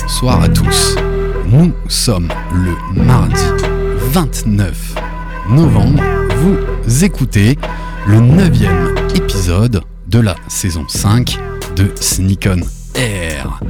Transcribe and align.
bonsoir 0.00 0.42
à 0.42 0.48
tous. 0.48 0.96
Nous 1.46 1.72
sommes 1.88 2.28
le 2.52 3.02
mardi 3.02 3.44
29 4.10 4.94
novembre. 5.50 6.02
Vous 6.38 7.04
écoutez 7.04 7.56
le 8.08 8.20
neuvième 8.20 8.94
épisode 9.14 9.82
de 10.08 10.18
la 10.18 10.34
saison 10.48 10.84
5 10.88 11.38
de 11.76 11.92
Sneak 12.00 12.48
On 12.50 12.98
Air. 12.98 13.60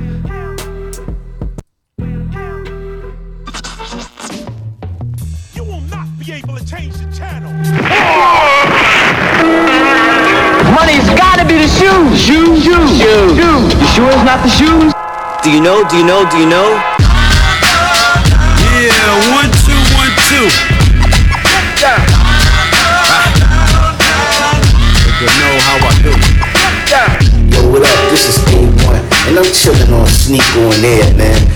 Money's 10.77 11.09
gotta 11.17 11.43
be 11.49 11.57
the 11.57 11.69
shoes. 11.73 12.21
Shoes, 12.21 12.63
shoes, 12.63 13.01
shoes. 13.01 13.33
shoes. 13.33 13.73
You 13.81 13.87
sure 13.97 14.13
it's 14.13 14.25
not 14.29 14.45
the 14.45 14.53
shoes? 14.53 14.93
Do 15.43 15.51
you 15.51 15.63
know? 15.63 15.89
Do 15.89 15.97
you 15.97 16.05
know? 16.05 16.29
Do 16.29 16.37
you 16.37 16.45
know? 16.45 16.69
Yeah, 18.77 19.33
one, 19.33 19.49
two, 19.65 19.81
one, 19.97 20.13
two. 20.29 20.45
You 25.17 25.33
know 25.33 25.55
how 25.65 25.81
I 25.81 25.97
do. 26.05 26.13
Yo, 27.57 27.73
what 27.73 27.81
up? 27.81 28.11
This 28.11 28.29
is 28.29 28.45
A1, 28.53 29.01
and 29.29 29.39
I'm 29.39 29.49
chilling 29.57 29.91
on 29.95 30.07
Sneak 30.07 30.45
on 30.61 30.85
Air, 30.85 31.09
man. 31.17 31.56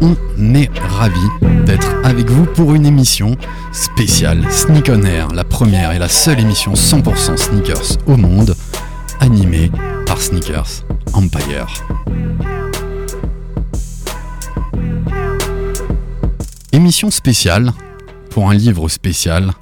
On 0.00 0.14
est 0.54 0.70
ravis 0.78 1.28
d'être 1.64 1.94
avec 2.04 2.28
vous 2.28 2.44
pour 2.44 2.74
une 2.74 2.84
émission 2.84 3.36
spéciale 3.72 4.44
Sneak 4.50 4.90
On 4.92 5.02
Air, 5.02 5.28
la 5.28 5.44
première 5.44 5.92
et 5.92 5.98
la 5.98 6.08
seule 6.08 6.38
émission 6.40 6.74
100% 6.74 7.36
sneakers 7.36 7.96
au 8.06 8.16
monde, 8.16 8.54
animée 9.20 9.70
par 10.06 10.20
Sneakers 10.20 10.84
Empire. 11.14 11.66
Émission 16.72 17.10
spéciale 17.10 17.72
pour 18.30 18.50
un 18.50 18.54
livre 18.54 18.88
spécial, 18.88 19.52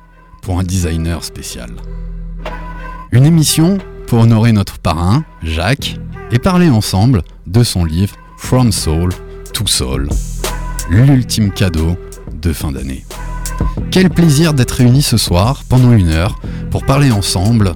pour 0.43 0.59
un 0.59 0.65
designer 0.65 1.23
spécial. 1.23 1.71
Une 3.13 3.25
émission 3.25 3.79
pour 4.09 4.21
honorer 4.21 4.51
notre 4.51 4.79
parrain, 4.79 5.25
Jacques, 5.43 5.97
et 6.33 6.41
parler 6.41 6.71
ensemble 6.71 7.23
de 7.47 7.63
son 7.63 7.85
livre 7.85 8.17
From 8.37 8.73
Soul 8.73 9.11
to 9.55 9.67
Soul, 9.69 10.09
l'ultime 10.91 11.53
cadeau 11.53 11.97
de 12.43 12.53
fin 12.53 12.73
d'année. 12.73 13.07
Quel 13.93 14.11
plaisir 14.11 14.53
d'être 14.53 14.73
réunis 14.73 15.03
ce 15.03 15.17
soir 15.17 15.63
pendant 15.69 15.93
une 15.93 16.09
heure 16.09 16.41
pour 16.73 16.85
parler 16.85 17.13
ensemble 17.13 17.75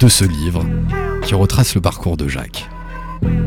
de 0.00 0.08
ce 0.08 0.24
livre 0.24 0.66
qui 1.22 1.36
retrace 1.36 1.76
le 1.76 1.80
parcours 1.80 2.16
de 2.16 2.26
Jacques, 2.26 2.68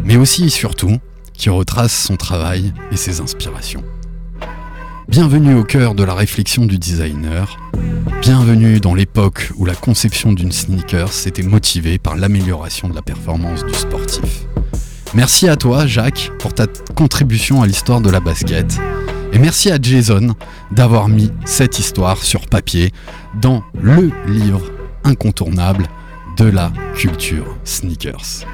mais 0.05 0.15
aussi 0.15 0.45
et 0.45 0.49
surtout 0.49 0.97
qui 1.33 1.49
retrace 1.49 1.93
son 1.93 2.15
travail 2.15 2.73
et 2.91 2.95
ses 2.95 3.19
inspirations. 3.19 3.83
Bienvenue 5.09 5.55
au 5.55 5.65
cœur 5.65 5.93
de 5.93 6.05
la 6.05 6.13
réflexion 6.13 6.65
du 6.65 6.77
designer. 6.77 7.59
Bienvenue 8.21 8.79
dans 8.79 8.95
l'époque 8.95 9.51
où 9.57 9.65
la 9.65 9.75
conception 9.75 10.31
d'une 10.31 10.53
sneaker 10.53 11.11
s'était 11.11 11.43
motivée 11.43 11.99
par 11.99 12.15
l'amélioration 12.15 12.87
de 12.87 12.95
la 12.95 13.01
performance 13.01 13.65
du 13.65 13.73
sportif. 13.73 14.45
Merci 15.13 15.49
à 15.49 15.57
toi, 15.57 15.85
Jacques, 15.87 16.31
pour 16.39 16.53
ta 16.53 16.67
contribution 16.95 17.61
à 17.61 17.67
l'histoire 17.67 17.99
de 17.99 18.09
la 18.09 18.21
basket. 18.21 18.79
Et 19.33 19.39
merci 19.39 19.69
à 19.69 19.77
Jason 19.81 20.35
d'avoir 20.71 21.09
mis 21.09 21.31
cette 21.43 21.79
histoire 21.79 22.23
sur 22.23 22.47
papier 22.47 22.93
dans 23.41 23.61
le 23.81 24.09
livre 24.27 24.61
incontournable 25.03 25.87
de 26.37 26.45
la 26.45 26.71
culture 26.95 27.57
sneakers. 27.65 28.45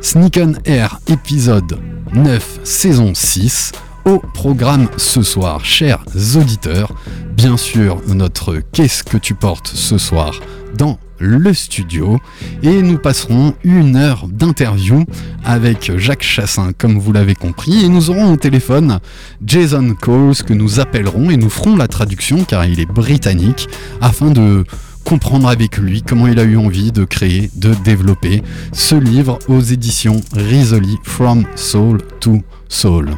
Sneak 0.00 0.38
on 0.42 0.54
Air 0.64 0.98
épisode 1.08 1.78
9 2.14 2.60
saison 2.64 3.12
6 3.14 3.72
au 4.06 4.18
programme 4.18 4.88
ce 4.96 5.22
soir, 5.22 5.64
chers 5.64 6.02
auditeurs. 6.36 6.92
Bien 7.36 7.58
sûr, 7.58 8.00
notre 8.08 8.62
Qu'est-ce 8.72 9.04
que 9.04 9.18
tu 9.18 9.34
portes 9.34 9.68
ce 9.68 9.98
soir 9.98 10.40
dans 10.74 10.98
le 11.22 11.54
studio 11.54 12.18
et 12.62 12.82
nous 12.82 12.98
passerons 12.98 13.54
une 13.62 13.96
heure 13.96 14.26
d'interview 14.28 15.04
avec 15.44 15.96
Jacques 15.96 16.24
Chassin 16.24 16.72
comme 16.76 16.98
vous 16.98 17.12
l'avez 17.12 17.36
compris 17.36 17.84
et 17.84 17.88
nous 17.88 18.10
aurons 18.10 18.32
au 18.32 18.36
téléphone 18.36 18.98
Jason 19.44 19.94
Coles 19.98 20.34
que 20.34 20.52
nous 20.52 20.80
appellerons 20.80 21.30
et 21.30 21.36
nous 21.36 21.48
ferons 21.48 21.76
la 21.76 21.86
traduction 21.86 22.44
car 22.44 22.64
il 22.64 22.80
est 22.80 22.86
britannique 22.86 23.68
afin 24.00 24.30
de 24.30 24.64
comprendre 25.04 25.48
avec 25.48 25.78
lui 25.78 26.02
comment 26.02 26.26
il 26.26 26.38
a 26.38 26.44
eu 26.44 26.56
envie 26.56 26.90
de 26.90 27.04
créer, 27.04 27.50
de 27.54 27.72
développer 27.84 28.42
ce 28.72 28.96
livre 28.96 29.38
aux 29.48 29.60
éditions 29.60 30.20
Risoli 30.34 30.98
From 31.04 31.44
Soul 31.54 32.02
to 32.20 32.42
Soul. 32.68 33.10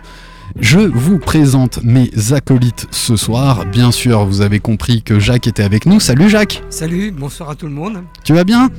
Je 0.60 0.78
vous 0.78 1.18
présente 1.18 1.82
mes 1.82 2.10
acolytes 2.32 2.86
ce 2.92 3.16
soir. 3.16 3.66
Bien 3.66 3.90
sûr, 3.90 4.24
vous 4.24 4.40
avez 4.40 4.60
compris 4.60 5.02
que 5.02 5.18
Jacques 5.18 5.48
était 5.48 5.64
avec 5.64 5.84
nous. 5.84 5.98
Salut 5.98 6.28
Jacques, 6.28 6.62
Salut, 6.70 7.10
bonsoir 7.10 7.50
à 7.50 7.54
tout 7.56 7.66
le 7.66 7.72
monde. 7.72 8.04
tu 8.22 8.34
vas 8.34 8.44
bien? 8.44 8.70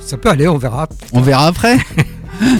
Ça 0.00 0.18
peut 0.18 0.28
aller, 0.28 0.46
on 0.48 0.58
verra. 0.58 0.86
On 1.12 1.22
verra 1.22 1.46
après. 1.46 1.78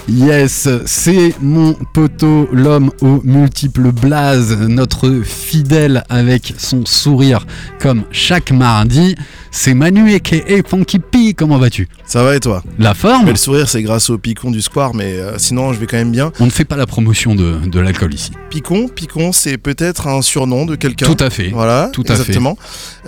Yes, 0.08 0.68
c'est 0.86 1.34
mon 1.40 1.74
poteau, 1.92 2.48
l'homme 2.52 2.90
aux 3.00 3.20
multiples 3.24 3.90
blazes, 3.92 4.56
notre 4.68 5.22
fidèle 5.24 6.04
avec 6.08 6.54
son 6.58 6.84
sourire 6.86 7.46
comme 7.80 8.04
chaque 8.10 8.50
mardi. 8.52 9.14
C'est 9.50 9.74
Manu 9.74 10.12
aka 10.14 10.36
Funky 10.68 10.98
P, 10.98 11.34
comment 11.34 11.58
vas-tu? 11.58 11.88
Ça 12.06 12.22
va 12.24 12.34
et 12.36 12.40
toi? 12.40 12.62
La 12.78 12.94
forme? 12.94 13.24
Mais 13.26 13.30
Le 13.32 13.36
sourire, 13.36 13.68
c'est 13.68 13.82
grâce 13.82 14.10
au 14.10 14.18
picon 14.18 14.50
du 14.50 14.60
square, 14.62 14.94
mais 14.94 15.14
euh, 15.14 15.38
sinon, 15.38 15.72
je 15.72 15.78
vais 15.78 15.86
quand 15.86 15.96
même 15.96 16.10
bien. 16.12 16.32
On 16.40 16.46
ne 16.46 16.50
fait 16.50 16.64
pas 16.64 16.76
la 16.76 16.86
promotion 16.86 17.34
de, 17.34 17.58
de 17.66 17.80
l'alcool 17.80 18.14
ici. 18.14 18.32
Picon, 18.50 18.88
Picon, 18.88 19.32
c'est 19.32 19.58
peut-être 19.58 20.06
un 20.08 20.22
surnom 20.22 20.66
de 20.66 20.74
quelqu'un. 20.76 21.06
Tout 21.06 21.22
à 21.22 21.30
fait. 21.30 21.50
Voilà, 21.50 21.90
Tout 21.92 22.02
à 22.02 22.14
fait. 22.14 22.20
exactement. 22.22 22.56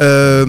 Euh, 0.00 0.46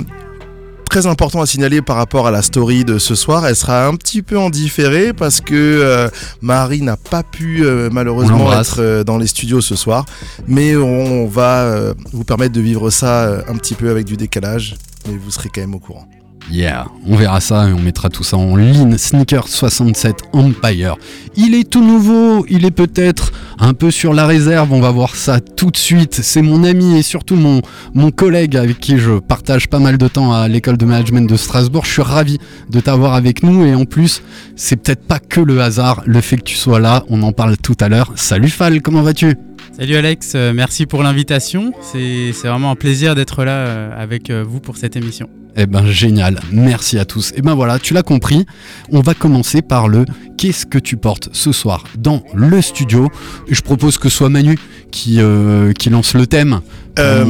très 0.89 1.05
important 1.05 1.41
à 1.41 1.45
signaler 1.45 1.81
par 1.81 1.95
rapport 1.95 2.27
à 2.27 2.31
la 2.31 2.41
story 2.41 2.85
de 2.85 2.97
ce 2.97 3.15
soir, 3.15 3.45
elle 3.45 3.55
sera 3.55 3.87
un 3.87 3.95
petit 3.95 4.21
peu 4.21 4.37
en 4.37 4.49
différé 4.49 5.13
parce 5.13 5.41
que 5.41 5.53
euh, 5.53 6.09
Marie 6.41 6.81
n'a 6.81 6.97
pas 6.97 7.23
pu 7.23 7.65
euh, 7.65 7.89
malheureusement 7.91 8.51
être 8.53 8.77
euh, 8.79 9.03
dans 9.03 9.17
les 9.17 9.27
studios 9.27 9.61
ce 9.61 9.75
soir, 9.75 10.05
mais 10.47 10.75
on 10.75 11.27
va 11.27 11.63
euh, 11.63 11.93
vous 12.13 12.23
permettre 12.23 12.53
de 12.53 12.61
vivre 12.61 12.89
ça 12.89 13.25
euh, 13.25 13.41
un 13.47 13.55
petit 13.55 13.75
peu 13.75 13.89
avec 13.89 14.05
du 14.05 14.17
décalage, 14.17 14.75
mais 15.07 15.17
vous 15.17 15.31
serez 15.31 15.49
quand 15.53 15.61
même 15.61 15.75
au 15.75 15.79
courant. 15.79 16.07
Yeah, 16.49 16.87
on 17.05 17.17
verra 17.17 17.41
ça 17.41 17.67
et 17.67 17.73
on 17.73 17.79
mettra 17.79 18.09
tout 18.09 18.23
ça 18.23 18.37
en 18.37 18.55
ligne. 18.55 18.97
Sneaker 18.97 19.47
67 19.49 20.15
Empire. 20.31 20.95
Il 21.35 21.53
est 21.53 21.69
tout 21.69 21.83
nouveau, 21.83 22.45
il 22.49 22.65
est 22.65 22.71
peut-être 22.71 23.33
un 23.59 23.73
peu 23.73 23.91
sur 23.91 24.13
la 24.13 24.25
réserve, 24.25 24.71
on 24.71 24.79
va 24.79 24.91
voir 24.91 25.15
ça 25.15 25.41
tout 25.41 25.71
de 25.71 25.77
suite. 25.77 26.19
C'est 26.23 26.41
mon 26.41 26.63
ami 26.63 26.97
et 26.97 27.01
surtout 27.01 27.35
mon, 27.35 27.61
mon 27.93 28.11
collègue 28.11 28.55
avec 28.55 28.79
qui 28.79 28.97
je 28.97 29.19
partage 29.19 29.67
pas 29.67 29.79
mal 29.79 29.97
de 29.97 30.07
temps 30.07 30.31
à 30.31 30.47
l'école 30.47 30.77
de 30.77 30.85
management 30.85 31.29
de 31.29 31.35
Strasbourg. 31.35 31.83
Je 31.85 31.91
suis 31.91 32.01
ravi 32.01 32.37
de 32.69 32.79
t'avoir 32.79 33.13
avec 33.13 33.43
nous 33.43 33.65
et 33.65 33.75
en 33.75 33.83
plus, 33.83 34.21
c'est 34.55 34.77
peut-être 34.77 35.05
pas 35.05 35.19
que 35.19 35.41
le 35.41 35.61
hasard, 35.61 36.01
le 36.05 36.21
fait 36.21 36.37
que 36.37 36.43
tu 36.43 36.55
sois 36.55 36.79
là, 36.79 37.03
on 37.09 37.23
en 37.23 37.33
parle 37.33 37.57
tout 37.57 37.75
à 37.81 37.89
l'heure. 37.89 38.13
Salut 38.15 38.49
Fal, 38.49 38.81
comment 38.81 39.01
vas-tu? 39.01 39.35
Salut 39.77 39.95
Alex, 39.95 40.33
euh, 40.33 40.53
merci 40.55 40.85
pour 40.85 41.03
l'invitation. 41.03 41.71
C'est 41.81 42.31
vraiment 42.43 42.71
un 42.71 42.75
plaisir 42.75 43.13
d'être 43.15 43.43
là 43.43 43.51
euh, 43.51 44.01
avec 44.03 44.29
euh, 44.29 44.43
vous 44.47 44.59
pour 44.59 44.77
cette 44.77 44.95
émission. 44.95 45.29
Eh 45.59 45.65
ben 45.65 45.87
génial, 45.87 46.39
merci 46.51 46.99
à 46.99 47.05
tous. 47.05 47.33
Eh 47.35 47.41
ben 47.41 47.55
voilà, 47.55 47.79
tu 47.79 47.95
l'as 47.95 48.03
compris, 48.03 48.45
on 48.91 49.01
va 49.01 49.15
commencer 49.15 49.63
par 49.63 49.87
le 49.87 50.05
qu'est-ce 50.37 50.67
que 50.67 50.77
tu 50.77 50.97
portes 50.97 51.29
ce 51.31 51.51
soir 51.51 51.83
dans 51.97 52.21
le 52.35 52.61
studio? 52.61 53.09
Je 53.49 53.59
propose 53.61 53.97
que 53.97 54.07
ce 54.07 54.17
soit 54.17 54.29
Manu 54.29 54.59
qui, 54.91 55.15
euh, 55.19 55.73
qui 55.73 55.89
lance 55.89 56.13
le 56.13 56.27
thème. 56.27 56.61
Euh, 56.99 57.25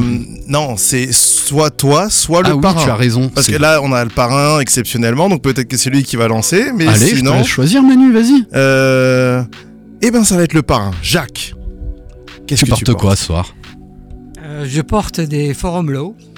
non, 0.48 0.76
c'est 0.76 1.14
soit 1.14 1.70
toi, 1.70 2.10
soit 2.10 2.42
le 2.42 2.50
ah 2.50 2.56
oui, 2.56 2.62
parrain. 2.62 2.84
tu 2.84 2.90
as 2.90 2.96
raison. 2.96 3.30
Parce 3.30 3.48
que 3.48 3.56
là, 3.56 3.80
on 3.82 3.94
a 3.94 4.04
le 4.04 4.10
parrain 4.10 4.60
exceptionnellement, 4.60 5.30
donc 5.30 5.42
peut-être 5.42 5.70
que 5.70 5.78
c'est 5.78 5.90
lui 5.90 6.04
qui 6.04 6.18
va 6.18 6.28
lancer, 6.28 6.72
mais 6.76 6.86
Allez, 6.86 7.06
je 7.08 7.12
te 7.12 7.18
sinon, 7.20 7.34
laisse 7.36 7.48
choisir 7.48 7.82
Manu, 7.82 8.12
vas-y. 8.12 8.46
euh, 8.56 9.42
eh 10.02 10.12
ben, 10.12 10.26
ça 10.26 10.36
va 10.36 10.44
être 10.44 10.54
le 10.54 10.64
parrain, 10.64 10.92
Jacques. 11.02 11.54
Qu'est-ce 12.46 12.60
Tu 12.60 12.66
que 12.66 12.70
portes 12.72 12.84
tu 12.84 12.94
quoi 12.94 13.16
ce 13.16 13.24
soir? 13.26 13.56
Euh, 14.44 14.66
je 14.68 14.82
porte 14.82 15.22
des 15.22 15.54
Forum 15.54 15.92
Low, 15.92 16.16
euh, 16.20 16.37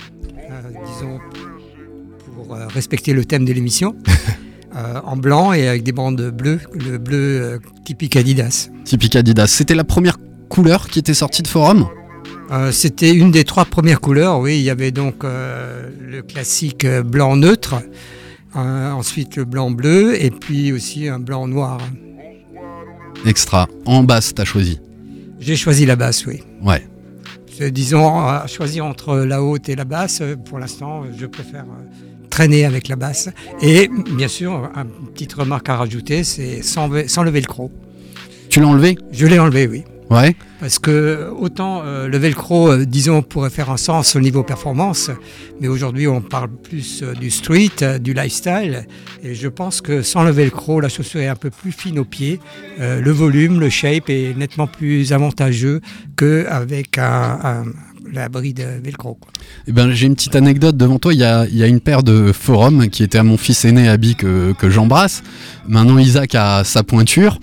pour 2.49 2.57
euh, 2.57 2.65
respecter 2.67 3.13
le 3.13 3.25
thème 3.25 3.45
de 3.45 3.53
l'émission, 3.53 3.95
euh, 4.75 4.99
en 5.03 5.15
blanc 5.15 5.53
et 5.53 5.67
avec 5.67 5.83
des 5.83 5.91
bandes 5.91 6.31
bleues, 6.31 6.59
le 6.73 6.97
bleu 6.97 7.41
euh, 7.41 7.59
typique 7.85 8.15
Adidas. 8.15 8.69
Typique 8.85 9.15
Adidas. 9.15 9.45
C'était 9.45 9.75
la 9.75 9.83
première 9.83 10.17
couleur 10.49 10.87
qui 10.87 10.97
était 10.97 11.13
sortie 11.13 11.43
de 11.43 11.47
forum? 11.47 11.85
Euh, 12.51 12.71
C'était 12.71 13.13
une 13.13 13.29
des 13.29 13.43
trois 13.43 13.65
premières 13.65 14.01
couleurs, 14.01 14.39
oui. 14.39 14.57
Il 14.57 14.63
y 14.63 14.71
avait 14.71 14.89
donc 14.89 15.23
le 15.23 16.21
classique 16.21 16.87
blanc 16.87 17.35
neutre, 17.35 17.75
ensuite 18.55 19.35
le 19.35 19.45
blanc 19.45 19.69
bleu, 19.69 20.19
et 20.19 20.31
puis 20.31 20.71
aussi 20.73 21.07
un 21.07 21.19
blanc 21.19 21.47
noir. 21.47 21.77
Extra. 23.27 23.67
En 23.85 24.01
basse, 24.01 24.33
t'as 24.33 24.45
choisi? 24.45 24.79
J'ai 25.39 25.55
choisi 25.55 25.85
la 25.85 25.95
basse, 25.95 26.25
oui. 26.25 26.41
Ouais. 26.63 26.81
Disons, 27.69 28.11
choisir 28.47 28.85
entre 28.85 29.17
la 29.17 29.43
haute 29.43 29.69
et 29.69 29.75
la 29.75 29.85
basse, 29.85 30.23
pour 30.45 30.57
l'instant, 30.57 31.03
je 31.15 31.27
préfère 31.27 31.65
traîner 32.39 32.63
avec 32.63 32.87
la 32.87 32.95
basse. 32.95 33.27
Et 33.61 33.89
bien 34.15 34.29
sûr, 34.29 34.71
une 34.73 35.11
petite 35.11 35.33
remarque 35.33 35.67
à 35.67 35.75
rajouter, 35.75 36.23
c'est 36.23 36.61
sans, 36.61 36.89
sans 37.05 37.23
le 37.23 37.31
velcro. 37.31 37.69
Tu 38.49 38.61
l'as 38.61 38.67
enlevé? 38.67 38.97
Je 39.11 39.27
l'ai 39.27 39.39
enlevé, 39.39 39.67
oui. 39.67 39.83
Ouais. 40.09 40.37
Parce 40.61 40.79
que 40.79 41.29
autant 41.37 41.81
euh, 41.83 42.07
le 42.07 42.17
velcro, 42.17 42.71
euh, 42.71 42.85
disons, 42.85 43.21
pourrait 43.21 43.49
faire 43.49 43.69
un 43.69 43.77
sens 43.77 44.15
au 44.15 44.21
niveau 44.21 44.41
performance, 44.41 45.11
mais 45.59 45.67
aujourd'hui 45.67 46.07
on 46.07 46.19
parle 46.21 46.49
plus 46.49 47.03
euh, 47.03 47.13
du 47.13 47.29
street, 47.29 47.99
du 48.01 48.13
lifestyle, 48.13 48.87
et 49.21 49.35
je 49.35 49.47
pense 49.47 49.81
que 49.81 50.01
sans 50.01 50.23
le 50.23 50.31
velcro, 50.31 50.79
la 50.79 50.89
chaussure 50.89 51.21
est 51.21 51.27
un 51.27 51.35
peu 51.35 51.51
plus 51.51 51.71
fine 51.71 51.99
au 51.99 52.05
pied, 52.05 52.39
euh, 52.79 53.01
le 53.01 53.11
volume, 53.11 53.59
le 53.59 53.69
shape 53.69 54.09
est 54.09 54.35
nettement 54.35 54.65
plus 54.65 55.13
avantageux 55.13 55.79
qu'avec 56.17 56.97
un, 56.97 57.39
un, 57.43 57.63
l'abri 58.11 58.53
de 58.53 58.63
velcro. 58.83 59.17
Eh 59.67 59.71
ben, 59.71 59.91
j'ai 59.91 60.07
une 60.07 60.15
petite 60.15 60.35
anecdote 60.35 60.77
devant 60.77 60.99
toi. 60.99 61.13
Il 61.13 61.19
y 61.19 61.23
a, 61.23 61.67
une 61.67 61.79
paire 61.79 62.03
de 62.03 62.31
forums 62.31 62.89
qui 62.89 63.03
était 63.03 63.17
à 63.17 63.23
mon 63.23 63.37
fils 63.37 63.65
aîné 63.65 63.87
Abby 63.87 64.15
que 64.15 64.69
j'embrasse. 64.69 65.23
Maintenant, 65.67 65.97
Isaac 65.97 66.35
a 66.35 66.63
sa 66.63 66.83
pointure. 66.83 67.39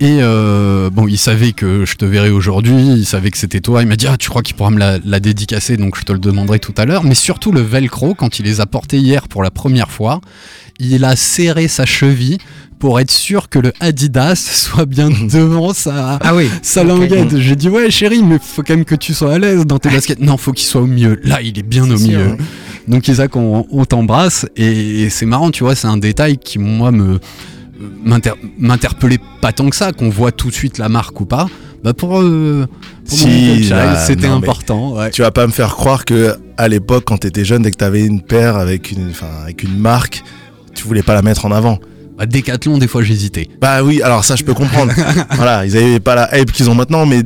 Et 0.00 0.18
euh, 0.22 0.90
bon, 0.90 1.08
il 1.08 1.18
savait 1.18 1.50
que 1.52 1.84
je 1.84 1.96
te 1.96 2.04
verrais 2.04 2.30
aujourd'hui, 2.30 2.76
il 2.98 3.04
savait 3.04 3.30
que 3.32 3.38
c'était 3.38 3.60
toi. 3.60 3.82
Il 3.82 3.88
m'a 3.88 3.96
dit 3.96 4.06
Ah, 4.06 4.16
tu 4.16 4.28
crois 4.30 4.42
qu'il 4.42 4.54
pourra 4.54 4.70
me 4.70 4.78
la, 4.78 4.98
la 5.04 5.18
dédicacer 5.18 5.76
Donc 5.76 5.98
je 5.98 6.04
te 6.04 6.12
le 6.12 6.20
demanderai 6.20 6.60
tout 6.60 6.74
à 6.76 6.84
l'heure. 6.84 7.02
Mais 7.02 7.14
surtout 7.16 7.50
le 7.50 7.60
velcro, 7.60 8.14
quand 8.14 8.38
il 8.38 8.44
les 8.44 8.60
a 8.60 8.66
portés 8.66 8.98
hier 8.98 9.26
pour 9.26 9.42
la 9.42 9.50
première 9.50 9.90
fois, 9.90 10.20
il 10.78 11.04
a 11.04 11.16
serré 11.16 11.66
sa 11.66 11.84
cheville 11.84 12.38
pour 12.78 13.00
être 13.00 13.10
sûr 13.10 13.48
que 13.48 13.58
le 13.58 13.72
Adidas 13.80 14.36
soit 14.36 14.86
bien 14.86 15.10
devant 15.32 15.72
sa, 15.74 16.18
Ah 16.22 16.36
oui, 16.36 16.48
sa 16.62 16.84
languette. 16.84 17.36
J'ai 17.38 17.56
dit 17.56 17.68
Ouais, 17.68 17.90
chérie, 17.90 18.22
mais 18.22 18.38
faut 18.40 18.62
quand 18.62 18.76
même 18.76 18.84
que 18.84 18.94
tu 18.94 19.14
sois 19.14 19.34
à 19.34 19.38
l'aise 19.40 19.66
dans 19.66 19.80
tes 19.80 19.88
baskets. 19.88 20.20
Non, 20.20 20.36
faut 20.36 20.52
qu'il 20.52 20.68
soit 20.68 20.80
au 20.82 20.86
milieu. 20.86 21.18
Là, 21.24 21.42
il 21.42 21.58
est 21.58 21.64
bien 21.64 21.82
au 21.90 21.96
sûr, 21.96 22.06
milieu. 22.06 22.26
ouais. 22.28 22.36
Donc 22.86 23.08
Isaac, 23.08 23.34
on, 23.34 23.66
on 23.72 23.84
t'embrasse 23.84 24.46
et 24.56 25.10
c'est 25.10 25.26
marrant, 25.26 25.50
tu 25.50 25.64
vois, 25.64 25.74
c'est 25.74 25.88
un 25.88 25.98
détail 25.98 26.38
qui 26.38 26.58
moi 26.60 26.92
me 26.92 27.18
m'interpellait 28.58 29.20
pas 29.40 29.52
tant 29.52 29.68
que 29.70 29.76
ça, 29.76 29.92
qu'on 29.92 30.10
voit 30.10 30.32
tout 30.32 30.48
de 30.48 30.54
suite 30.54 30.78
la 30.78 30.88
marque 30.88 31.20
ou 31.20 31.26
pas. 31.26 31.46
Bah 31.84 31.92
pour, 31.94 32.20
euh, 32.20 32.66
pour 33.08 33.18
Si, 33.18 33.68
là, 33.68 33.96
c'était 33.96 34.26
important. 34.26 34.96
ouais. 34.96 35.10
Tu 35.10 35.22
vas 35.22 35.30
pas 35.30 35.46
me 35.46 35.52
faire 35.52 35.76
croire 35.76 36.04
que 36.04 36.34
à 36.56 36.66
l'époque, 36.68 37.04
quand 37.06 37.18
t'étais 37.18 37.44
jeune, 37.44 37.62
dès 37.62 37.70
que 37.70 37.76
t'avais 37.76 38.04
une 38.04 38.20
paire 38.20 38.56
avec 38.56 38.90
une, 38.90 39.12
avec 39.42 39.62
une 39.62 39.78
marque, 39.78 40.22
tu 40.74 40.84
voulais 40.84 41.02
pas 41.04 41.14
la 41.14 41.22
mettre 41.22 41.46
en 41.46 41.52
avant. 41.52 41.78
Bah, 42.16 42.26
Décathlon, 42.26 42.78
des 42.78 42.88
fois 42.88 43.02
j'hésitais. 43.02 43.48
Bah 43.60 43.84
oui, 43.84 44.02
alors 44.02 44.24
ça 44.24 44.34
je 44.34 44.42
peux 44.42 44.54
comprendre. 44.54 44.92
voilà, 45.36 45.64
ils 45.64 45.76
avaient 45.76 46.00
pas 46.00 46.16
la 46.16 46.36
hype 46.38 46.50
qu'ils 46.50 46.68
ont 46.68 46.74
maintenant, 46.74 47.06
mais 47.06 47.22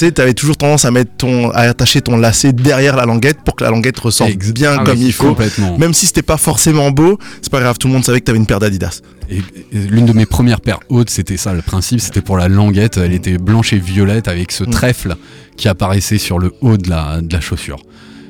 tu 0.00 0.06
sais, 0.06 0.12
t'avais 0.12 0.34
toujours 0.34 0.56
tendance 0.56 0.84
à 0.84 0.90
mettre 0.90 1.10
ton, 1.18 1.50
à 1.50 1.60
attacher 1.60 2.00
ton 2.00 2.16
lacet 2.16 2.52
derrière 2.52 2.96
la 2.96 3.04
languette 3.04 3.38
pour 3.44 3.54
que 3.54 3.64
la 3.64 3.70
languette 3.70 3.98
ressorte 3.98 4.30
Ex- 4.30 4.52
bien 4.52 4.76
Ah 4.80 4.84
comme 4.84 4.98
oui, 4.98 5.06
il 5.06 5.12
faut. 5.12 5.36
Même 5.78 5.94
si 5.94 6.06
c'était 6.06 6.22
pas 6.22 6.36
forcément 6.38 6.90
beau, 6.90 7.18
c'est 7.42 7.50
pas 7.50 7.60
grave, 7.60 7.76
tout 7.78 7.86
le 7.88 7.92
monde 7.94 8.04
savait 8.04 8.20
que 8.20 8.24
t'avais 8.24 8.38
une 8.38 8.46
paire 8.46 8.60
d'Adidas. 8.60 9.00
Et, 9.30 9.36
et 9.38 9.78
l'une 9.78 10.06
de 10.06 10.12
mes 10.12 10.26
premières 10.26 10.60
paires 10.60 10.80
hautes, 10.88 11.10
c'était 11.10 11.36
ça. 11.36 11.52
Le 11.52 11.62
principe, 11.62 12.00
c'était 12.00 12.20
pour 12.22 12.36
la 12.36 12.48
languette. 12.48 12.96
Elle 12.96 13.12
était 13.12 13.38
blanche 13.38 13.72
et 13.72 13.78
violette 13.78 14.26
avec 14.26 14.50
ce 14.52 14.64
Mm. 14.64 14.70
trèfle 14.70 15.16
qui 15.56 15.68
apparaissait 15.68 16.18
sur 16.18 16.38
le 16.38 16.52
haut 16.62 16.76
de 16.76 16.88
la, 16.90 17.20
de 17.20 17.32
la 17.32 17.40
chaussure. 17.40 17.78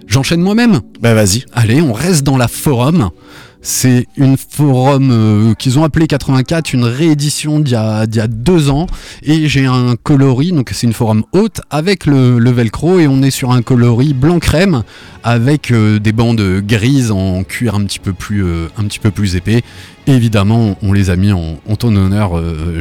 J'enchaîne 0.08 0.40
moi-même? 0.40 0.80
Bah 1.00 1.14
vas-y. 1.14 1.44
Allez, 1.52 1.80
on 1.80 1.92
reste 1.92 2.24
dans 2.24 2.36
la 2.36 2.48
forum. 2.48 3.10
C'est 3.62 4.06
une 4.16 4.36
forum 4.38 5.10
euh, 5.12 5.54
qu'ils 5.54 5.78
ont 5.78 5.84
appelé 5.84 6.06
84, 6.06 6.72
une 6.72 6.84
réédition 6.84 7.60
d'il 7.60 7.72
y, 7.72 7.76
a- 7.76 8.06
d'il 8.06 8.18
y 8.18 8.22
a 8.22 8.26
deux 8.26 8.70
ans. 8.70 8.86
Et 9.22 9.48
j'ai 9.48 9.66
un 9.66 9.96
coloris, 10.02 10.52
donc 10.52 10.70
c'est 10.72 10.86
une 10.86 10.94
forum 10.94 11.24
haute 11.32 11.60
avec 11.68 12.06
le, 12.06 12.38
le 12.38 12.50
velcro. 12.50 12.98
Et 13.00 13.06
on 13.06 13.22
est 13.22 13.30
sur 13.30 13.50
un 13.52 13.60
coloris 13.60 14.14
blanc 14.14 14.38
crème 14.38 14.82
avec 15.22 15.70
euh, 15.72 15.98
des 15.98 16.12
bandes 16.12 16.40
grises 16.66 17.10
en 17.10 17.42
cuir 17.44 17.74
un 17.74 17.84
petit 17.84 17.98
peu 17.98 18.14
plus, 18.14 18.44
euh, 18.44 18.68
un 18.78 18.84
petit 18.84 18.98
peu 18.98 19.10
plus 19.10 19.36
épais. 19.36 19.60
Évidemment, 20.06 20.78
on 20.82 20.94
les 20.94 21.10
a 21.10 21.16
mis 21.16 21.30
en, 21.32 21.58
en 21.68 21.76
ton 21.76 21.94
honneur, 21.94 22.32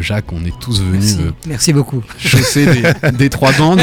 Jacques. 0.02 0.32
On 0.32 0.44
est 0.46 0.58
tous 0.62 0.82
venus 0.82 1.18
Merci, 1.18 1.34
Merci 1.48 1.74
beaucoup. 1.74 2.02
chausser 2.18 2.66
des, 2.66 3.12
des 3.18 3.30
trois 3.30 3.52
bandes. 3.52 3.82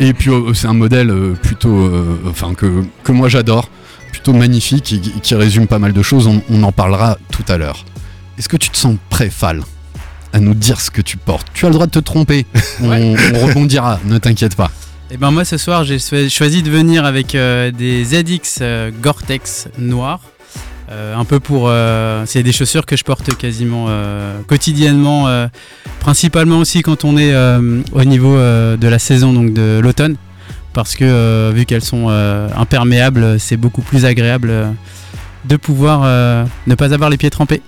Et 0.00 0.12
puis 0.12 0.30
c'est 0.54 0.66
un 0.66 0.74
modèle 0.74 1.14
plutôt, 1.40 1.88
enfin 2.28 2.52
que, 2.54 2.82
que 3.04 3.12
moi 3.12 3.28
j'adore, 3.28 3.70
magnifique 4.32 4.92
et 4.92 4.98
qui, 5.00 5.10
qui 5.20 5.34
résume 5.34 5.66
pas 5.66 5.78
mal 5.78 5.92
de 5.92 6.02
choses. 6.02 6.26
On, 6.26 6.42
on 6.50 6.62
en 6.62 6.72
parlera 6.72 7.18
tout 7.30 7.44
à 7.48 7.56
l'heure. 7.58 7.84
Est-ce 8.38 8.48
que 8.48 8.56
tu 8.56 8.70
te 8.70 8.76
sens 8.76 8.96
prêt, 9.10 9.30
Fal, 9.30 9.60
à 10.32 10.40
nous 10.40 10.54
dire 10.54 10.80
ce 10.80 10.90
que 10.90 11.02
tu 11.02 11.16
portes? 11.16 11.46
Tu 11.54 11.66
as 11.66 11.68
le 11.68 11.74
droit 11.74 11.86
de 11.86 11.92
te 11.92 11.98
tromper. 12.00 12.46
On, 12.82 12.88
on 12.90 13.46
rebondira. 13.46 14.00
Ne 14.06 14.18
t'inquiète 14.18 14.56
pas. 14.56 14.70
Et 15.10 15.16
ben 15.16 15.30
moi 15.30 15.44
ce 15.44 15.58
soir 15.58 15.84
j'ai 15.84 15.98
cho- 16.00 16.28
choisi 16.28 16.62
de 16.62 16.70
venir 16.70 17.04
avec 17.04 17.34
euh, 17.34 17.70
des 17.70 18.02
ZX 18.04 18.58
euh, 18.62 18.90
Gore-Tex 19.00 19.68
noirs. 19.78 20.20
Euh, 20.90 21.14
un 21.14 21.24
peu 21.24 21.38
pour... 21.40 21.66
euh, 21.68 22.24
c'est 22.26 22.42
des 22.42 22.52
chaussures 22.52 22.84
que 22.86 22.96
je 22.96 23.04
porte 23.04 23.34
quasiment 23.36 23.86
quotidiennement, 24.48 25.28
principalement 26.00 26.58
aussi 26.58 26.82
quand 26.82 27.04
on 27.04 27.16
est 27.16 27.34
au 27.92 28.04
niveau 28.04 28.36
de 28.36 28.88
la 28.88 28.98
saison, 28.98 29.32
donc 29.32 29.52
de 29.54 29.80
l'automne. 29.82 30.16
Parce 30.74 30.96
que 30.96 31.04
euh, 31.04 31.52
vu 31.54 31.64
qu'elles 31.64 31.84
sont 31.84 32.06
euh, 32.10 32.48
imperméables, 32.56 33.38
c'est 33.40 33.56
beaucoup 33.56 33.80
plus 33.82 34.04
agréable 34.04 34.48
euh, 34.50 34.70
de 35.46 35.56
pouvoir 35.56 36.02
euh, 36.04 36.44
ne 36.66 36.74
pas 36.74 36.92
avoir 36.92 37.08
les 37.10 37.16
pieds 37.16 37.30
trempés. 37.30 37.62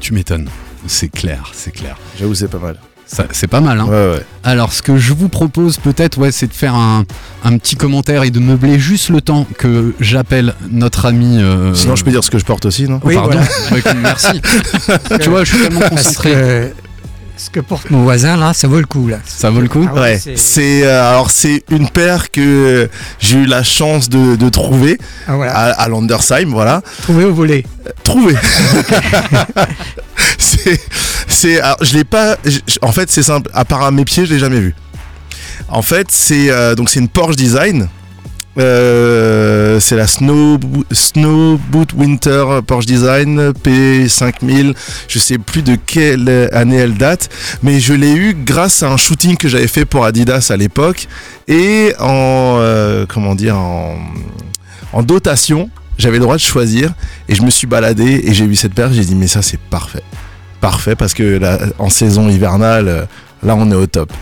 Tu 0.00 0.12
m'étonnes. 0.12 0.48
C'est 0.86 1.08
clair, 1.10 1.50
c'est 1.52 1.70
clair. 1.70 1.96
J'avoue, 2.18 2.34
c'est 2.34 2.48
pas 2.48 2.58
mal. 2.58 2.76
Ça- 3.06 3.26
C'est 3.32 3.48
pas 3.48 3.60
mal, 3.60 3.80
hein 3.80 3.86
Ouais, 3.86 4.12
ouais. 4.12 4.22
Alors, 4.44 4.72
ce 4.72 4.82
que 4.82 4.96
je 4.96 5.12
vous 5.12 5.28
propose 5.28 5.78
peut-être, 5.78 6.18
ouais, 6.18 6.30
c'est 6.30 6.46
de 6.46 6.52
faire 6.54 6.74
un, 6.76 7.04
un 7.44 7.58
petit 7.58 7.74
commentaire 7.76 8.22
et 8.22 8.30
de 8.30 8.38
meubler 8.38 8.78
juste 8.78 9.08
le 9.10 9.20
temps 9.20 9.46
que 9.58 9.94
j'appelle 10.00 10.54
notre 10.70 11.06
ami. 11.06 11.38
euh, 11.38 11.74
Sinon, 11.74 11.96
je 11.96 12.04
peux 12.04 12.12
dire 12.12 12.22
ce 12.24 12.30
que 12.30 12.38
je 12.38 12.44
porte 12.44 12.66
aussi, 12.66 12.88
non? 12.88 13.00
Oh, 13.02 13.08
Oui, 13.08 13.14
pardon. 13.16 13.38
voilà. 13.68 13.84
Ouais, 13.84 13.94
merci. 14.00 14.40
tu 15.22 15.28
vois, 15.28 15.42
je 15.44 15.54
suis 15.54 15.62
tellement 15.62 15.80
concentré. 15.88 16.72
Que 17.40 17.44
ce 17.46 17.50
que 17.50 17.60
porte 17.60 17.90
mon 17.90 18.02
voisin, 18.02 18.36
là, 18.36 18.52
ça 18.54 18.68
vaut 18.68 18.78
le 18.80 18.86
coup. 18.86 19.08
Là. 19.08 19.18
Ça 19.24 19.50
vaut 19.50 19.60
le 19.60 19.68
coup. 19.68 19.86
Ah 19.88 19.94
ouais, 19.94 20.00
Ouais, 20.00 20.20
c'est- 20.36 20.84
euh, 20.84 21.10
alors 21.10 21.30
c'est 21.30 21.64
une 21.70 21.88
paire 21.88 22.30
que 22.30 22.88
j'ai 23.18 23.38
eu 23.38 23.46
la 23.46 23.62
chance 23.62 24.08
de, 24.08 24.36
de 24.36 24.48
trouver 24.48 24.98
Ah, 25.26 25.36
voilà. 25.36 25.52
à, 25.52 25.70
à 25.82 25.88
Landersheim, 25.88 26.50
voilà. 26.50 26.82
Trouvé 27.02 27.24
au 27.24 27.34
volet. 27.34 27.64
Trouver. 28.04 28.34
c'est, 30.38 30.80
c'est, 31.26 31.60
alors, 31.60 31.76
je 31.80 31.94
l'ai 31.94 32.04
pas. 32.04 32.36
en 32.82 32.92
fait, 32.92 33.10
c'est 33.10 33.22
simple. 33.22 33.50
À 33.54 33.64
part 33.64 33.82
à 33.82 33.90
mes 33.90 34.04
pieds, 34.04 34.26
je 34.26 34.34
l'ai 34.34 34.38
jamais 34.40 34.60
vu. 34.60 34.74
En 35.68 35.82
fait, 35.82 36.08
c'est 36.10 36.50
euh, 36.50 36.74
donc 36.74 36.90
c'est 36.90 37.00
une 37.00 37.08
Porsche 37.08 37.36
Design. 37.36 37.88
Euh, 38.58 39.78
c'est 39.78 39.96
la 39.96 40.06
Snow, 40.06 40.58
Snow 40.90 41.58
Boot 41.70 41.92
Winter 41.94 42.44
Porsche 42.66 42.86
Design 42.86 43.50
P5000. 43.52 44.74
Je 45.08 45.18
sais 45.18 45.38
plus 45.38 45.62
de 45.62 45.76
quelle 45.76 46.48
année 46.52 46.76
elle 46.76 46.94
date, 46.94 47.28
mais 47.62 47.78
je 47.78 47.92
l'ai 47.92 48.12
eu 48.12 48.34
grâce 48.34 48.82
à 48.82 48.90
un 48.90 48.96
shooting 48.96 49.36
que 49.36 49.48
j'avais 49.48 49.68
fait 49.68 49.84
pour 49.84 50.04
Adidas 50.04 50.48
à 50.50 50.56
l'époque 50.56 51.06
et 51.46 51.94
en 52.00 52.56
euh, 52.58 53.06
comment 53.08 53.34
dire 53.34 53.56
en, 53.56 55.02
dotation. 55.02 55.70
J'avais 55.98 56.16
le 56.16 56.22
droit 56.22 56.36
de 56.36 56.40
choisir 56.40 56.92
et 57.28 57.34
je 57.34 57.42
me 57.42 57.50
suis 57.50 57.66
baladé 57.66 58.22
et 58.24 58.34
j'ai 58.34 58.46
vu 58.46 58.56
cette 58.56 58.74
paire. 58.74 58.92
J'ai 58.92 59.04
dit 59.04 59.14
mais 59.14 59.28
ça 59.28 59.42
c'est 59.42 59.60
parfait, 59.60 60.02
parfait 60.60 60.96
parce 60.96 61.14
que 61.14 61.40
en 61.78 61.90
saison 61.90 62.28
hivernale, 62.28 63.06
là 63.42 63.54
on 63.54 63.70
est 63.70 63.74
au 63.76 63.86
top. 63.86 64.12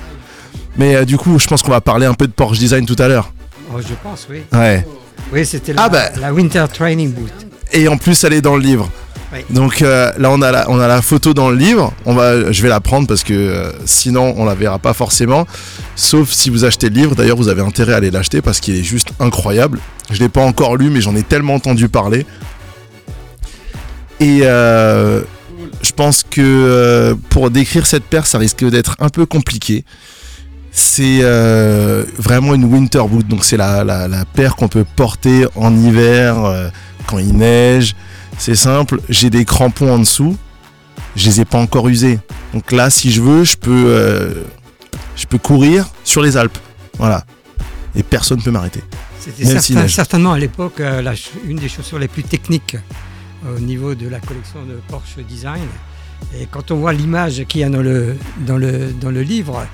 Mais 0.77 0.97
euh, 0.97 1.05
du 1.05 1.17
coup, 1.17 1.39
je 1.39 1.47
pense 1.47 1.63
qu'on 1.63 1.73
va 1.73 1.81
parler 1.81 2.07
un 2.07 2.15
peu 2.15 2.27
de 2.27 2.33
Porsche 2.33 2.59
Design 2.59 2.87
tout 2.87 2.97
à 2.99 3.09
l'heure. 3.09 3.33
Oh, 3.73 3.81
je 3.81 3.95
pense, 4.03 4.27
oui. 4.31 4.43
Ouais. 4.53 4.87
Oui, 5.33 5.45
c'était 5.45 5.73
la, 5.73 5.85
Ah 5.85 5.89
bah. 5.89 6.09
la 6.21 6.33
Winter 6.33 6.65
Training 6.73 7.13
Boot. 7.13 7.33
Et 7.73 7.87
en 7.89 7.97
plus, 7.99 8.25
elle 8.25 8.33
est 8.33 8.41
dans 8.41 8.57
le 8.57 8.63
livre. 8.63 8.91
Oui. 9.33 9.41
Donc 9.51 9.83
euh, 9.83 10.11
là, 10.17 10.31
on 10.31 10.41
a, 10.41 10.51
la, 10.51 10.71
on 10.71 10.81
a 10.81 10.89
la 10.89 11.03
photo 11.03 11.35
dans 11.35 11.51
le 11.51 11.57
livre. 11.57 11.93
On 12.07 12.15
va, 12.15 12.51
je 12.51 12.63
vais 12.63 12.71
la 12.71 12.81
prendre 12.81 13.07
parce 13.07 13.23
que 13.23 13.35
euh, 13.35 13.71
sinon, 13.85 14.33
on 14.39 14.47
la 14.47 14.55
verra 14.55 14.79
pas 14.79 14.95
forcément. 14.95 15.47
Sauf 15.97 16.31
si 16.31 16.49
vous 16.49 16.65
achetez 16.65 16.89
le 16.89 16.95
livre. 16.95 17.15
D'ailleurs, 17.15 17.37
vous 17.37 17.49
avez 17.49 17.61
intérêt 17.61 17.93
à 17.93 17.97
aller 17.97 18.11
l'acheter 18.11 18.41
parce 18.41 18.61
qu'il 18.61 18.75
est 18.75 18.83
juste 18.83 19.09
incroyable. 19.21 19.81
Je 20.11 20.19
l'ai 20.21 20.31
pas 20.31 20.43
encore 20.43 20.77
lu, 20.79 20.89
mais 20.89 21.03
j'en 21.03 21.15
ai 21.15 21.23
tellement 21.23 21.55
entendu 21.55 21.91
parler. 21.91 22.25
Et 24.21 24.41
euh, 24.45 25.21
je 25.83 25.93
pense 25.93 26.23
que 26.29 27.15
pour 27.29 27.51
décrire 27.51 27.87
cette 27.87 28.05
paire, 28.05 28.27
ça 28.27 28.39
risque 28.39 28.65
d'être 28.65 28.97
un 28.99 29.11
peu 29.11 29.27
compliqué. 29.27 29.85
C'est 30.81 31.19
euh, 31.23 32.05
vraiment 32.19 32.55
une 32.55 32.65
winter 32.65 33.03
boot, 33.11 33.27
donc 33.27 33.45
c'est 33.45 33.57
la, 33.57 33.83
la, 33.83 34.07
la 34.07 34.25
paire 34.25 34.55
qu'on 34.55 34.69
peut 34.69 34.85
porter 34.85 35.45
en 35.57 35.75
hiver 35.77 36.45
euh, 36.45 36.69
quand 37.09 37.19
il 37.19 37.37
neige. 37.37 37.97
C'est 38.39 38.55
simple, 38.55 39.01
j'ai 39.09 39.29
des 39.29 39.45
crampons 39.45 39.91
en 39.93 39.99
dessous, 39.99 40.37
je 41.17 41.29
les 41.29 41.41
ai 41.41 41.45
pas 41.45 41.59
encore 41.59 41.89
usés. 41.89 42.21
Donc 42.55 42.71
là, 42.71 42.91
si 42.91 43.11
je 43.11 43.21
veux, 43.21 43.43
je 43.43 43.57
peux, 43.57 43.87
euh, 43.89 44.45
je 45.17 45.27
peux 45.27 45.39
courir 45.39 45.89
sur 46.05 46.23
les 46.23 46.37
Alpes. 46.37 46.59
Voilà. 46.97 47.25
Et 47.97 48.05
personne 48.05 48.39
ne 48.39 48.43
peut 48.45 48.53
m'arrêter. 48.53 48.85
C'était 49.19 49.47
certain- 49.47 49.89
certainement 49.89 50.33
à 50.35 50.39
l'époque 50.39 50.81
une 51.45 51.57
des 51.57 51.69
chaussures 51.69 51.99
les 51.99 52.07
plus 52.07 52.23
techniques 52.23 52.77
au 53.53 53.59
niveau 53.59 53.97
de 53.97 54.07
la 54.09 54.21
collection 54.21 54.63
de 54.65 54.79
Porsche 54.87 55.19
Design. 55.29 55.67
Et 56.41 56.47
quand 56.49 56.71
on 56.71 56.77
voit 56.77 56.93
l'image 56.93 57.45
qu'il 57.49 57.63
y 57.63 57.65
a 57.65 57.69
dans 57.69 57.83
le, 57.83 58.17
dans, 58.47 58.57
le, 58.59 58.93
dans 58.93 59.11
le 59.11 59.23
livre, 59.23 59.67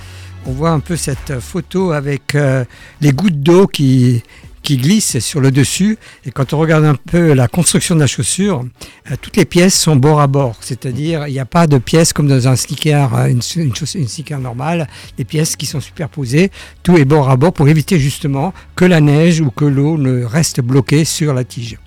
on 0.47 0.53
voit 0.53 0.71
un 0.71 0.81
peu 0.81 0.97
cette 0.97 1.41
photo 1.41 1.93
avec 1.93 2.35
euh, 2.35 2.65
les 3.01 3.13
gouttes 3.13 3.41
d'eau 3.43 3.67
qui, 3.67 4.23
qui 4.63 4.77
glissent 4.77 5.19
sur 5.21 5.41
le 5.41 5.51
dessus. 5.51 5.97
Et 6.27 6.31
quand 6.31 6.53
on 6.53 6.59
regarde 6.59 6.85
un 6.85 6.97
peu 6.97 7.33
la 7.33 7.49
construction 7.49 7.95
de 7.95 8.01
la 8.01 8.07
chaussure, 8.07 8.65
euh, 9.11 9.15
toutes 9.21 9.37
les 9.37 9.45
pièces 9.47 9.75
sont 9.79 9.97
bord 9.97 10.21
à 10.21 10.27
bord. 10.27 10.57
C'est-à-dire, 10.61 11.27
il 11.29 11.33
n'y 11.33 11.39
a 11.39 11.47
pas 11.47 11.67
de 11.67 11.79
pièces 11.79 12.13
comme 12.13 12.29
dans 12.29 12.47
un 12.49 12.57
sneaker, 12.57 13.15
euh, 13.15 13.27
une, 13.27 13.41
une, 13.57 13.75
chaussure- 13.75 14.01
une 14.01 14.09
sneaker 14.09 14.39
normale, 14.39 14.87
des 15.17 15.25
pièces 15.25 15.57
qui 15.57 15.67
sont 15.67 15.81
superposées. 15.81 16.51
Tout 16.83 16.97
est 16.99 17.05
bord 17.07 17.31
à 17.31 17.37
bord 17.37 17.53
pour 17.53 17.69
éviter 17.69 17.99
justement 17.99 18.53
que 18.77 18.85
la 18.85 19.01
neige 19.01 19.41
ou 19.41 19.51
que 19.51 19.65
l'eau 19.65 19.97
ne 19.97 20.25
reste 20.25 20.61
bloquée 20.61 21.05
sur 21.05 21.33
la 21.33 21.45
tige. 21.45 21.79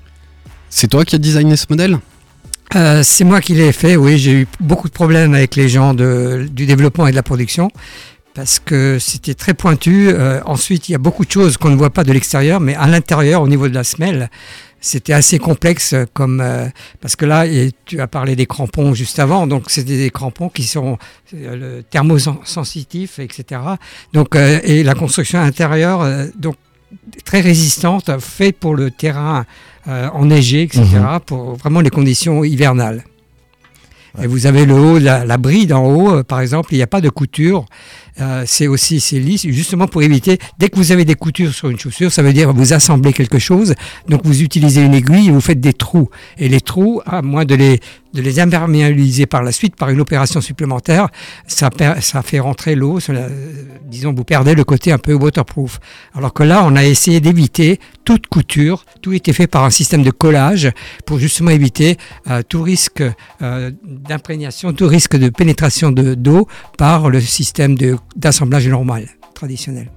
C'est 0.69 0.87
toi 0.87 1.05
qui 1.05 1.15
as 1.15 1.19
designé 1.19 1.55
ce 1.55 1.65
modèle? 1.69 1.97
Euh, 2.75 3.01
c'est 3.01 3.23
moi 3.23 3.39
qui 3.39 3.53
l'ai 3.53 3.71
fait, 3.71 3.95
oui. 3.95 4.17
J'ai 4.17 4.41
eu 4.41 4.47
beaucoup 4.59 4.89
de 4.89 4.93
problèmes 4.93 5.33
avec 5.33 5.55
les 5.55 5.69
gens 5.69 5.93
de- 5.93 6.49
du 6.51 6.65
développement 6.65 7.07
et 7.07 7.11
de 7.11 7.15
la 7.15 7.23
production 7.23 7.71
parce 8.37 8.59
que 8.59 8.99
c'était 8.99 9.33
très 9.33 9.55
pointu. 9.55 10.09
Euh, 10.09 10.41
ensuite, 10.45 10.89
il 10.89 10.91
y 10.91 10.95
a 10.95 10.99
beaucoup 10.99 11.25
de 11.25 11.31
choses 11.31 11.57
qu'on 11.57 11.71
ne 11.71 11.75
voit 11.75 11.89
pas 11.89 12.03
de 12.03 12.13
l'extérieur, 12.13 12.59
mais 12.59 12.75
à 12.75 12.85
l'intérieur, 12.85 13.41
au 13.41 13.47
niveau 13.47 13.67
de 13.67 13.73
la 13.73 13.83
semelle, 13.83 14.29
c'était 14.79 15.13
assez 15.13 15.39
complexe 15.39 15.95
comme 16.13 16.39
euh, 16.39 16.67
parce 17.01 17.15
que 17.15 17.25
là, 17.25 17.47
et 17.47 17.71
tu 17.85 17.99
as 17.99 18.05
parlé 18.05 18.35
des 18.35 18.45
crampons 18.45 18.93
juste 18.93 19.17
avant, 19.17 19.47
donc 19.47 19.63
c'est 19.69 19.83
des 19.85 20.11
crampons 20.11 20.49
qui 20.49 20.65
sont 20.65 20.99
euh, 21.33 21.81
thermosensitifs, 21.89 23.17
etc. 23.17 23.59
Donc 24.13 24.35
et 24.35 24.83
la 24.83 24.93
construction 24.93 25.39
intérieure, 25.39 26.07
donc 26.37 26.57
très 27.25 27.41
résistante, 27.41 28.11
fait 28.19 28.51
pour 28.51 28.75
le 28.75 28.91
terrain 28.91 29.47
enneigé, 29.87 30.61
etc. 30.61 30.83
Pour 31.25 31.55
vraiment 31.55 31.81
les 31.81 31.89
conditions 31.89 32.43
hivernales. 32.43 33.03
Et 34.21 34.25
vous 34.25 34.47
avez 34.47 34.65
le 34.65 34.73
haut, 34.73 34.97
la, 34.97 35.25
la 35.25 35.37
bride 35.37 35.71
en 35.73 35.85
haut, 35.85 36.17
euh, 36.17 36.23
par 36.23 36.39
exemple, 36.39 36.73
il 36.73 36.77
n'y 36.77 36.83
a 36.83 36.87
pas 36.87 37.01
de 37.01 37.09
couture. 37.09 37.65
Euh, 38.19 38.43
c'est 38.47 38.67
aussi 38.67 38.99
c'est 38.99 39.19
lisse, 39.19 39.45
justement 39.47 39.87
pour 39.87 40.01
éviter. 40.01 40.39
Dès 40.57 40.69
que 40.69 40.75
vous 40.77 40.91
avez 40.91 41.05
des 41.05 41.15
coutures 41.15 41.53
sur 41.53 41.69
une 41.69 41.77
chaussure, 41.79 42.11
ça 42.11 42.21
veut 42.23 42.33
dire 42.33 42.51
vous 42.53 42.73
assemblez 42.73 43.13
quelque 43.13 43.39
chose. 43.39 43.75
Donc 44.09 44.21
vous 44.25 44.41
utilisez 44.41 44.81
une 44.83 44.93
aiguille 44.95 45.27
et 45.27 45.31
vous 45.31 45.41
faites 45.41 45.59
des 45.61 45.73
trous. 45.73 46.09
Et 46.37 46.49
les 46.49 46.61
trous, 46.61 47.01
à 47.05 47.21
moins 47.21 47.45
de 47.45 47.55
les 47.55 47.79
de 48.13 48.21
les 48.21 48.39
imperméabiliser 48.39 49.27
par 49.27 49.43
la 49.43 49.51
suite 49.51 49.75
par 49.75 49.89
une 49.89 50.01
opération 50.01 50.41
supplémentaire, 50.41 51.09
ça, 51.45 51.69
ça 51.99 52.21
fait 52.23 52.39
rentrer 52.39 52.73
l'eau. 52.73 52.99
Disons, 53.85 54.13
vous 54.13 54.23
perdez 54.23 54.55
le 54.55 54.63
côté 54.63 54.91
un 54.91 54.97
peu 54.97 55.13
waterproof. 55.13 55.79
Alors 56.15 56.33
que 56.33 56.41
là, 56.41 56.63
on 56.65 56.75
a 56.75 56.83
essayé 56.85 57.19
d'éviter 57.19 57.79
toute 58.05 58.25
couture. 58.27 58.85
Tout 59.01 59.13
était 59.13 59.33
fait 59.33 59.45
par 59.45 59.65
un 59.65 59.69
système 59.69 60.01
de 60.01 60.09
collage 60.09 60.71
pour 61.05 61.19
justement 61.19 61.51
éviter 61.51 61.97
euh, 62.31 62.41
tout 62.47 62.63
risque 62.63 63.03
euh, 63.41 63.71
d'imprégnation, 63.85 64.73
tout 64.73 64.87
risque 64.87 65.15
de 65.17 65.29
pénétration 65.29 65.91
de- 65.91 66.15
d'eau 66.15 66.47
par 66.77 67.09
le 67.09 67.21
système 67.21 67.75
de- 67.75 67.97
d'assemblage 68.17 68.67
normal, 68.67 69.07
traditionnel. 69.33 69.89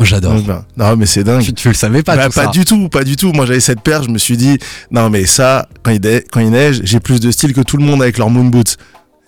J'adore. 0.00 0.40
Ben, 0.42 0.64
non, 0.76 0.96
mais 0.96 1.06
c'est 1.06 1.24
dingue. 1.24 1.42
Tu, 1.42 1.52
tu 1.52 1.68
le 1.68 1.74
savais 1.74 2.02
pas 2.02 2.16
Bah, 2.16 2.24
tout 2.26 2.32
pas 2.32 2.44
ça. 2.44 2.50
du 2.50 2.64
tout, 2.64 2.88
pas 2.88 3.04
du 3.04 3.16
tout. 3.16 3.32
Moi, 3.32 3.46
j'avais 3.46 3.60
cette 3.60 3.80
paire, 3.80 4.02
je 4.02 4.08
me 4.10 4.18
suis 4.18 4.36
dit, 4.36 4.58
non, 4.90 5.10
mais 5.10 5.26
ça, 5.26 5.68
quand 5.82 5.90
il, 5.90 6.00
dé- 6.00 6.24
quand 6.32 6.40
il 6.40 6.50
neige, 6.50 6.80
j'ai 6.84 7.00
plus 7.00 7.20
de 7.20 7.30
style 7.30 7.52
que 7.52 7.60
tout 7.60 7.76
le 7.76 7.84
monde 7.84 8.02
avec 8.02 8.18
leurs 8.18 8.30
moon 8.30 8.44
boots. 8.46 8.76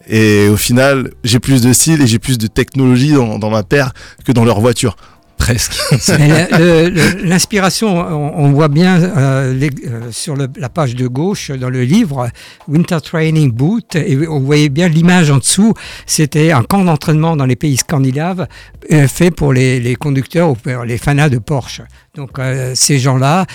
Et 0.09 0.49
au 0.49 0.57
final, 0.57 1.11
j'ai 1.25 1.41
plus 1.41 1.61
de 1.63 1.73
style 1.73 2.01
et 2.01 2.07
j'ai 2.07 2.19
plus 2.19 2.39
de 2.39 2.47
technologie 2.47 3.13
dans, 3.13 3.39
dans 3.39 3.51
ma 3.51 3.65
paire 3.65 3.93
que 4.25 4.33
dans 4.33 4.45
leur 4.45 4.61
voiture. 4.61 4.97
Presque. 5.39 5.77
L'inspiration, 7.23 7.89
on, 7.99 8.45
on 8.47 8.53
voit 8.53 8.69
bien 8.69 9.01
euh, 9.01 9.55
les- 9.55 9.71
euh, 9.87 10.11
sur 10.11 10.35
le- 10.37 10.49
la 10.57 10.69
page 10.69 10.95
de 10.95 11.07
gauche 11.07 11.51
dans 11.51 11.71
le 11.71 11.83
livre 11.85 12.29
Winter 12.69 12.99
Training 13.03 13.53
Boot, 13.53 13.95
et 13.97 14.27
on 14.29 14.41
voyait 14.41 14.69
bien 14.69 14.89
l'image 14.89 15.31
en 15.31 15.39
dessous. 15.39 15.75
C'était 16.07 16.51
un 16.53 16.63
camp 16.63 16.85
d'entraînement 16.85 17.37
dans 17.37 17.47
les 17.47 17.57
pays 17.57 17.77
scandinaves 17.77 18.47
euh, 18.93 19.07
fait 19.09 19.31
pour 19.31 19.53
les, 19.53 19.79
les 19.81 19.95
conducteurs 19.95 20.51
ou 20.51 20.55
pour 20.55 20.85
les 20.85 20.99
fanas 20.99 21.29
de 21.29 21.39
Porsche. 21.39 21.83
Donc 22.15 22.39
ces 22.75 22.99
gens-là 22.99 23.47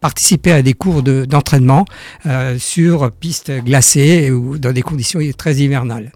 participaient 0.00 0.52
à 0.52 0.62
des 0.62 0.74
cours 0.74 1.02
de- 1.02 1.24
d'entraînement 1.24 1.84
euh, 2.26 2.58
sur 2.58 3.10
pistes 3.12 3.52
glacées 3.64 4.30
ou 4.32 4.58
dans 4.58 4.72
des 4.72 4.82
conditions 4.82 5.20
très 5.38 5.54
hivernales. 5.56 6.10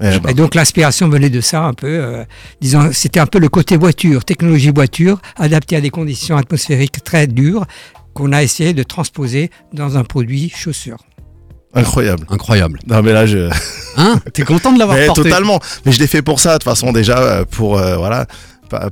Eh 0.00 0.18
ben, 0.18 0.30
Et 0.30 0.34
donc 0.34 0.54
l'inspiration 0.54 1.08
venait 1.08 1.30
de 1.30 1.40
ça 1.40 1.64
un 1.64 1.72
peu. 1.72 1.86
euh, 1.86 2.24
disons, 2.60 2.90
c'était 2.92 3.20
un 3.20 3.26
peu 3.26 3.38
le 3.38 3.48
côté 3.48 3.76
voiture, 3.76 4.24
technologie 4.24 4.70
voiture, 4.70 5.20
adaptée 5.36 5.76
à 5.76 5.80
des 5.80 5.90
conditions 5.90 6.36
atmosphériques 6.36 7.02
très 7.04 7.26
dures, 7.26 7.64
qu'on 8.12 8.32
a 8.32 8.42
essayé 8.42 8.72
de 8.74 8.82
transposer 8.82 9.50
dans 9.72 9.96
un 9.96 10.04
produit 10.04 10.52
chaussure. 10.54 10.98
incroyable. 11.74 12.26
Incroyable. 12.28 12.80
Non, 12.86 13.02
mais 13.02 13.12
là, 13.12 13.26
je. 13.26 13.50
Hein? 13.96 14.20
T'es 14.32 14.42
content 14.42 14.72
de 14.72 14.78
l'avoir 14.80 14.98
porté? 15.06 15.22
totalement. 15.22 15.60
Mais 15.86 15.92
je 15.92 16.00
l'ai 16.00 16.08
fait 16.08 16.22
pour 16.22 16.40
ça, 16.40 16.54
de 16.54 16.54
toute 16.54 16.64
façon, 16.64 16.92
déjà, 16.92 17.18
euh, 17.18 17.44
pour. 17.44 17.78
euh, 17.78 17.96
voilà. 17.96 18.26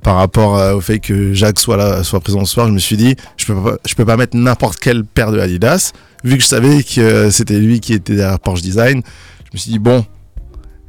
Par, 0.04 0.14
rapport 0.14 0.76
au 0.76 0.80
fait 0.80 1.00
que 1.00 1.32
Jacques 1.32 1.59
soit 1.59 1.76
là, 1.76 2.04
soit 2.04 2.21
présent 2.21 2.44
ce 2.44 2.52
soir, 2.52 2.68
je 2.68 2.73
me 2.73 2.78
suis 2.78 2.97
dit, 2.97 3.16
je 3.37 3.47
peux 3.47 3.54
pas, 3.56 3.76
je 3.85 3.94
peux 3.97 4.04
pas 4.04 4.16
mettre 4.16 4.37
n'importe 4.37 4.78
quelle 4.78 5.02
paire 5.02 5.32
de 5.32 5.40
Adidas, 5.40 5.90
vu 6.23 6.37
que 6.37 6.42
je 6.42 6.47
savais 6.47 6.85
que 6.85 7.30
c'était 7.30 7.59
lui 7.59 7.80
qui 7.80 7.94
était 7.94 8.14
derrière 8.14 8.38
Porsche 8.38 8.62
Design. 8.62 9.02
Je 9.44 9.50
me 9.54 9.59
suis 9.59 9.73
dit, 9.73 9.80
bon, 9.80 10.06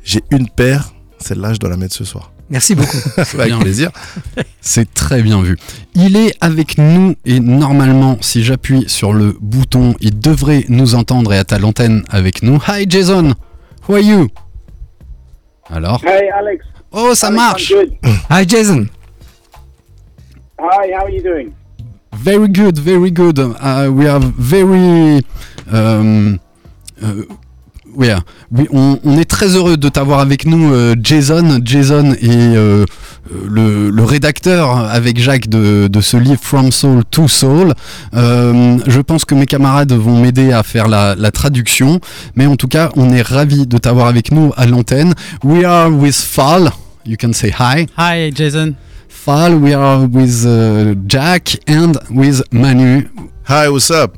j'ai 0.03 0.23
une 0.31 0.49
paire, 0.49 0.93
celle-là, 1.19 1.53
je 1.53 1.59
dois 1.59 1.69
la 1.69 1.77
mettre 1.77 1.95
ce 1.95 2.03
soir. 2.05 2.31
Merci 2.49 2.75
beaucoup. 2.75 2.97
Avec 3.17 3.47
bien. 3.47 3.59
plaisir. 3.59 3.89
C'est 4.61 4.93
très 4.93 5.21
bien 5.23 5.41
vu. 5.41 5.57
Il 5.95 6.15
est 6.17 6.35
avec 6.41 6.77
nous 6.77 7.15
et 7.25 7.39
normalement, 7.39 8.17
si 8.21 8.43
j'appuie 8.43 8.83
sur 8.87 9.13
le 9.13 9.35
bouton, 9.39 9.95
il 10.01 10.19
devrait 10.19 10.65
nous 10.69 10.93
entendre 10.95 11.33
et 11.33 11.37
être 11.37 11.53
à 11.53 11.57
l'antenne 11.59 12.03
avec 12.09 12.43
nous. 12.43 12.61
Hi 12.67 12.85
Jason, 12.87 13.33
how 13.87 13.95
are 13.95 14.01
you? 14.01 14.27
Alors? 15.69 16.01
Hey, 16.05 16.29
Alex. 16.29 16.65
Oh, 16.91 17.15
ça 17.15 17.27
Alex, 17.27 17.41
marche 17.41 17.71
I'm 17.71 17.85
good. 17.85 17.97
Hi 18.29 18.45
Jason. 18.47 18.85
Hi, 20.59 20.91
how 20.93 21.05
are 21.05 21.09
you 21.11 21.21
doing? 21.23 21.53
Very 22.13 22.47
good, 22.49 22.77
very 22.77 23.09
good. 23.11 23.39
Uh, 23.39 23.89
we 23.91 24.07
are 24.07 24.19
very. 24.37 25.25
Um, 25.71 26.39
uh, 27.01 27.23
we 27.95 28.09
are- 28.09 28.23
oui, 28.51 28.67
on, 28.71 28.99
on 29.03 29.17
est 29.17 29.25
très 29.29 29.55
heureux 29.55 29.77
de 29.77 29.89
t'avoir 29.89 30.19
avec 30.19 30.45
nous, 30.45 30.73
euh, 30.73 30.95
Jason. 31.01 31.59
Jason 31.63 32.13
est 32.13 32.27
euh, 32.27 32.85
euh, 33.31 33.47
le, 33.49 33.89
le 33.89 34.03
rédacteur 34.03 34.77
avec 34.77 35.19
Jacques 35.19 35.47
de, 35.49 35.87
de 35.87 36.01
ce 36.01 36.17
livre 36.17 36.39
From 36.41 36.71
Soul 36.71 37.03
to 37.09 37.27
Soul. 37.27 37.73
Euh, 38.13 38.77
je 38.87 39.01
pense 39.01 39.25
que 39.25 39.35
mes 39.35 39.45
camarades 39.45 39.91
vont 39.93 40.19
m'aider 40.19 40.51
à 40.51 40.63
faire 40.63 40.87
la, 40.87 41.15
la 41.15 41.31
traduction, 41.31 41.99
mais 42.35 42.45
en 42.45 42.55
tout 42.55 42.67
cas, 42.67 42.89
on 42.95 43.11
est 43.11 43.21
ravis 43.21 43.67
de 43.67 43.77
t'avoir 43.77 44.07
avec 44.07 44.31
nous 44.31 44.51
à 44.57 44.65
l'antenne. 44.65 45.13
We 45.43 45.63
are 45.65 45.89
with 45.91 46.15
Fall. 46.15 46.71
You 47.05 47.17
can 47.19 47.33
say 47.33 47.51
hi. 47.51 47.87
Hi 47.97 48.31
Jason. 48.33 48.75
Fall, 49.09 49.53
we 49.55 49.73
are 49.73 50.05
with 50.11 50.45
uh, 50.45 50.95
Jack 51.07 51.57
and 51.69 51.93
with 52.09 52.41
Manu. 52.51 53.07
Hi, 53.47 53.69
what's 53.69 53.89
up? 53.91 54.17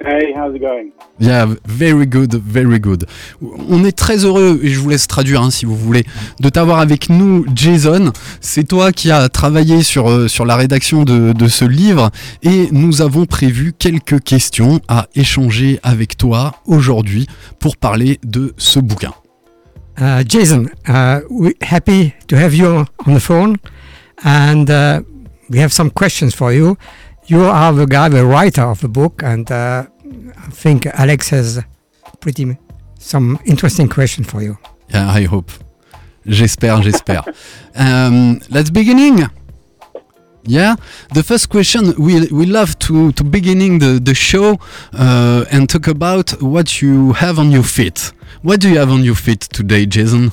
Hey, 0.00 0.32
how's 0.32 0.54
it 0.54 0.60
going? 0.60 0.92
Yeah, 1.18 1.46
very 1.66 2.06
good, 2.06 2.32
very 2.34 2.78
good. 2.78 3.06
On 3.42 3.84
est 3.84 3.96
très 3.96 4.24
heureux, 4.24 4.60
et 4.62 4.68
je 4.68 4.78
vous 4.78 4.90
laisse 4.90 5.08
traduire 5.08 5.42
hein, 5.42 5.50
si 5.50 5.64
vous 5.66 5.74
voulez, 5.74 6.04
de 6.38 6.48
t'avoir 6.48 6.78
avec 6.78 7.08
nous, 7.08 7.44
Jason. 7.52 8.12
C'est 8.40 8.62
toi 8.68 8.92
qui 8.92 9.10
as 9.10 9.28
travaillé 9.28 9.82
sur, 9.82 10.08
euh, 10.08 10.28
sur 10.28 10.44
la 10.44 10.54
rédaction 10.54 11.02
de, 11.02 11.32
de 11.32 11.48
ce 11.48 11.64
livre, 11.64 12.10
et 12.44 12.68
nous 12.70 13.02
avons 13.02 13.26
prévu 13.26 13.72
quelques 13.76 14.22
questions 14.22 14.80
à 14.86 15.08
échanger 15.16 15.80
avec 15.82 16.16
toi 16.16 16.54
aujourd'hui 16.66 17.26
pour 17.58 17.76
parler 17.76 18.20
de 18.22 18.54
ce 18.56 18.78
bouquin. 18.78 19.12
Uh, 20.00 20.22
Jason, 20.24 20.66
uh, 20.86 21.22
we're 21.28 21.54
happy 21.60 22.12
to 22.28 22.36
have 22.36 22.54
you 22.54 22.84
on 23.04 23.14
the 23.14 23.20
phone, 23.20 23.56
and 24.24 24.70
uh, 24.70 25.00
we 25.50 25.58
have 25.58 25.72
some 25.72 25.90
questions 25.90 26.30
for 26.30 26.52
you. 26.52 26.76
You 27.30 27.42
are 27.42 27.74
the 27.74 27.84
guy, 27.86 28.08
the 28.08 28.24
writer 28.24 28.62
of 28.62 28.80
the 28.80 28.88
book, 28.88 29.22
and 29.22 29.50
uh, 29.50 29.84
I 30.38 30.50
think 30.50 30.86
Alex 30.86 31.28
has 31.28 31.62
pretty 32.20 32.42
m- 32.44 32.58
some 32.98 33.38
interesting 33.44 33.86
question 33.86 34.24
for 34.24 34.40
you. 34.40 34.56
Yeah, 34.88 35.10
I 35.10 35.24
hope. 35.24 35.50
J'espère, 36.26 36.82
j'espère. 36.82 37.24
um, 37.76 38.40
let's 38.48 38.70
beginning. 38.70 39.26
Yeah, 40.44 40.76
the 41.12 41.22
first 41.22 41.50
question 41.50 41.92
we 41.98 42.26
we 42.30 42.46
love 42.46 42.78
to 42.78 43.12
to 43.12 43.24
beginning 43.24 43.78
the 43.80 44.00
the 44.00 44.14
show 44.14 44.58
uh, 44.94 45.44
and 45.52 45.68
talk 45.68 45.86
about 45.86 46.30
what 46.40 46.80
you 46.80 47.12
have 47.12 47.38
on 47.38 47.50
your 47.50 47.64
feet. 47.64 48.12
What 48.42 48.60
do 48.60 48.70
you 48.70 48.78
have 48.78 48.90
on 48.90 49.04
your 49.04 49.16
feet 49.16 49.40
today, 49.40 49.84
Jason? 49.84 50.32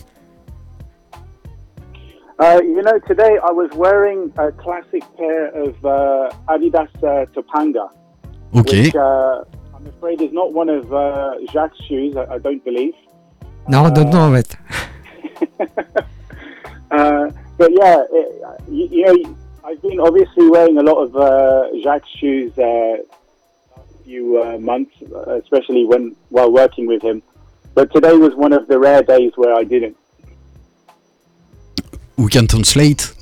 Uh, 2.38 2.60
you 2.64 2.82
know, 2.82 3.00
today 3.00 3.38
I 3.42 3.52
was 3.52 3.72
wearing 3.76 4.34
a 4.38 4.52
classic 4.52 5.04
pair 5.16 5.48
of 5.48 5.86
uh, 5.86 6.32
Adidas 6.50 6.90
uh, 6.98 7.26
Topanga, 7.28 7.90
Okay. 8.54 8.88
which 8.88 8.96
uh, 8.96 9.44
I'm 9.74 9.88
afraid 9.88 10.20
is 10.20 10.34
not 10.34 10.52
one 10.52 10.68
of 10.68 10.94
uh, 10.94 11.36
Jacques' 11.54 11.76
shoes, 11.88 12.18
I, 12.18 12.26
I 12.34 12.38
don't 12.40 12.64
believe. 12.66 12.94
No, 13.70 13.86
I 13.86 13.90
don't 13.90 14.10
know 14.10 14.34
it. 14.34 14.54
uh, 16.92 17.32
but 17.58 17.72
yeah, 17.72 18.04
it, 18.12 18.44
you, 18.70 18.88
you 18.92 19.06
know, 19.06 19.38
I've 19.64 19.82
been 19.82 20.02
obviously 20.02 20.50
wearing 20.50 20.78
a 20.78 20.84
lot 20.84 21.02
of 21.04 21.16
uh, 21.16 21.70
Jacques 21.84 22.08
shoes 22.20 22.58
uh, 22.60 22.98
few 24.04 24.44
uh, 24.44 24.58
months, 24.60 24.94
especially 25.42 25.86
when 25.86 26.16
while 26.30 26.52
working 26.52 26.86
with 26.86 27.02
him. 27.02 27.24
But 27.74 27.94
today 27.94 28.14
was 28.14 28.36
one 28.36 28.52
of 28.52 28.68
the 28.68 28.78
rare 28.78 29.04
days 29.04 29.32
where 29.36 29.56
I 29.56 29.64
didn't. 29.64 29.98
We 32.18 32.30
can 32.32 32.46
translate. 32.46 33.16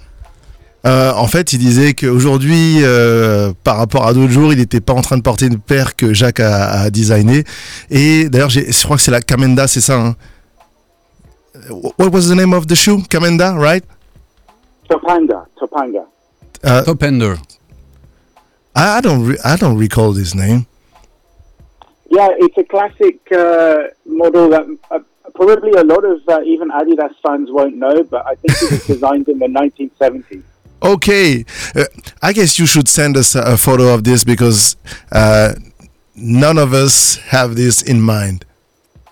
Euh, 0.85 1.13
en 1.13 1.27
fait, 1.27 1.53
il 1.53 1.59
disait 1.59 1.93
qu'aujourd'hui, 1.93 2.79
euh, 2.83 3.53
par 3.63 3.77
rapport 3.77 4.05
à 4.05 4.13
d'autres 4.13 4.33
jours, 4.33 4.51
il 4.51 4.59
n'était 4.59 4.81
pas 4.81 4.93
en 4.93 5.01
train 5.01 5.15
de 5.17 5.21
porter 5.21 5.45
une 5.45 5.57
paire 5.59 5.95
que 5.95 6.13
Jacques 6.13 6.41
a, 6.41 6.81
a 6.81 6.89
designé. 6.89 7.45
Et 7.89 8.27
d'ailleurs, 8.29 8.49
je 8.49 8.83
crois 8.83 8.97
que 8.97 9.01
c'est 9.01 9.11
la 9.11 9.21
Kamenda, 9.21 9.67
c'est 9.67 9.81
ça. 9.81 9.97
Hein 9.97 10.15
What 11.69 12.09
was 12.09 12.27
the 12.27 12.35
name 12.35 12.53
of 12.53 12.67
the 12.67 12.75
shoe? 12.75 13.01
Kamenda, 13.09 13.53
right? 13.57 13.85
Topanga, 14.89 15.45
Topanga. 15.57 16.03
Uh, 16.63 16.83
Top 16.83 17.01
Ender. 17.03 17.35
I, 18.75 18.97
I 18.97 19.01
don't, 19.01 19.25
re- 19.25 19.39
I 19.45 19.55
don't 19.55 19.77
recall 19.77 20.13
this 20.13 20.35
name. 20.35 20.65
Yeah, 22.09 22.27
it's 22.39 22.57
a 22.57 22.63
classic 22.63 23.19
uh, 23.31 23.87
model 24.05 24.49
that 24.49 24.65
uh, 24.91 24.99
probably 25.35 25.71
a 25.71 25.83
lot 25.83 26.03
of 26.05 26.21
uh, 26.27 26.41
even 26.43 26.69
Adidas 26.69 27.13
fans 27.25 27.49
won't 27.51 27.75
know, 27.75 28.03
but 28.03 28.25
I 28.25 28.35
think 28.35 28.61
it 28.61 28.71
was 28.71 28.87
designed 28.93 29.27
in 29.29 29.39
the 29.39 29.47
1970s. 29.47 30.43
Okay, 30.81 31.45
uh, 31.75 31.85
I 32.21 32.33
guess 32.33 32.59
you 32.59 32.65
should 32.65 32.87
send 32.89 33.15
us 33.17 33.35
a, 33.35 33.41
a 33.41 33.57
photo 33.57 33.93
of 33.93 34.03
this 34.03 34.23
because 34.23 34.75
uh, 35.11 35.53
none 36.15 36.57
of 36.57 36.73
us 36.73 37.15
have 37.29 37.55
this 37.55 37.81
in 37.81 38.01
mind. 38.01 38.45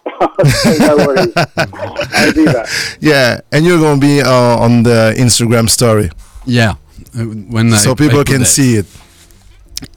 okay, 0.05 0.77
no 0.79 0.97
worries. 0.97 1.33
I'll 1.35 2.31
do 2.33 2.45
that. 2.45 2.97
Yeah, 2.99 3.39
and 3.51 3.65
you're 3.65 3.79
gonna 3.79 3.99
be 4.01 4.21
uh, 4.21 4.29
on 4.59 4.83
the 4.83 5.13
Instagram 5.17 5.69
story, 5.69 6.09
Yeah. 6.45 6.73
Uh, 7.17 7.23
when 7.25 7.71
so 7.71 7.91
I 7.91 7.95
people 7.95 8.19
put 8.19 8.27
can 8.27 8.39
that. 8.41 8.45
see 8.45 8.75
it. 8.75 8.85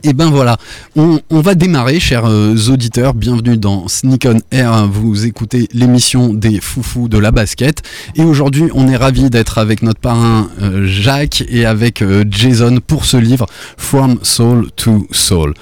Et 0.03 0.13
ben 0.13 0.31
voilà, 0.31 0.59
on, 0.97 1.21
va 1.31 1.55
démarrer, 1.55 1.99
chers 1.99 2.27
euh, 2.27 2.55
auditeurs. 2.69 3.15
Bienvenue 3.15 3.57
dans 3.57 3.89
Sneak 3.89 4.27
on 4.29 4.39
Air. 4.51 4.87
Vous 4.87 5.25
écoutez 5.25 5.69
l'émission 5.73 6.33
des 6.35 6.61
foufous 6.61 7.09
de 7.09 7.19
la 7.19 7.31
basket. 7.31 7.83
Et 8.15 8.23
aujourd'hui, 8.23 8.69
on 8.75 8.89
est 8.89 8.97
ravi 8.97 9.31
d'être 9.31 9.59
avec 9.59 9.83
notre 9.83 10.01
parrain 10.01 10.49
euh, 10.61 10.87
Jacques 10.87 11.43
et 11.49 11.65
avec 11.65 12.03
euh, 12.03 12.25
Jason 12.31 12.81
pour 12.87 13.05
ce 13.05 13.17
livre 13.17 13.47
From 13.77 14.19
Soul 14.23 14.71
to 14.77 15.07
Soul. 15.11 15.55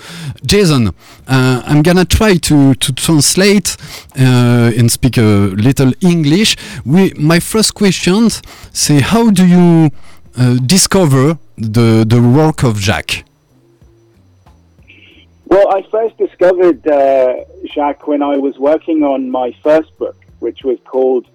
Jason, 0.44 0.86
uh, 1.28 1.60
I'm 1.68 1.82
gonna 1.82 2.04
try 2.04 2.38
to, 2.40 2.74
to 2.74 2.92
translate 2.92 3.76
and 4.16 4.88
speak 4.88 5.18
a 5.18 5.50
little 5.56 5.92
English. 6.00 6.56
My 6.84 7.40
first 7.40 7.74
question, 7.74 8.28
say 8.72 9.00
how 9.00 9.30
do 9.30 9.44
you 9.44 9.90
uh, 10.36 10.56
discover 10.60 11.36
the, 11.58 12.04
the 12.04 12.20
work 12.20 12.64
of 12.64 12.80
Jacques? 12.80 13.24
Well, 15.52 15.68
I 15.68 15.82
first 15.90 16.16
discovered 16.16 16.88
uh, 16.88 17.44
Jacques 17.74 18.06
when 18.06 18.22
I 18.22 18.38
was 18.38 18.58
working 18.58 19.02
on 19.02 19.30
my 19.30 19.54
first 19.62 19.94
book, 19.98 20.16
which 20.38 20.64
was 20.64 20.78
called 20.86 21.26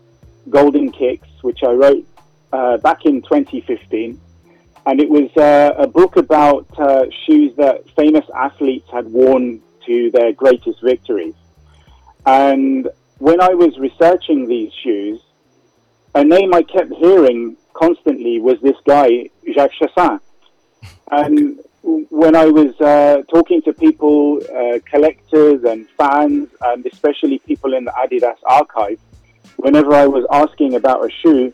Golden 0.50 0.92
Kicks, 0.92 1.28
which 1.44 1.62
I 1.62 1.74
wrote 1.74 2.04
uh, 2.52 2.78
back 2.78 3.06
in 3.06 3.22
2015. 3.22 4.20
And 4.88 5.00
it 5.00 5.08
was 5.08 5.30
uh, 5.38 5.76
a 5.78 5.86
book 5.86 6.16
about 6.16 6.66
uh, 6.80 7.06
shoes 7.28 7.56
that 7.58 7.88
famous 7.92 8.26
athletes 8.36 8.90
had 8.92 9.06
worn 9.06 9.62
to 9.86 10.10
their 10.10 10.34
greatest 10.34 10.82
victories. 10.82 11.36
And 12.26 12.90
when 13.20 13.40
I 13.40 13.54
was 13.54 13.78
researching 13.78 14.48
these 14.48 14.74
shoes, 14.84 15.22
a 16.16 16.24
name 16.24 16.56
I 16.56 16.64
kept 16.64 16.92
hearing 16.92 17.56
constantly 17.74 18.42
was 18.42 18.60
this 18.62 18.78
guy, 18.84 19.30
Jacques 19.54 19.74
Chassin. 19.80 20.20
And 21.12 21.60
when 21.88 22.36
I 22.36 22.48
was 22.48 22.80
uh, 22.82 23.24
talking 23.30 23.62
to 23.62 23.74
people, 23.74 24.42
uh, 24.54 24.80
collectors 24.86 25.64
and 25.64 25.88
fans, 25.92 26.50
and 26.62 26.86
especially 26.86 27.40
people 27.40 27.74
in 27.74 27.86
the 27.86 27.92
Adidas 27.92 28.38
archive, 28.46 29.00
whenever 29.56 29.94
I 29.94 30.06
was 30.06 30.26
asking 30.30 30.76
about 30.76 31.06
a 31.06 31.10
shoe, 31.10 31.54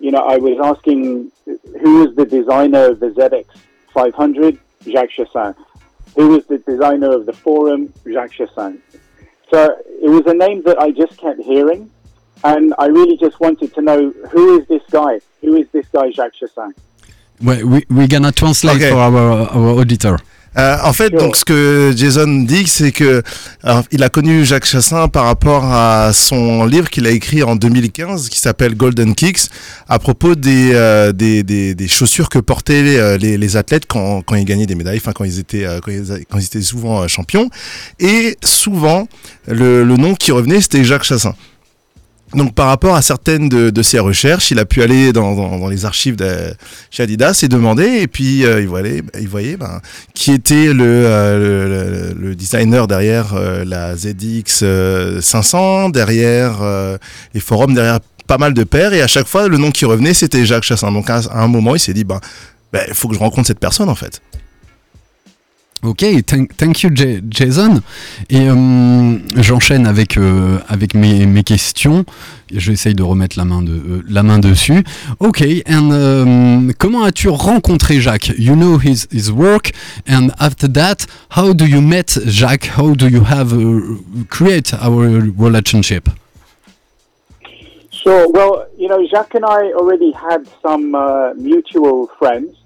you 0.00 0.10
know, 0.10 0.20
I 0.20 0.38
was 0.38 0.58
asking 0.62 1.30
who 1.44 2.04
was 2.06 2.16
the 2.16 2.24
designer 2.24 2.90
of 2.90 3.00
the 3.00 3.10
ZX 3.10 3.46
500, 3.92 4.58
Jacques 4.84 5.10
Chassin. 5.10 5.54
Who 6.16 6.28
was 6.28 6.46
the 6.46 6.58
designer 6.58 7.12
of 7.12 7.26
the 7.26 7.34
Forum, 7.34 7.92
Jacques 8.10 8.32
Chassin. 8.32 8.78
So 9.50 9.76
it 10.02 10.08
was 10.08 10.26
a 10.26 10.34
name 10.34 10.62
that 10.62 10.80
I 10.80 10.92
just 10.92 11.18
kept 11.18 11.40
hearing, 11.40 11.90
and 12.42 12.74
I 12.78 12.86
really 12.86 13.18
just 13.18 13.38
wanted 13.38 13.74
to 13.74 13.82
know 13.82 14.10
who 14.30 14.58
is 14.58 14.66
this 14.68 14.82
guy? 14.90 15.20
Who 15.42 15.56
is 15.56 15.68
this 15.72 15.86
guy, 15.88 16.10
Jacques 16.10 16.34
Chassin? 16.40 16.74
Ouais, 17.42 17.62
we, 17.62 17.82
we're 17.90 18.08
gonna 18.08 18.32
translate 18.32 18.76
Okay. 18.76 18.90
for 18.90 18.98
our, 18.98 19.56
our 19.56 19.78
auditor. 19.78 20.16
Euh, 20.56 20.76
en 20.82 20.92
fait, 20.92 21.10
Sure. 21.10 21.20
donc 21.20 21.36
ce 21.36 21.44
que 21.44 21.92
Jason 21.94 22.26
dit, 22.42 22.66
c'est 22.66 22.90
que 22.90 23.22
alors, 23.62 23.84
il 23.92 24.02
a 24.02 24.08
connu 24.08 24.44
Jacques 24.44 24.64
Chassin 24.64 25.06
par 25.06 25.26
rapport 25.26 25.62
à 25.64 26.12
son 26.12 26.64
livre 26.64 26.88
qu'il 26.90 27.06
a 27.06 27.10
écrit 27.10 27.44
en 27.44 27.54
2015, 27.54 28.28
qui 28.28 28.40
s'appelle 28.40 28.74
Golden 28.74 29.14
Kicks, 29.14 29.50
à 29.88 29.98
propos 30.00 30.34
des 30.34 30.70
euh, 30.72 31.12
des, 31.12 31.44
des, 31.44 31.74
des 31.76 31.86
chaussures 31.86 32.28
que 32.28 32.40
portaient 32.40 32.82
les, 32.82 32.96
euh, 32.96 33.16
les, 33.18 33.36
les 33.36 33.56
athlètes 33.56 33.84
quand, 33.86 34.22
quand 34.22 34.34
ils 34.34 34.44
gagnaient 34.46 34.66
des 34.66 34.74
médailles, 34.74 34.98
enfin 35.00 35.12
quand 35.12 35.24
ils 35.24 35.38
étaient 35.38 35.64
euh, 35.66 35.78
quand, 35.80 35.92
ils, 35.92 36.24
quand 36.28 36.38
ils 36.38 36.46
étaient 36.46 36.62
souvent 36.62 37.06
champions. 37.06 37.50
Et 38.00 38.36
souvent, 38.42 39.06
le, 39.46 39.84
le 39.84 39.96
nom 39.96 40.14
qui 40.14 40.32
revenait, 40.32 40.60
c'était 40.60 40.82
Jacques 40.82 41.04
Chassin. 41.04 41.34
Donc 42.34 42.54
par 42.54 42.66
rapport 42.66 42.94
à 42.94 43.00
certaines 43.00 43.48
de, 43.48 43.70
de 43.70 43.82
ses 43.82 43.98
recherches, 43.98 44.50
il 44.50 44.58
a 44.58 44.66
pu 44.66 44.82
aller 44.82 45.12
dans, 45.12 45.34
dans, 45.34 45.58
dans 45.58 45.68
les 45.68 45.86
archives 45.86 46.16
de 46.16 46.52
chez 46.90 47.02
Adidas 47.02 47.40
et 47.42 47.48
demander, 47.48 47.86
et 48.02 48.06
puis 48.06 48.44
euh, 48.44 48.60
il 48.60 48.68
voyait, 48.68 49.02
il 49.18 49.28
voyait 49.28 49.56
ben, 49.56 49.80
qui 50.14 50.32
était 50.32 50.74
le, 50.74 50.84
euh, 50.84 52.12
le, 52.12 52.28
le 52.28 52.34
designer 52.34 52.86
derrière 52.86 53.32
euh, 53.34 53.64
la 53.64 53.96
ZX 53.96 54.60
euh, 54.62 55.22
500, 55.22 55.88
derrière 55.88 56.58
euh, 56.60 56.98
les 57.32 57.40
forums, 57.40 57.72
derrière 57.72 58.00
pas 58.26 58.36
mal 58.36 58.52
de 58.52 58.64
paires, 58.64 58.92
et 58.92 59.00
à 59.00 59.06
chaque 59.06 59.26
fois 59.26 59.48
le 59.48 59.56
nom 59.56 59.70
qui 59.70 59.86
revenait 59.86 60.12
c'était 60.12 60.44
Jacques 60.44 60.64
Chassin. 60.64 60.92
Donc 60.92 61.08
à, 61.08 61.22
un 61.32 61.48
moment 61.48 61.74
il 61.74 61.80
s'est 61.80 61.94
dit, 61.94 62.04
ben, 62.04 62.20
ben, 62.74 62.84
il 62.88 62.94
faut 62.94 63.08
que 63.08 63.14
je 63.14 63.20
rencontre 63.20 63.46
cette 63.46 63.60
personne 63.60 63.88
en 63.88 63.94
fait. 63.94 64.20
Ok, 65.84 66.04
thank, 66.26 66.56
thank 66.56 66.82
you 66.82 66.90
Ja- 66.92 67.20
Jason. 67.30 67.80
Et 68.30 68.48
euh, 68.48 69.18
j'enchaîne 69.36 69.86
avec, 69.86 70.16
euh, 70.16 70.58
avec 70.68 70.94
mes, 70.94 71.24
mes 71.24 71.44
questions. 71.44 72.04
J'essaye 72.52 72.94
de 72.94 73.04
remettre 73.04 73.38
la 73.38 73.44
main, 73.44 73.62
de, 73.62 73.70
euh, 73.72 74.02
la 74.08 74.24
main 74.24 74.40
dessus. 74.40 74.82
Ok, 75.20 75.44
and, 75.70 75.90
euh, 75.92 76.72
comment 76.78 77.04
as-tu 77.04 77.28
rencontré 77.28 78.00
Jacques? 78.00 78.32
You 78.38 78.56
know 78.56 78.78
his, 78.80 79.06
his 79.12 79.30
work, 79.30 79.70
and 80.08 80.30
after 80.40 80.66
that, 80.72 81.06
how 81.36 81.52
do 81.54 81.64
you 81.64 81.80
met 81.80 82.18
Jacques? 82.26 82.70
How 82.76 82.94
do 82.96 83.06
you 83.06 83.22
have 83.22 83.52
uh, 83.52 83.80
create 84.30 84.74
our 84.82 85.06
relationship? 85.38 86.08
Sure. 87.92 88.26
Well, 88.32 88.66
you 88.78 88.88
know, 88.88 89.06
Jacques 89.08 89.34
and 89.34 89.44
I 89.44 89.72
already 89.74 90.10
had 90.12 90.48
some 90.62 90.94
uh, 90.96 91.34
mutual 91.34 92.08
friends, 92.18 92.56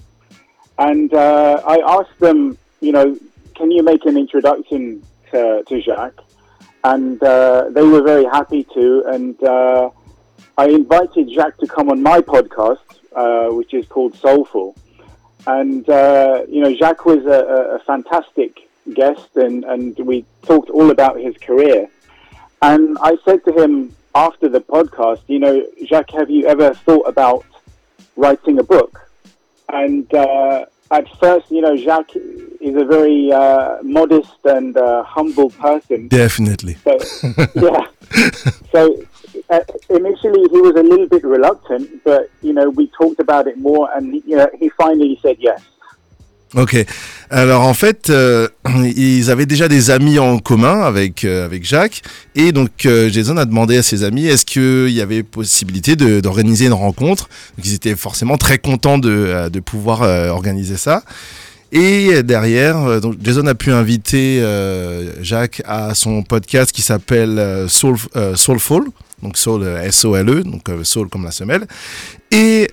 and 0.79 1.13
uh, 1.13 1.61
I 1.67 1.79
asked 1.87 2.19
them, 2.21 2.57
you 2.83 2.93
know, 2.93 3.17
can 3.55 3.71
you 3.71 3.83
make 3.83 4.05
an 4.05 4.17
introduction 4.19 5.03
to, 5.31 5.63
to 5.69 5.81
Jacques? 5.81 6.21
And 6.85 7.23
uh, 7.23 7.71
they 7.71 7.83
were 7.83 8.03
very 8.03 8.25
happy 8.25 8.67
to. 8.75 9.05
And 9.07 9.41
uh, 9.43 9.91
I 10.59 10.67
invited 10.69 11.31
Jacques 11.33 11.59
to 11.59 11.67
come 11.67 11.89
on 11.91 12.03
my 12.03 12.21
podcast, 12.21 12.89
uh, 13.15 13.55
which 13.55 13.73
is 13.73 13.87
called 13.87 14.17
Soulful. 14.17 14.75
And, 15.47 15.89
uh, 15.89 16.43
you 16.49 16.61
know, 16.61 16.75
Jacques 16.75 17.05
was 17.05 17.25
a, 17.25 17.77
a, 17.77 17.79
fantastic 17.81 18.69
guest, 18.95 19.37
and, 19.37 19.65
and 19.65 19.97
we 19.99 20.25
talked 20.43 20.71
all 20.71 20.91
about 20.91 21.19
his 21.21 21.37
career. 21.37 21.89
And 22.63 22.97
I 23.01 23.17
said 23.25 23.45
to 23.47 23.53
him 23.53 23.95
after 24.15 24.49
the 24.49 24.61
podcast, 24.61 25.23
you 25.27 25.41
know, 25.41 25.65
Jacques, 25.85 26.11
have 26.11 26.31
you 26.31 26.47
ever 26.47 26.75
thought 26.75 27.09
about 27.09 27.45
writing 28.17 28.59
a 28.59 28.63
book? 28.63 29.01
And 29.69 30.13
uh, 30.15 30.67
at 30.91 31.09
first, 31.19 31.51
you 31.51 31.61
know, 31.61 31.77
Jacques 31.77 32.17
is 32.17 32.77
a 32.77 32.85
very 32.85 33.33
uh, 33.33 33.79
modest 33.83 34.37
and 34.45 34.77
uh, 34.77 35.03
humble 35.05 35.51
person. 35.51 36.09
Definitely. 36.09 36.77
So, 36.85 36.99
yeah. 37.55 37.87
So 38.73 39.03
uh, 39.49 39.61
initially 39.91 40.49
he 40.51 40.61
was 40.61 40.75
a 40.77 40.83
little 40.83 41.09
bit 41.09 41.25
reluctant, 41.25 42.05
but, 42.05 42.31
you 42.43 42.53
know, 42.53 42.69
we 42.71 42.89
talked 42.89 43.21
about 43.21 43.47
it 43.47 43.59
more 43.59 43.91
and, 43.97 44.15
you 44.15 44.37
know, 44.37 44.49
he 44.59 44.69
finally 44.71 45.19
said 45.23 45.37
yes. 45.39 45.63
Ok. 46.55 46.85
Alors 47.31 47.63
en 47.63 47.73
fait, 47.73 48.11
euh, 48.11 48.49
ils 48.97 49.31
avaient 49.31 49.47
déjà 49.47 49.69
des 49.69 49.91
amis 49.91 50.19
en 50.19 50.39
commun 50.39 50.83
avec 50.83 51.25
euh, 51.25 51.47
avec 51.47 51.65
Jacques 51.65 52.03
et 52.35 52.53
donc 52.53 52.85
euh, 52.85 53.09
Jason 53.09 53.39
a 53.39 53.47
demandé 53.47 53.79
à 53.79 53.83
ses 53.83 54.05
amis 54.05 54.27
est-ce 54.27 54.45
qu'il 54.45 54.95
y 54.95 55.01
avait 55.01 55.23
possibilité 55.23 55.97
d'organiser 55.97 56.67
une 56.67 56.75
rencontre? 56.75 57.29
Donc 57.57 57.67
ils 57.67 57.75
étaient 57.75 57.97
forcément 57.97 58.37
très 58.37 58.59
contents 58.59 58.99
de 58.99 59.49
de 59.49 59.61
pouvoir 59.61 60.03
organiser 60.31 60.77
ça. 60.77 61.03
Et 61.75 62.23
derrière, 62.23 63.01
donc 63.01 63.15
Jason 63.23 63.47
a 63.47 63.55
pu 63.55 63.73
inviter 63.73 64.45
Jacques 65.23 65.63
à 65.65 65.95
son 65.95 66.23
podcast 66.23 66.71
qui 66.71 66.83
s'appelle 66.83 67.67
Soul, 67.69 67.97
Soulful. 68.35 68.85
donc 69.23 69.39
Soul 69.39 69.63
euh, 69.63 69.83
S-O-L-E, 69.83 70.43
donc 70.43 70.69
euh, 70.69 70.85
Soul 70.85 71.09
comme 71.09 71.25
la 71.25 71.31
semelle. 71.31 71.67
Et 72.31 72.69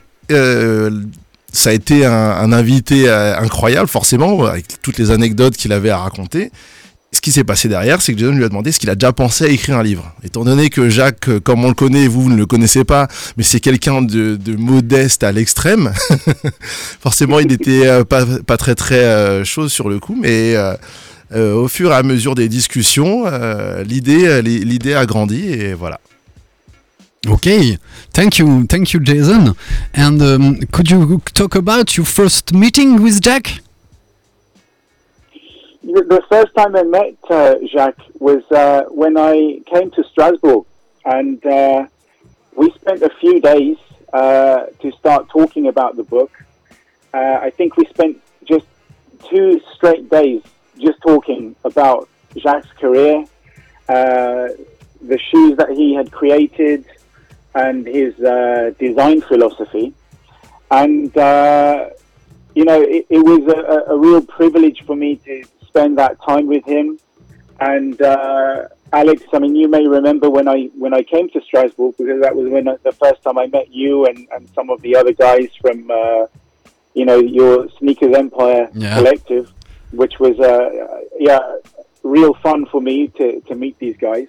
ça 1.51 1.71
a 1.71 1.73
été 1.73 2.05
un, 2.05 2.11
un 2.11 2.51
invité 2.51 3.09
euh, 3.09 3.37
incroyable, 3.37 3.87
forcément, 3.87 4.45
avec 4.45 4.81
toutes 4.81 4.97
les 4.97 5.11
anecdotes 5.11 5.57
qu'il 5.57 5.73
avait 5.73 5.89
à 5.89 5.97
raconter. 5.97 6.51
Ce 7.11 7.21
qui 7.21 7.31
s'est 7.31 7.43
passé 7.43 7.67
derrière, 7.67 8.03
c'est 8.03 8.13
que 8.13 8.19
Jason 8.19 8.33
lui 8.33 8.43
a 8.43 8.49
demandé 8.49 8.71
ce 8.71 8.77
qu'il 8.77 8.89
a 8.91 8.95
déjà 8.95 9.11
pensé 9.11 9.45
à 9.45 9.47
écrire 9.47 9.77
un 9.77 9.83
livre. 9.83 10.13
Étant 10.23 10.43
donné 10.43 10.69
que 10.69 10.89
Jacques, 10.89 11.27
euh, 11.29 11.39
comme 11.39 11.65
on 11.65 11.69
le 11.69 11.73
connaît, 11.73 12.07
vous, 12.07 12.29
ne 12.29 12.35
le 12.35 12.45
connaissez 12.45 12.83
pas, 12.83 13.07
mais 13.35 13.43
c'est 13.43 13.59
quelqu'un 13.59 14.03
de, 14.03 14.35
de 14.35 14.55
modeste 14.55 15.23
à 15.23 15.31
l'extrême. 15.31 15.91
Forcément, 17.01 17.39
il 17.39 17.47
n'était 17.47 17.87
euh, 17.87 18.03
pas, 18.03 18.25
pas 18.45 18.57
très 18.57 18.75
très 18.75 19.03
euh, 19.03 19.43
chaud 19.43 19.69
sur 19.69 19.89
le 19.89 19.99
coup, 19.99 20.15
mais 20.21 20.55
euh, 20.55 20.75
euh, 21.33 21.55
au 21.55 21.67
fur 21.67 21.91
et 21.91 21.95
à 21.95 22.03
mesure 22.03 22.35
des 22.35 22.47
discussions, 22.47 23.25
l'idée 23.83 24.41
l'idée 24.43 24.93
a 24.93 25.05
grandi 25.07 25.51
et 25.51 25.73
voilà. 25.73 25.99
Okay, 27.27 27.77
thank 28.11 28.39
you, 28.39 28.65
thank 28.67 28.93
you, 28.93 29.01
Jason. 29.01 29.53
And 29.93 30.21
um, 30.21 30.61
could 30.71 30.89
you 30.89 31.19
talk 31.33 31.55
about 31.55 31.97
your 31.97 32.05
first 32.05 32.53
meeting 32.53 33.03
with 33.03 33.21
Jack? 33.21 33.59
The 35.83 36.23
first 36.29 36.55
time 36.55 36.77
I 36.77 36.83
met 36.83 37.17
uh, 37.29 37.55
Jacques 37.67 38.01
was 38.19 38.43
uh, 38.51 38.83
when 38.89 39.17
I 39.17 39.59
came 39.65 39.91
to 39.91 40.03
Strasbourg, 40.05 40.65
and 41.03 41.45
uh, 41.45 41.87
we 42.55 42.71
spent 42.71 43.01
a 43.01 43.09
few 43.19 43.41
days 43.41 43.75
uh, 44.13 44.67
to 44.81 44.91
start 44.93 45.27
talking 45.29 45.67
about 45.67 45.97
the 45.97 46.03
book. 46.03 46.31
Uh, 47.13 47.39
I 47.41 47.49
think 47.49 47.75
we 47.75 47.85
spent 47.87 48.21
just 48.45 48.65
two 49.29 49.59
straight 49.75 50.09
days 50.09 50.41
just 50.79 51.01
talking 51.01 51.53
about 51.65 52.07
Jacques' 52.37 52.77
career, 52.77 53.25
uh, 53.89 54.47
the 55.01 55.19
shoes 55.31 55.57
that 55.57 55.71
he 55.71 55.95
had 55.95 56.11
created, 56.11 56.85
and 57.55 57.85
his 57.85 58.19
uh, 58.19 58.71
design 58.79 59.21
philosophy. 59.21 59.93
And 60.71 61.15
uh, 61.17 61.89
you 62.55 62.65
know, 62.65 62.81
it, 62.81 63.05
it 63.09 63.19
was 63.19 63.41
a, 63.53 63.91
a 63.93 63.97
real 63.97 64.21
privilege 64.21 64.83
for 64.85 64.95
me 64.95 65.17
to 65.17 65.43
spend 65.67 65.97
that 65.97 66.17
time 66.21 66.47
with 66.47 66.65
him. 66.65 66.99
And 67.59 68.01
uh, 68.01 68.67
Alex, 68.93 69.23
I 69.33 69.39
mean, 69.39 69.55
you 69.55 69.67
may 69.67 69.85
remember 69.87 70.29
when 70.29 70.47
I 70.47 70.69
when 70.77 70.93
I 70.93 71.03
came 71.03 71.29
to 71.31 71.41
Strasbourg 71.41 71.95
because 71.97 72.21
that 72.21 72.35
was 72.35 72.49
when 72.49 72.67
I, 72.67 72.77
the 72.83 72.91
first 72.93 73.21
time 73.23 73.37
I 73.37 73.47
met 73.47 73.71
you 73.71 74.05
and, 74.05 74.27
and 74.31 74.49
some 74.55 74.69
of 74.69 74.81
the 74.81 74.95
other 74.95 75.13
guys 75.13 75.49
from 75.61 75.89
uh, 75.91 76.25
you 76.93 77.05
know 77.05 77.19
your 77.19 77.69
Sneakers 77.77 78.15
Empire 78.15 78.69
Yeah. 78.73 78.95
collective, 78.95 79.51
which 79.91 80.19
was 80.19 80.39
uh, 80.39 81.01
yeah 81.19 81.39
real 82.03 82.33
fun 82.35 82.65
for 82.67 82.81
me 82.81 83.07
to, 83.09 83.41
to 83.41 83.55
meet 83.55 83.77
these 83.79 83.97
guys. 83.97 84.27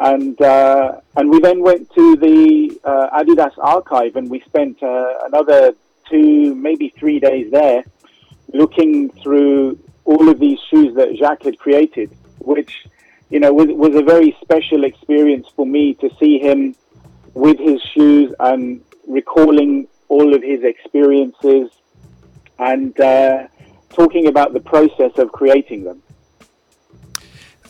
And 0.00 0.40
uh, 0.40 1.00
and 1.16 1.30
we 1.30 1.40
then 1.40 1.60
went 1.60 1.92
to 1.94 2.16
the 2.16 2.80
uh, 2.84 3.20
Adidas 3.20 3.52
archive 3.58 4.16
and 4.16 4.30
we 4.30 4.40
spent 4.40 4.82
uh, 4.82 5.14
another 5.26 5.74
two 6.08 6.54
maybe 6.54 6.88
three 6.98 7.20
days 7.20 7.50
there 7.50 7.84
looking 8.52 9.10
through 9.22 9.78
all 10.04 10.28
of 10.28 10.40
these 10.40 10.58
shoes 10.70 10.94
that 10.96 11.14
Jacques 11.16 11.44
had 11.44 11.58
created, 11.58 12.10
which 12.38 12.86
you 13.28 13.40
know 13.40 13.52
was, 13.52 13.68
was 13.68 13.94
a 13.94 14.02
very 14.02 14.34
special 14.40 14.84
experience 14.84 15.46
for 15.54 15.66
me 15.66 15.92
to 15.94 16.10
see 16.18 16.38
him 16.38 16.74
with 17.34 17.58
his 17.58 17.80
shoes 17.82 18.34
and 18.40 18.82
recalling 19.06 19.86
all 20.08 20.34
of 20.34 20.42
his 20.42 20.62
experiences 20.64 21.70
and 22.58 22.98
uh, 23.00 23.46
talking 23.90 24.26
about 24.26 24.52
the 24.52 24.60
process 24.60 25.12
of 25.18 25.30
creating 25.32 25.84
them. 25.84 26.02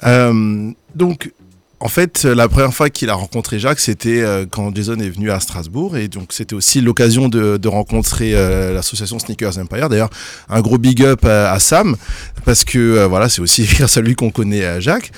Euh, 0.02 0.74
donc, 0.94 1.32
en 1.80 1.88
fait, 1.88 2.24
la 2.24 2.48
première 2.48 2.74
fois 2.74 2.90
qu'il 2.90 3.08
a 3.08 3.14
rencontré 3.14 3.58
Jacques, 3.58 3.80
c'était 3.80 4.20
euh, 4.20 4.44
quand 4.48 4.74
Jason 4.74 4.98
est 4.98 5.08
venu 5.08 5.30
à 5.30 5.40
Strasbourg. 5.40 5.96
Et 5.96 6.08
donc, 6.08 6.32
c'était 6.32 6.54
aussi 6.54 6.80
l'occasion 6.80 7.28
de, 7.28 7.68
rencontrer 7.68 8.32
euh, 8.34 8.74
l'association 8.74 9.18
Sneakers 9.18 9.58
Empire. 9.58 9.88
D'ailleurs, 9.88 10.10
un 10.48 10.60
gros 10.60 10.78
big 10.78 11.02
up 11.02 11.24
à, 11.24 11.58
Sam, 11.58 11.96
parce 12.44 12.64
que 12.64 12.78
euh, 12.78 13.06
voilà, 13.06 13.28
c'est 13.28 13.40
aussi 13.40 13.64
grâce 13.78 13.96
à 13.96 14.02
lui 14.02 14.14
qu'on 14.14 14.30
connaît 14.30 14.64
euh, 14.64 14.80
Jacques. 14.80 15.10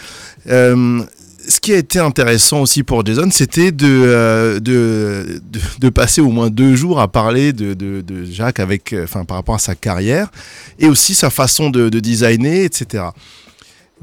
Euh, 0.48 1.02
ce 1.48 1.60
qui 1.60 1.72
a 1.72 1.76
été 1.76 1.98
intéressant 1.98 2.60
aussi 2.60 2.82
pour 2.82 3.04
Jason, 3.04 3.28
c'était 3.30 3.72
de, 3.72 3.86
euh, 3.86 4.60
de, 4.60 5.40
de, 5.80 5.88
passer 5.88 6.20
au 6.20 6.30
moins 6.30 6.50
deux 6.50 6.76
jours 6.76 7.00
à 7.00 7.08
parler 7.08 7.52
de, 7.52 7.74
de, 7.74 8.24
Jacques 8.24 8.60
avec, 8.60 8.92
euh, 8.92 9.04
enfin, 9.04 9.24
par 9.24 9.38
rapport 9.38 9.56
à 9.56 9.58
sa 9.58 9.74
carrière 9.74 10.30
et 10.78 10.86
aussi 10.86 11.14
sa 11.14 11.30
façon 11.30 11.70
de 11.70 11.88
designer, 11.98 12.64
etc. 12.64 13.04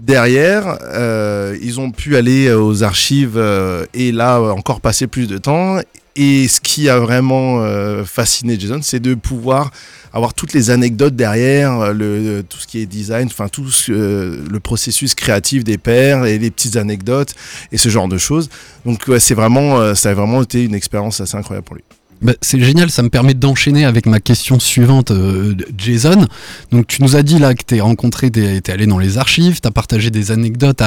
Derrière, 0.01 0.79
euh, 0.83 1.57
ils 1.62 1.79
ont 1.79 1.91
pu 1.91 2.15
aller 2.15 2.51
aux 2.51 2.83
archives 2.83 3.38
euh, 3.38 3.85
et 3.93 4.12
là 4.12 4.39
encore 4.41 4.81
passer 4.81 5.07
plus 5.07 5.27
de 5.27 5.38
temps. 5.38 5.79
Et 6.15 6.47
ce 6.47 6.59
qui 6.59 6.89
a 6.89 6.99
vraiment 6.99 7.62
euh, 7.62 8.03
fasciné 8.03 8.59
Jason, 8.59 8.79
c'est 8.81 8.99
de 8.99 9.13
pouvoir 9.13 9.71
avoir 10.12 10.33
toutes 10.33 10.53
les 10.53 10.69
anecdotes 10.69 11.15
derrière, 11.15 11.79
euh, 11.79 11.93
le, 11.93 12.43
tout 12.43 12.57
ce 12.57 12.67
qui 12.67 12.79
est 12.79 12.85
design, 12.85 13.27
enfin 13.27 13.47
tout 13.47 13.69
ce, 13.69 13.91
euh, 13.91 14.43
le 14.49 14.59
processus 14.59 15.15
créatif 15.15 15.63
des 15.63 15.77
pairs 15.77 16.25
et 16.25 16.38
les 16.38 16.51
petites 16.51 16.75
anecdotes 16.75 17.35
et 17.71 17.77
ce 17.77 17.89
genre 17.89 18.07
de 18.07 18.17
choses. 18.17 18.49
Donc 18.85 19.07
ouais, 19.07 19.19
c'est 19.19 19.35
vraiment, 19.35 19.79
euh, 19.79 19.95
ça 19.95 20.09
a 20.09 20.13
vraiment 20.13 20.41
été 20.41 20.63
une 20.63 20.75
expérience 20.75 21.21
assez 21.21 21.38
incroyable 21.38 21.65
pour 21.65 21.75
lui. 21.75 21.83
Bah, 22.21 22.34
c'est 22.41 22.60
génial, 22.60 22.89
ça 22.89 23.01
me 23.01 23.08
permet 23.08 23.34
d'enchaîner 23.34 23.86
avec 23.86 24.05
ma 24.05 24.19
question 24.19 24.60
suivante, 24.60 25.12
euh, 25.12 25.55
Jason. 25.77 26.27
Donc 26.69 26.88
tu 26.88 27.01
nous 27.01 27.15
as 27.15 27.23
dit 27.23 27.39
là 27.39 27.53
que 27.53 27.63
tu 27.65 27.79
rencontré, 27.79 28.29
tu 28.29 28.41
es 28.43 28.69
allé 28.69 28.88
dans 28.88 28.97
les 28.99 29.17
archives, 29.17 29.62
tu 29.62 29.67
as 29.67 29.71
partagé 29.71 30.10
des 30.10 30.32
anecdotes 30.32 30.82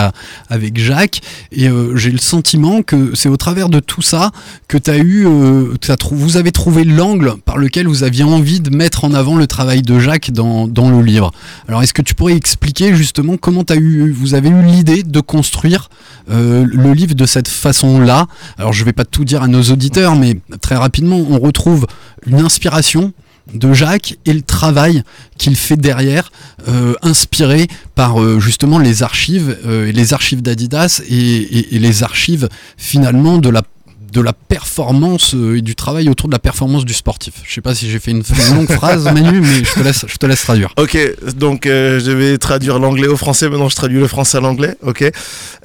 avec 0.51 0.79
Jacques, 0.79 1.23
et 1.51 1.69
euh, 1.71 1.97
j'ai 1.97 2.11
le 2.11 2.19
sentiment 2.19 2.83
que 2.83 3.15
c'est 3.15 3.31
au 3.31 3.39
travers 3.39 3.71
de 3.71 3.81
tout 3.81 4.03
ça 4.03 4.31
que 4.69 4.77
tu 4.77 4.91
as 4.91 4.99
eu, 4.99 5.27
euh, 5.27 5.75
trou- 5.99 6.17
vous 6.17 6.37
avez 6.37 6.53
trouvé 6.53 6.85
l'angle 6.85 7.37
par 7.47 7.57
lequel 7.57 7.87
vous 7.87 8.05
aviez 8.05 8.25
envie 8.25 8.61
de 8.61 8.69
mettre 8.69 9.05
en 9.05 9.15
avant 9.15 9.37
le 9.37 9.47
travail 9.47 9.81
de 9.81 9.99
Jacques 9.99 10.33
dans, 10.33 10.69
dans 10.69 10.91
le 10.91 11.01
livre. 11.01 11.33
Alors 11.67 11.83
est-ce 11.83 11.95
que 11.95 12.03
tu 12.03 12.15
pourrais 12.15 12.35
expliquer 12.35 12.95
justement 12.95 13.39
comment 13.39 13.65
as 13.71 13.77
eu, 13.77 14.11
vous 14.13 14.35
avez 14.35 14.51
eu 14.51 14.63
l'idée 14.63 15.03
de 15.03 15.21
construire 15.21 15.89
euh, 16.31 16.67
le 16.71 16.93
livre 16.93 17.15
de 17.15 17.25
cette 17.25 17.49
façon-là? 17.49 18.27
Alors 18.59 18.75
je 18.75 18.85
vais 18.85 18.93
pas 18.93 19.07
tout 19.07 19.25
dire 19.25 19.43
à 19.43 19.49
nos 19.49 19.63
auditeurs, 19.63 20.15
mais 20.15 20.37
très 20.61 20.77
rapidement, 20.77 21.22
on 21.31 21.39
retrouve 21.39 21.87
une 22.27 22.41
inspiration 22.41 23.13
de 23.53 23.73
Jacques 23.73 24.17
et 24.25 24.33
le 24.33 24.43
travail 24.43 25.03
qu'il 25.37 25.57
fait 25.57 25.77
derrière, 25.77 26.31
euh, 26.69 26.95
inspiré 27.03 27.69
par 27.95 28.21
euh, 28.21 28.41
justement 28.41 28.79
les 28.79 29.03
archives, 29.03 29.59
euh, 29.67 29.91
les 29.91 30.15
archives 30.15 30.43
d'Adidas 30.43 31.03
et 31.09 31.67
les 31.73 32.03
archives 32.03 32.49
finalement 32.77 33.39
de 33.39 33.49
la 33.49 33.63
de 34.13 34.21
la 34.21 34.35
performance 34.35 35.35
euh, 35.35 35.57
et 35.57 35.63
du 35.63 35.75
travail 35.75 36.09
autour 36.11 36.29
de 36.29 36.35
la 36.35 36.39
performance 36.39 36.85
du 36.85 36.93
sportif. 36.93 37.35
Je 37.45 37.55
sais 37.55 37.63
pas 37.63 37.75
si 37.75 37.91
j'ai 37.91 37.99
fait 37.99 38.11
une, 38.11 38.23
longue 38.55 38.71
phrase, 38.71 39.05
Manu, 39.13 39.41
mais 39.41 39.65
je 39.65 39.73
te 39.73 39.81
laisse, 39.81 40.05
je 40.07 40.17
te 40.17 40.27
laisse 40.27 40.43
traduire. 40.43 40.73
Ok, 40.77 40.99
donc 41.37 41.67
euh, 41.67 41.99
je 41.99 42.11
vais 42.11 42.37
traduire 42.37 42.79
l'anglais 42.79 43.09
au 43.09 43.17
français. 43.17 43.49
Maintenant, 43.49 43.71
je 43.71 43.77
traduis 43.77 43.99
le 43.99 44.07
français 44.09 44.37
à 44.37 44.41
l'anglais. 44.41 44.77
Ok. 44.83 45.05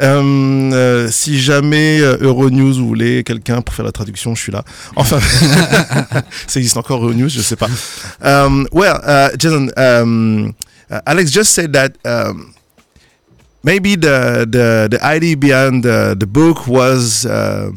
Euh, 0.01 1.07
si 1.11 1.39
jamais 1.39 1.99
Euronews 1.99 2.73
voulait 2.75 3.23
quelqu'un 3.23 3.61
pour 3.61 3.75
faire 3.75 3.85
la 3.85 3.91
traduction, 3.91 4.33
je 4.33 4.41
suis 4.41 4.51
là. 4.51 4.63
Enfin, 4.95 5.19
ça 6.47 6.59
existe 6.59 6.77
encore 6.77 7.03
Euronews, 7.03 7.29
je 7.29 7.41
sais 7.41 7.57
pas. 7.57 7.67
Um, 8.23 8.67
well, 8.71 8.99
uh, 9.05 9.35
Jason, 9.37 9.69
um, 9.75 10.53
Alex 11.05 11.31
just 11.31 11.51
said 11.51 11.73
that 11.73 11.97
um, 12.05 12.53
maybe 13.63 13.95
the 13.97 14.45
the 14.49 14.87
the 14.89 15.03
idea 15.03 15.35
behind 15.35 15.83
the, 15.83 16.15
the 16.17 16.25
book 16.25 16.65
was 16.67 17.25
uh, 17.25 17.71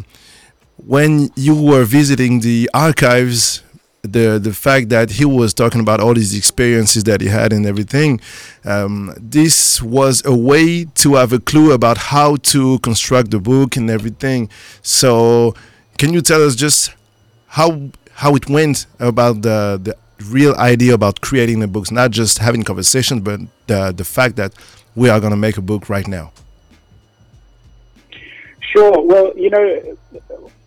when 0.86 1.30
you 1.36 1.54
were 1.54 1.84
visiting 1.84 2.40
the 2.40 2.68
archives 2.74 3.62
the 4.02 4.38
the 4.38 4.52
fact 4.52 4.88
that 4.88 5.10
he 5.10 5.24
was 5.26 5.52
talking 5.52 5.80
about 5.80 6.00
all 6.00 6.14
these 6.14 6.34
experiences 6.34 7.04
that 7.04 7.20
he 7.20 7.28
had 7.28 7.52
and 7.52 7.66
everything 7.66 8.18
um, 8.64 9.14
this 9.18 9.80
was 9.82 10.24
a 10.24 10.34
way 10.34 10.84
to 10.84 11.14
have 11.14 11.32
a 11.32 11.38
clue 11.38 11.72
about 11.72 11.96
how 11.96 12.36
to 12.36 12.78
construct 12.80 13.30
the 13.30 13.38
book 13.38 13.76
and 13.76 13.90
everything. 13.90 14.50
So 14.82 15.54
can 15.98 16.12
you 16.12 16.20
tell 16.20 16.42
us 16.46 16.54
just 16.54 16.92
how 17.48 17.90
how 18.12 18.34
it 18.34 18.48
went 18.48 18.86
about 18.98 19.42
the 19.42 19.80
the 19.82 19.96
real 20.26 20.54
idea 20.56 20.94
about 20.94 21.20
creating 21.20 21.60
the 21.60 21.68
books? 21.68 21.90
Not 21.90 22.10
just 22.10 22.38
having 22.38 22.62
conversations 22.62 23.22
but 23.22 23.40
the 23.66 23.92
the 23.92 24.04
fact 24.04 24.36
that 24.36 24.52
we 24.94 25.08
are 25.08 25.20
going 25.20 25.30
to 25.30 25.36
make 25.36 25.56
a 25.56 25.62
book 25.62 25.88
right 25.88 26.06
now. 26.06 26.32
Sure. 28.60 29.02
Well, 29.04 29.32
you 29.36 29.50
know, 29.50 29.96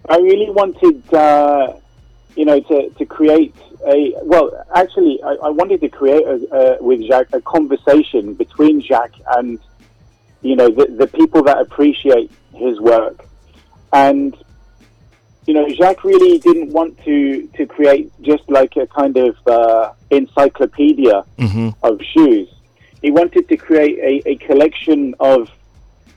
I 0.10 0.18
really 0.18 0.50
wanted, 0.50 1.14
uh, 1.14 1.74
you 2.36 2.46
know, 2.46 2.60
to, 2.60 2.90
to 2.90 3.06
create 3.06 3.56
a. 3.88 4.14
Well, 4.24 4.66
actually, 4.76 5.22
I, 5.24 5.36
I 5.44 5.50
wanted 5.50 5.82
to 5.82 5.90
create 5.90 6.26
a, 6.26 6.36
uh, 6.54 6.78
with 6.82 7.06
Jacques 7.08 7.34
a 7.34 7.42
conversation 7.42 8.34
between 8.34 8.82
Jacques 8.82 9.20
and, 9.38 9.60
you 10.42 10.56
know, 10.56 10.70
the, 10.70 10.86
the 10.88 11.08
people 11.08 11.44
that 11.44 11.60
appreciate 11.60 12.32
his 12.54 12.80
work, 12.80 13.26
and. 13.92 14.36
You 15.46 15.54
know, 15.54 15.68
Jacques 15.68 16.06
really 16.06 16.40
didn't 16.40 16.70
want 16.72 16.98
to, 17.04 17.46
to 17.58 17.66
create 17.66 18.10
just 18.22 18.50
like 18.50 18.78
a 18.78 18.88
kind 18.88 19.18
of 19.18 19.36
uh, 19.46 19.92
encyclopedia 20.10 21.26
mm-hmm. 21.38 21.70
of 21.84 22.02
shoes. 22.02 22.48
He 23.02 23.12
wanted 23.12 23.50
to 23.50 23.58
create 23.58 24.00
a, 24.00 24.30
a 24.30 24.36
collection 24.38 25.14
of 25.20 25.50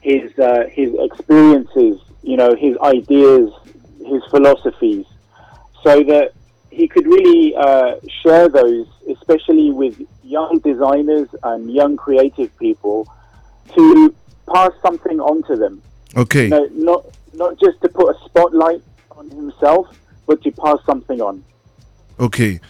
his 0.00 0.38
uh, 0.38 0.68
his 0.70 0.94
experiences, 1.00 2.00
you 2.22 2.36
know, 2.36 2.54
his 2.54 2.78
ideas, 2.78 3.50
his 4.06 4.22
philosophies, 4.30 5.04
so 5.84 6.02
that 6.04 6.32
he 6.70 6.86
could 6.88 7.06
really 7.06 7.54
uh, 7.56 7.92
share 8.22 8.48
those, 8.48 8.86
especially 9.16 9.70
with 9.70 9.94
young 10.24 10.60
designers 10.64 11.28
and 11.42 11.70
young 11.70 11.96
creative 11.96 12.50
people, 12.58 13.06
to 13.74 14.14
pass 14.52 14.70
something 14.82 15.18
on 15.20 15.42
to 15.48 15.56
them. 15.56 15.80
Ok. 16.14 16.34
You 16.44 16.48
know, 16.50 16.66
not 16.74 17.04
not 17.34 17.52
just 17.60 17.80
to 17.82 17.88
put 17.88 18.08
a 18.14 18.16
spotlight 18.26 18.82
on 19.18 19.30
himself, 19.30 19.86
but 20.26 20.42
to 20.42 20.50
pass 20.52 20.78
something 20.86 21.20
on. 21.20 21.42
Ok. 22.18 22.60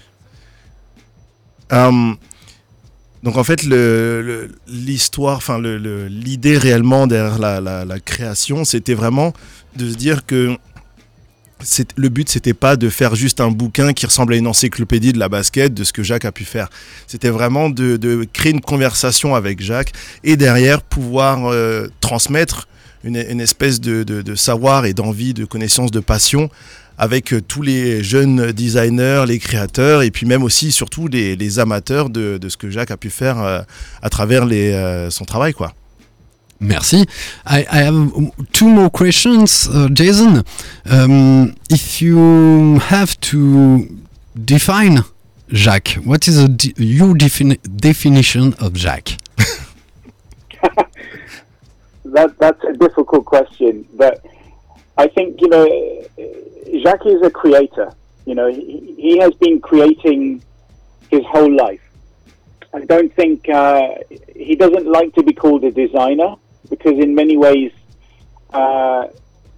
Hum, 1.70 2.16
donc 3.22 3.37
en 3.37 3.44
fait, 3.44 3.62
le- 3.64 4.22
le- 4.22 4.49
l'histoire, 4.68 5.37
enfin 5.38 5.59
le- 5.59 5.79
le- 5.79 6.07
l'idée 6.07 6.57
réellement 6.59 7.07
derrière 7.09 7.38
la, 7.40 7.61
la- 7.61 7.85
la 7.85 7.99
création, 8.01 8.64
c'était 8.64 8.94
vraiment 8.94 9.33
de 9.75 9.90
se 9.90 9.96
dire 9.96 10.27
que 10.27 10.57
le 11.97 12.09
but, 12.09 12.29
c'était 12.29 12.55
pas 12.55 12.77
de 12.77 12.88
faire 12.88 13.14
juste 13.14 13.40
un 13.40 13.51
bouquin 13.51 13.92
qui 13.92 14.07
ressemble 14.07 14.35
à 14.35 14.37
une 14.37 14.47
encyclopédie 14.47 15.12
de 15.12 15.19
la 15.19 15.29
basket, 15.29 15.73
de 15.73 15.85
ce 15.85 15.92
que 15.92 16.03
Jacques 16.03 16.25
a 16.25 16.33
pu 16.33 16.45
faire. 16.45 16.69
C'était 17.07 17.31
vraiment 17.31 17.71
de, 17.71 18.27
créer 18.33 18.53
une 18.53 18.61
conversation 18.61 19.35
avec 19.35 19.61
Jacques 19.62 19.92
et 20.25 20.37
derrière 20.37 20.83
pouvoir 20.83 21.47
euh, 21.47 21.88
transmettre 22.01 22.69
une, 23.05 23.40
espèce 23.40 23.81
de, 23.81 24.35
savoir 24.35 24.85
et 24.85 24.92
d'envie, 24.92 25.33
de 25.33 25.45
connaissance, 25.45 25.90
de 25.90 26.01
passion 26.01 26.51
avec 26.99 27.33
euh, 27.33 27.40
tous 27.40 27.62
les 27.62 28.03
jeunes 28.03 28.53
designers, 28.53 29.25
les 29.27 29.38
créateurs 29.38 30.03
et 30.03 30.11
puis 30.11 30.27
même 30.27 30.42
aussi 30.42 30.73
surtout 30.73 31.09
les, 31.09 31.59
amateurs 31.59 32.11
de, 32.11 32.38
ce 32.49 32.57
que 32.57 32.71
Jacques 32.71 32.90
a 32.90 32.97
pu 32.97 33.11
faire 33.11 33.38
euh, 33.38 33.61
à 34.03 34.11
travers 34.11 34.47
son 35.11 35.25
travail 35.25 35.53
quoi. 35.53 35.73
Merci. 36.61 37.05
I, 37.45 37.66
I 37.71 37.79
have 37.79 38.33
two 38.53 38.69
more 38.69 38.88
questions, 38.90 39.69
uh, 39.69 39.88
Jason. 39.92 40.42
Um, 40.90 41.55
if 41.71 42.01
you 42.01 42.79
have 42.79 43.19
to 43.33 43.87
define 44.45 45.01
Jacques, 45.49 45.95
what 46.05 46.27
is 46.27 46.38
a 46.42 46.49
de- 46.49 46.75
your 46.77 47.14
defini- 47.14 47.61
definition 47.77 48.55
of 48.55 48.75
Jacques? 48.75 49.19
That 52.07 52.38
that's 52.38 52.62
a 52.64 52.73
difficult 52.73 53.25
question, 53.27 53.87
but 53.95 54.25
I 54.97 55.09
think 55.09 55.40
you 55.40 55.49
know 55.49 55.66
Jacques 56.83 57.05
is 57.05 57.21
a 57.23 57.31
creator. 57.31 57.92
You 58.25 58.35
know, 58.35 58.47
he, 58.47 58.95
he 58.97 59.19
has 59.19 59.35
been 59.35 59.61
creating 59.61 60.42
his 61.11 61.25
whole 61.27 61.55
life. 61.55 61.83
I 62.73 62.81
don't 62.85 63.12
think 63.14 63.49
uh, 63.49 63.97
he 64.35 64.55
doesn't 64.55 64.87
like 64.87 65.14
to 65.14 65.23
be 65.23 65.33
called 65.33 65.64
a 65.64 65.71
designer 65.71 66.37
because, 66.68 66.98
in 66.98 67.14
many 67.14 67.37
ways, 67.37 67.72
uh, 68.52 69.07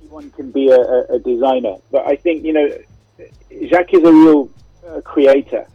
anyone 0.00 0.30
can 0.30 0.50
be 0.50 0.70
a, 0.70 0.80
a, 0.80 1.18
designer. 1.18 1.76
But 1.90 2.06
I 2.06 2.16
think 2.16 2.44
you 2.44 2.52
know, 2.52 2.78
Jacques 3.66 3.94
is 3.94 4.02
a 4.02 4.12
real 4.12 4.50
uh, 4.86 5.00
creator. 5.02 5.66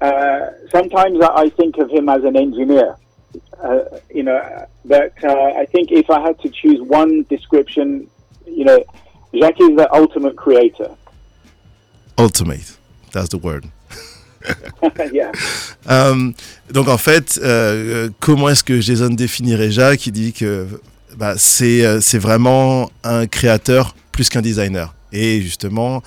Uh, 0.00 0.50
sometimes 0.70 1.20
I 1.20 1.42
I 1.44 1.48
think 1.50 1.78
of 1.78 1.90
him 1.90 2.08
as 2.08 2.24
an 2.24 2.36
engineer. 2.36 2.96
Uh, 3.62 3.84
you 4.12 4.22
know, 4.22 4.66
but 4.84 5.12
uh, 5.24 5.52
I 5.56 5.66
think 5.66 5.92
if 5.92 6.10
I 6.10 6.20
had 6.20 6.38
to 6.40 6.50
choose 6.50 6.80
one 6.80 7.22
description, 7.30 8.08
you 8.46 8.64
know, 8.64 8.84
Jacques 9.34 9.60
is 9.60 9.76
the 9.76 9.88
ultimate 9.92 10.36
creator. 10.36 10.94
Ultimate, 12.18 12.76
that's 13.12 13.30
the 13.30 13.38
word. 13.38 13.70
Euh, 15.90 16.30
donc 16.72 16.88
en 16.88 16.98
fait, 16.98 17.40
euh, 17.42 18.06
euh, 18.06 18.10
comment 18.20 18.48
est-ce 18.48 18.62
que 18.62 18.80
Jason 18.80 19.08
définirait 19.08 19.70
Jacques 19.70 20.06
Il 20.06 20.12
dit 20.12 20.32
que 20.32 20.66
bah, 21.16 21.34
c'est 21.36 22.00
c'est 22.00 22.18
vraiment 22.18 22.90
un 23.02 23.26
créateur 23.26 23.96
plus 24.12 24.28
qu'un 24.28 24.42
designer. 24.42 24.94
Et 25.12 25.42
justement, 25.42 26.02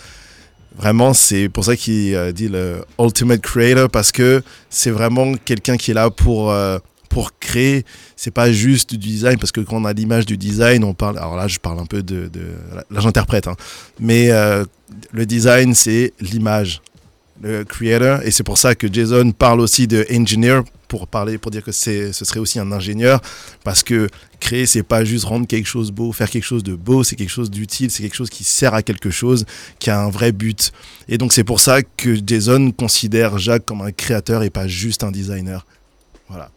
vraiment, 0.77 1.13
c'est 1.13 1.49
pour 1.49 1.65
ça 1.65 1.75
qu'il 1.75 2.17
dit 2.33 2.47
le 2.47 2.85
ultimate 2.99 3.41
creator 3.41 3.89
parce 3.89 4.11
que 4.11 4.41
c'est 4.69 4.91
vraiment 4.91 5.33
quelqu'un 5.35 5.77
qui 5.77 5.91
est 5.91 5.93
là 5.93 6.09
pour 6.09 6.51
euh, 6.51 6.79
pour 7.09 7.37
créer. 7.37 7.85
C'est 8.15 8.31
pas 8.31 8.51
juste 8.51 8.91
du 8.91 8.97
design 8.97 9.37
parce 9.37 9.51
que 9.51 9.61
quand 9.61 9.75
on 9.75 9.85
a 9.85 9.93
l'image 9.93 10.25
du 10.25 10.37
design, 10.37 10.83
on 10.83 10.93
parle. 10.93 11.17
Alors 11.17 11.35
là, 11.35 11.47
je 11.47 11.59
parle 11.59 11.79
un 11.79 11.85
peu 11.85 12.01
de, 12.01 12.29
là, 12.89 12.99
j'interprète, 13.01 13.47
hein. 13.47 13.55
mais 13.99 14.29
le 15.11 15.25
design, 15.25 15.75
c'est 15.75 16.13
l'image 16.21 16.81
le 17.41 17.63
creator. 17.63 18.21
Et 18.23 18.31
c'est 18.31 18.43
pour 18.43 18.57
ça 18.57 18.75
que 18.75 18.91
Jason 18.91 19.31
parle 19.31 19.59
aussi 19.59 19.87
de 19.87 20.05
engineer 20.11 20.61
pour 20.87 21.07
parler 21.07 21.37
pour 21.37 21.51
dire 21.51 21.63
que 21.63 21.71
c'est 21.71 22.13
ce 22.13 22.25
serait 22.25 22.39
aussi 22.39 22.59
un 22.59 22.71
ingénieur. 22.71 23.21
Parce 23.63 23.83
que 23.83 24.09
créer 24.39 24.65
c'est 24.65 24.83
pas 24.83 25.03
juste 25.03 25.25
rendre 25.25 25.47
quelque 25.47 25.67
chose 25.67 25.91
beau 25.91 26.11
faire 26.11 26.29
quelque 26.29 26.43
chose 26.43 26.63
de 26.63 26.75
beau 26.75 27.03
c'est 27.03 27.15
quelque 27.15 27.29
chose 27.29 27.49
d'utile 27.49 27.89
c'est 27.89 28.03
quelque 28.03 28.15
chose 28.15 28.29
qui 28.29 28.43
sert 28.43 28.73
à 28.73 28.83
quelque 28.83 29.09
chose 29.09 29.45
qui 29.79 29.89
a 29.89 29.99
un 29.99 30.09
vrai 30.09 30.31
but. 30.31 30.71
Et 31.07 31.17
donc 31.17 31.33
c'est 31.33 31.43
pour 31.43 31.59
ça 31.59 31.81
que 31.81 32.15
Jason 32.25 32.71
considère 32.71 33.37
Jacques 33.37 33.65
comme 33.65 33.81
un 33.81 33.91
créateur 33.91 34.43
et 34.43 34.49
pas 34.49 34.67
juste 34.67 35.03
un 35.03 35.11
designer. 35.11 35.65
Voilà 36.29 36.49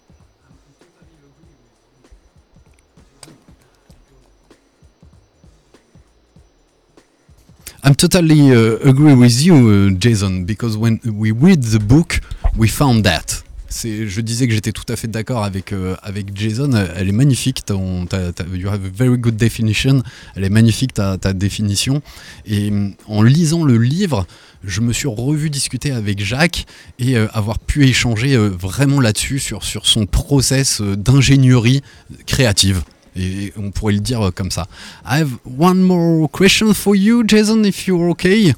I'm 7.85 7.95
totally 7.95 8.51
uh, 8.51 8.79
agree 8.88 9.14
with 9.14 9.41
you, 9.41 9.55
uh, 9.55 9.91
Jason, 9.99 10.45
because 10.45 10.77
when 10.77 10.99
we 11.05 11.31
read 11.31 11.62
the 11.62 11.79
book, 11.79 12.21
we 12.57 12.69
found 12.69 13.05
that. 13.05 13.45
Je 13.71 14.21
disais 14.23 14.49
que 14.49 14.55
j'étais 14.55 14.73
tout 14.73 14.87
à 14.88 14.97
fait 14.97 15.09
d'accord 15.09 15.45
avec 15.45 15.73
euh, 15.73 15.95
avec 16.03 16.35
Jason. 16.35 16.71
Elle 16.97 17.09
est 17.11 17.12
magnifique. 17.12 17.64
Ton, 17.67 18.07
ta, 18.07 18.33
ta- 18.33 18.45
you 18.53 18.67
have 18.69 18.81
a 18.85 18.88
very 18.93 19.19
good 19.19 19.37
definition. 19.37 20.03
Elle 20.35 20.45
est 20.45 20.49
magnifique 20.51 20.95
ta, 20.95 21.19
ta 21.19 21.35
définition. 21.35 22.01
Et 22.47 22.71
hum, 22.71 22.95
en 23.07 23.23
lisant 23.23 23.64
le 23.64 23.77
livre, 23.77 24.27
je 24.64 24.81
me 24.81 24.93
suis 24.95 25.07
revu 25.07 25.51
discuter 25.51 25.93
avec 25.93 26.25
Jacques 26.25 26.64
et 26.99 27.17
euh, 27.17 27.29
avoir 27.35 27.59
pu 27.59 27.87
échanger 27.87 28.35
euh, 28.35 28.49
vraiment 28.49 29.01
là-dessus 29.01 29.38
sur 29.38 29.62
sur 29.64 29.87
son 29.87 30.07
process 30.07 30.81
euh, 30.81 30.97
d'ingénierie 30.97 31.83
créative. 32.27 32.83
Et 33.18 33.52
on 33.59 33.70
pourrait 33.70 33.94
le 33.94 34.00
dire 34.00 34.26
euh, 34.26 34.31
comme 34.31 34.50
ça. 34.50 34.66
I 35.04 35.18
have 35.20 35.31
one 35.44 35.81
more 35.83 36.28
question 36.31 36.72
for 36.72 36.94
you, 36.94 37.24
Jason, 37.26 37.64
if 37.64 37.87
you're 37.87 38.11
okay. 38.11 38.54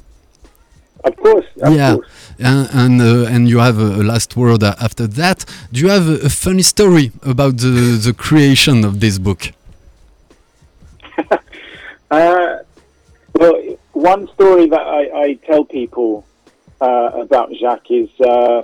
Of 1.03 1.15
course. 1.15 1.45
Of 1.61 1.73
yeah, 1.73 1.95
course. 1.95 2.07
and 2.39 2.69
and, 2.73 3.01
uh, 3.01 3.27
and 3.27 3.49
you 3.49 3.59
have 3.59 3.79
a 3.79 4.03
last 4.03 4.37
word 4.37 4.63
uh, 4.63 4.75
after 4.79 5.07
that. 5.07 5.45
Do 5.71 5.81
you 5.81 5.89
have 5.89 6.07
a, 6.07 6.25
a 6.25 6.29
funny 6.29 6.61
story 6.61 7.11
about 7.23 7.57
the 7.57 7.97
the 7.97 8.13
creation 8.13 8.85
of 8.85 8.99
this 8.99 9.17
book? 9.17 9.51
Uh, 12.11 12.57
well, 13.35 13.55
one 13.93 14.27
story 14.33 14.67
that 14.67 14.81
I, 14.81 15.21
I 15.23 15.33
tell 15.45 15.63
people 15.63 16.25
uh, 16.81 17.11
about 17.13 17.53
Jacques 17.53 17.89
is 17.89 18.09
uh, 18.19 18.63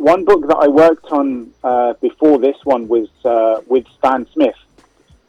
one 0.00 0.24
book 0.24 0.48
that 0.48 0.56
I 0.56 0.66
worked 0.66 1.12
on 1.12 1.52
uh, 1.62 1.92
before 2.00 2.38
this 2.38 2.56
one 2.64 2.88
was 2.88 3.08
uh, 3.22 3.60
with 3.66 3.84
Stan 3.98 4.26
Smith 4.32 4.56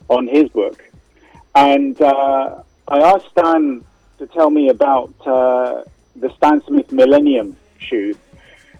on 0.08 0.28
his 0.28 0.48
book. 0.50 0.82
And 1.54 2.02
uh, 2.02 2.64
I 2.88 3.00
asked 3.00 3.30
Stan 3.32 3.84
to 4.18 4.28
tell 4.28 4.50
me 4.50 4.70
about 4.70 5.14
uh, 5.28 5.84
the 6.16 6.34
Stan 6.38 6.64
Smith 6.64 6.90
Millennium 6.94 7.58
shoe. 7.80 8.16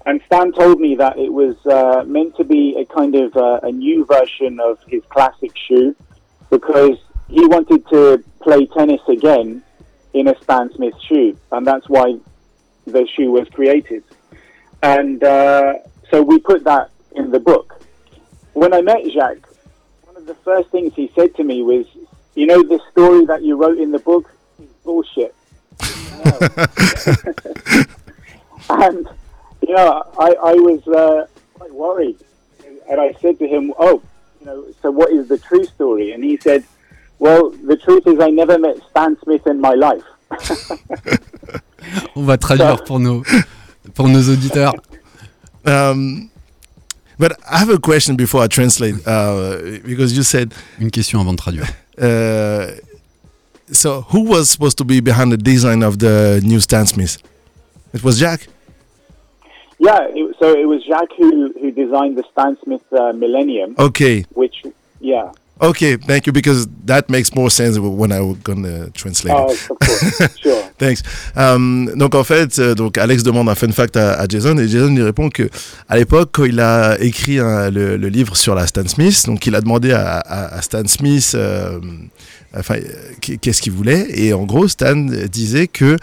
And 0.06 0.22
Stan 0.28 0.54
told 0.54 0.80
me 0.80 0.96
that 0.96 1.18
it 1.18 1.32
was 1.32 1.58
uh, 1.66 2.06
meant 2.08 2.38
to 2.38 2.46
be 2.46 2.78
a 2.78 2.86
kind 2.86 3.14
of 3.16 3.36
a 3.36 3.72
new 3.72 4.06
version 4.06 4.62
of 4.62 4.80
his 4.88 5.04
classic 5.10 5.52
shoe 5.58 5.94
because 6.50 6.98
he 7.28 7.46
wanted 7.46 7.86
to 7.90 8.24
play 8.40 8.66
tennis 8.66 9.02
again 9.10 9.62
in 10.14 10.30
a 10.30 10.42
Stan 10.42 10.74
Smith 10.74 10.96
shoe, 11.08 11.38
and 11.52 11.68
that's 11.68 11.88
why 11.90 12.18
the 12.86 13.06
shoe 13.14 13.32
was 13.32 13.48
created. 13.50 14.04
And 14.84 15.24
uh, 15.24 15.74
so 16.10 16.22
we 16.22 16.40
put 16.40 16.64
that 16.64 16.90
in 17.16 17.32
the 17.32 17.40
book. 17.40 17.82
When 18.54 18.74
I 18.74 18.82
met 18.82 19.10
Jacques, 19.12 19.48
one 20.04 20.18
of 20.18 20.26
the 20.26 20.36
first 20.36 20.70
things 20.70 20.94
he 20.96 21.12
said 21.16 21.36
to 21.36 21.44
me 21.44 21.62
was, 21.62 21.86
"You 22.36 22.48
know, 22.48 22.64
this 22.64 22.82
story 22.92 23.26
that 23.26 23.44
you 23.44 23.56
wrote 23.56 23.78
in 23.78 23.92
the 23.92 24.00
book 24.00 24.32
is 24.60 24.70
bullshit." 24.84 25.36
and 28.70 29.08
you 29.68 29.76
know, 29.76 30.04
I, 30.18 30.36
I 30.44 30.54
was 30.56 30.88
uh, 30.88 31.28
quite 31.54 31.74
worried, 31.74 32.18
and 32.90 33.00
I 33.00 33.14
said 33.22 33.38
to 33.40 33.48
him, 33.48 33.74
"Oh, 33.78 34.02
you 34.40 34.46
know, 34.48 34.66
so 34.82 34.92
what 34.92 35.12
is 35.12 35.28
the 35.28 35.38
true 35.38 35.64
story?" 35.64 36.12
And 36.12 36.24
he 36.24 36.38
said, 36.38 36.66
"Well, 37.20 37.52
the 37.52 37.78
truth 37.78 38.08
is, 38.08 38.20
I 38.20 38.30
never 38.30 38.58
met 38.58 38.78
Stan 38.90 39.18
Smith 39.24 39.46
in 39.46 39.62
my 39.62 39.76
life." 39.76 40.04
On 42.16 42.24
va 42.24 42.38
traduire 42.38 42.84
pour 42.84 43.00
nos 43.00 43.24
pour 43.94 44.08
nos 44.08 44.30
auditeurs. 44.30 44.74
Um, 45.64 46.32
but 47.20 47.34
I 47.48 47.60
have 47.60 47.70
a 47.70 47.78
question 47.78 48.16
before 48.16 48.42
I 48.42 48.48
translate 48.48 48.96
uh, 49.06 49.58
because 49.86 50.18
you 50.18 50.24
said 50.24 50.52
Une 50.80 50.90
question 50.90 51.20
avant 51.22 51.34
de 51.34 51.38
traduire. 51.38 51.68
uh, 52.02 52.72
so 53.72 54.02
who 54.10 54.24
was 54.24 54.50
supposed 54.50 54.80
to 54.80 54.84
be 54.84 55.02
behind 55.02 55.32
the 55.32 55.38
design 55.38 55.84
of 55.84 56.00
the 56.00 56.42
new 56.44 56.60
Stan 56.60 56.88
Smith? 56.88 57.20
It 57.94 58.04
was 58.04 58.20
Jack. 58.20 58.48
Yeah, 59.78 60.00
it, 60.10 60.36
so 60.40 60.52
it 60.58 60.66
was 60.68 60.84
Jacques 60.84 61.14
who, 61.16 61.54
who 61.62 61.70
designed 61.72 62.18
the 62.18 62.24
Stan 62.32 62.58
Smith 62.64 62.82
uh, 62.92 63.14
Millennium, 63.14 63.76
Okay, 63.78 64.26
which, 64.34 64.64
yeah, 65.00 65.32
Okay, 65.64 65.96
thank 65.98 66.26
you 66.26 66.34
because 66.34 66.68
that 66.88 67.04
makes 67.10 67.36
more 67.36 67.52
sense 67.52 67.78
when 67.78 68.12
I'm 68.12 68.36
gonna 68.44 68.90
translate. 68.96 69.36
Oh, 69.38 69.52
of 69.52 69.70
course, 69.80 70.38
sure. 70.42 70.58
Thanks. 70.80 71.04
Um, 71.36 71.92
donc 71.96 72.16
en 72.16 72.24
fait, 72.24 72.58
euh, 72.58 72.74
donc 72.74 72.98
Alex 72.98 73.22
demande 73.22 73.48
un 73.48 73.54
fun 73.54 73.72
fact 73.72 73.96
à, 73.96 74.14
à 74.14 74.26
Jason 74.28 74.58
et 74.58 74.68
Jason 74.68 74.88
lui 74.96 75.04
répond 75.04 75.30
que 75.30 75.48
à 75.88 75.98
l'époque 75.98 76.30
quand 76.34 76.46
il 76.46 76.60
a 76.60 76.98
écrit 77.00 77.36
le, 77.38 77.98
le 77.98 78.08
livre 78.10 78.36
sur 78.36 78.56
la 78.56 78.66
Stan 78.66 78.88
Smith, 78.88 79.24
donc 79.28 79.46
il 79.46 79.54
a 79.54 79.62
demandé 79.62 79.92
à, 79.92 80.18
à- 80.18 80.56
à 80.58 80.62
Stan 80.64 80.82
Smith, 80.88 81.34
euh, 81.36 81.80
enfin 82.58 82.78
euh, 82.78 82.82
qu'est- 83.22 83.38
qu'est-ce 83.38 83.62
qu'il 83.62 83.74
voulait 83.74 84.08
et 84.10 84.34
en 84.34 84.46
gros 84.46 84.68
Stan 84.68 84.96
disait 84.96 85.68
que 85.68 85.96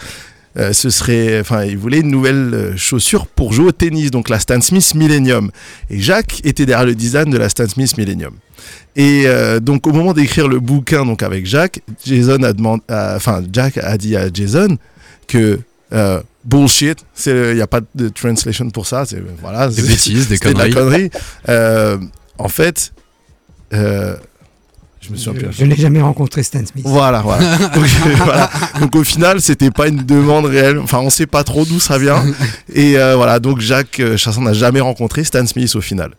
euh, 0.59 0.73
ce 0.73 0.90
serait, 0.90 1.40
enfin, 1.40 1.64
il 1.64 1.79
voulait 1.79 2.01
une 2.01 2.11
nouvelle 2.11 2.51
euh, 2.53 2.77
chaussure 2.77 3.27
pour 3.27 3.53
jouer 3.53 3.66
au 3.66 3.73
tennis, 3.73 4.11
donc 4.11 4.29
la 4.29 4.38
Stan 4.40 4.61
Smith 4.61 4.94
Millennium. 4.94 5.51
Et 5.90 6.01
Jacques 6.01 6.40
était 6.44 6.66
derrière 6.66 6.87
le 6.87 6.94
design 6.94 7.31
de 7.31 7.38
la 7.38 7.49
Stan 7.49 7.68
Smith 7.68 7.97
Millennium. 7.97 8.35
Et 8.97 9.25
euh, 9.27 9.61
donc 9.61 9.87
au 9.87 9.92
moment 9.92 10.12
d'écrire 10.14 10.49
le 10.49 10.59
bouquin, 10.59 11.07
donc 11.07 11.23
avec 11.23 11.47
Jacques, 11.47 11.81
Jason 12.05 12.42
a 12.42 12.53
demandé, 12.53 12.83
enfin 12.88 13.42
Jack 13.53 13.79
a 13.79 13.97
dit 13.97 14.16
à 14.16 14.29
Jason 14.33 14.77
que 15.29 15.61
euh, 15.92 16.21
bullshit, 16.44 16.99
il 17.27 17.55
n'y 17.55 17.61
a 17.61 17.66
pas 17.68 17.81
de 17.94 18.09
translation 18.09 18.68
pour 18.71 18.87
ça, 18.87 19.05
c'est 19.07 19.23
voilà, 19.40 19.68
Des 19.68 19.83
bêtises, 19.83 20.27
des 20.29 20.37
c'était 20.42 20.55
de 20.55 20.59
la 20.59 20.71
conneries. 20.71 21.11
connerie. 21.11 22.09
En 22.38 22.49
fait, 22.49 22.92
je 25.09 25.12
me 25.12 25.16
souviens 25.16 25.40
plus. 25.42 25.53
Je, 25.53 25.59
je 25.59 25.64
n'ai 25.64 25.77
jamais 25.77 26.01
rencontré 26.01 26.42
Stan 26.42 26.64
Smith. 26.64 26.85
Voilà, 26.87 27.21
voilà. 27.23 27.57
Donc, 27.75 27.85
voilà. 28.18 28.51
Donc, 28.81 28.94
au 28.94 29.05
final, 29.05 29.40
c'était 29.40 29.71
pas 29.71 29.88
une 29.88 30.05
demande 30.05 30.44
réelle. 30.47 30.79
Enfin, 30.79 30.99
on 31.01 31.11
sait 31.11 31.27
pas 31.27 31.42
trop 31.44 31.64
d'où 31.64 31.81
ça 31.81 31.99
vient. 31.99 32.25
Et 32.73 32.99
euh, 32.99 33.16
voilà, 33.16 33.40
donc 33.40 33.61
Jacques 33.61 34.01
euh, 34.01 34.16
Chasson 34.16 34.42
n'a 34.42 34.53
jamais 34.53 34.81
rencontré 34.81 35.25
Stan 35.25 35.44
Smith 35.47 35.75
au 35.75 35.81
final. 35.81 36.12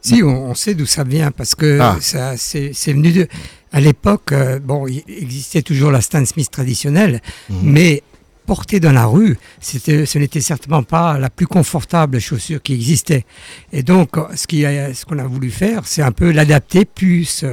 Si, 0.00 0.22
on, 0.22 0.50
on 0.50 0.54
sait 0.54 0.74
d'où 0.74 0.86
ça 0.86 1.02
vient 1.04 1.30
parce 1.32 1.54
que 1.54 1.78
Ah. 1.80 1.96
ça, 2.00 2.34
c'est, 2.36 2.70
c'est 2.72 2.92
venu 2.92 3.12
de. 3.12 3.26
À 3.72 3.80
l'époque, 3.80 4.30
euh, 4.32 4.58
bon, 4.60 4.86
il 4.86 5.02
existait 5.08 5.62
toujours 5.62 5.90
la 5.90 6.00
Stan 6.00 6.24
Smith 6.24 6.50
traditionnelle, 6.50 7.20
Mhm. 7.50 7.56
mais 7.62 8.02
portée 8.46 8.78
dans 8.78 8.92
la 8.92 9.06
rue, 9.06 9.36
c'était, 9.60 10.06
ce 10.06 10.18
n'était 10.20 10.40
certainement 10.40 10.84
pas 10.84 11.18
la 11.18 11.28
plus 11.30 11.48
confortable 11.48 12.20
chaussure 12.20 12.62
qui 12.62 12.74
existait. 12.74 13.26
Et 13.72 13.82
donc, 13.82 14.10
ce, 14.36 14.46
qui 14.46 14.64
a- 14.64 14.94
ce 14.94 15.04
qu'on 15.04 15.18
a 15.18 15.24
voulu 15.24 15.50
faire, 15.50 15.82
c'est 15.84 16.02
un 16.02 16.12
peu 16.12 16.30
l'adapter 16.30 16.84
plus 16.84 17.44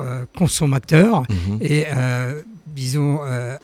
euh, 0.00 0.04
euh, 0.04 0.24
consommateur 0.36 1.22
Mhm. 1.28 1.58
et, 1.60 1.84
euh, 1.94 2.42
disons, 2.66 3.20
euh, 3.24 3.56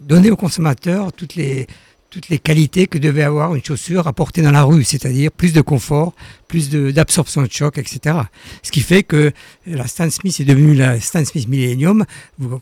donner 0.00 0.30
au 0.30 0.36
consommateur 0.36 1.12
toutes 1.12 1.34
les, 1.34 1.66
toutes 2.10 2.28
les 2.28 2.38
qualités 2.38 2.86
que 2.86 2.98
devait 2.98 3.22
avoir 3.22 3.54
une 3.54 3.64
chaussure 3.64 4.06
à 4.06 4.12
porter 4.12 4.42
dans 4.42 4.52
la 4.52 4.62
rue, 4.62 4.84
c'est-à-dire 4.84 5.30
plus 5.32 5.52
de 5.52 5.60
confort, 5.60 6.12
plus 6.46 6.70
de- 6.70 6.90
d'absorption 6.90 7.42
de, 7.42 7.48
choc, 7.50 7.78
etc. 7.78 8.16
Ce 8.62 8.70
qui 8.70 8.80
fait 8.80 9.02
que 9.02 9.32
la 9.66 9.86
Stan 9.86 10.08
Smith 10.10 10.38
est 10.40 10.44
devenue 10.44 10.74
la 10.74 11.00
Stan 11.00 11.24
Smith 11.24 11.48
Millennium. 11.48 12.04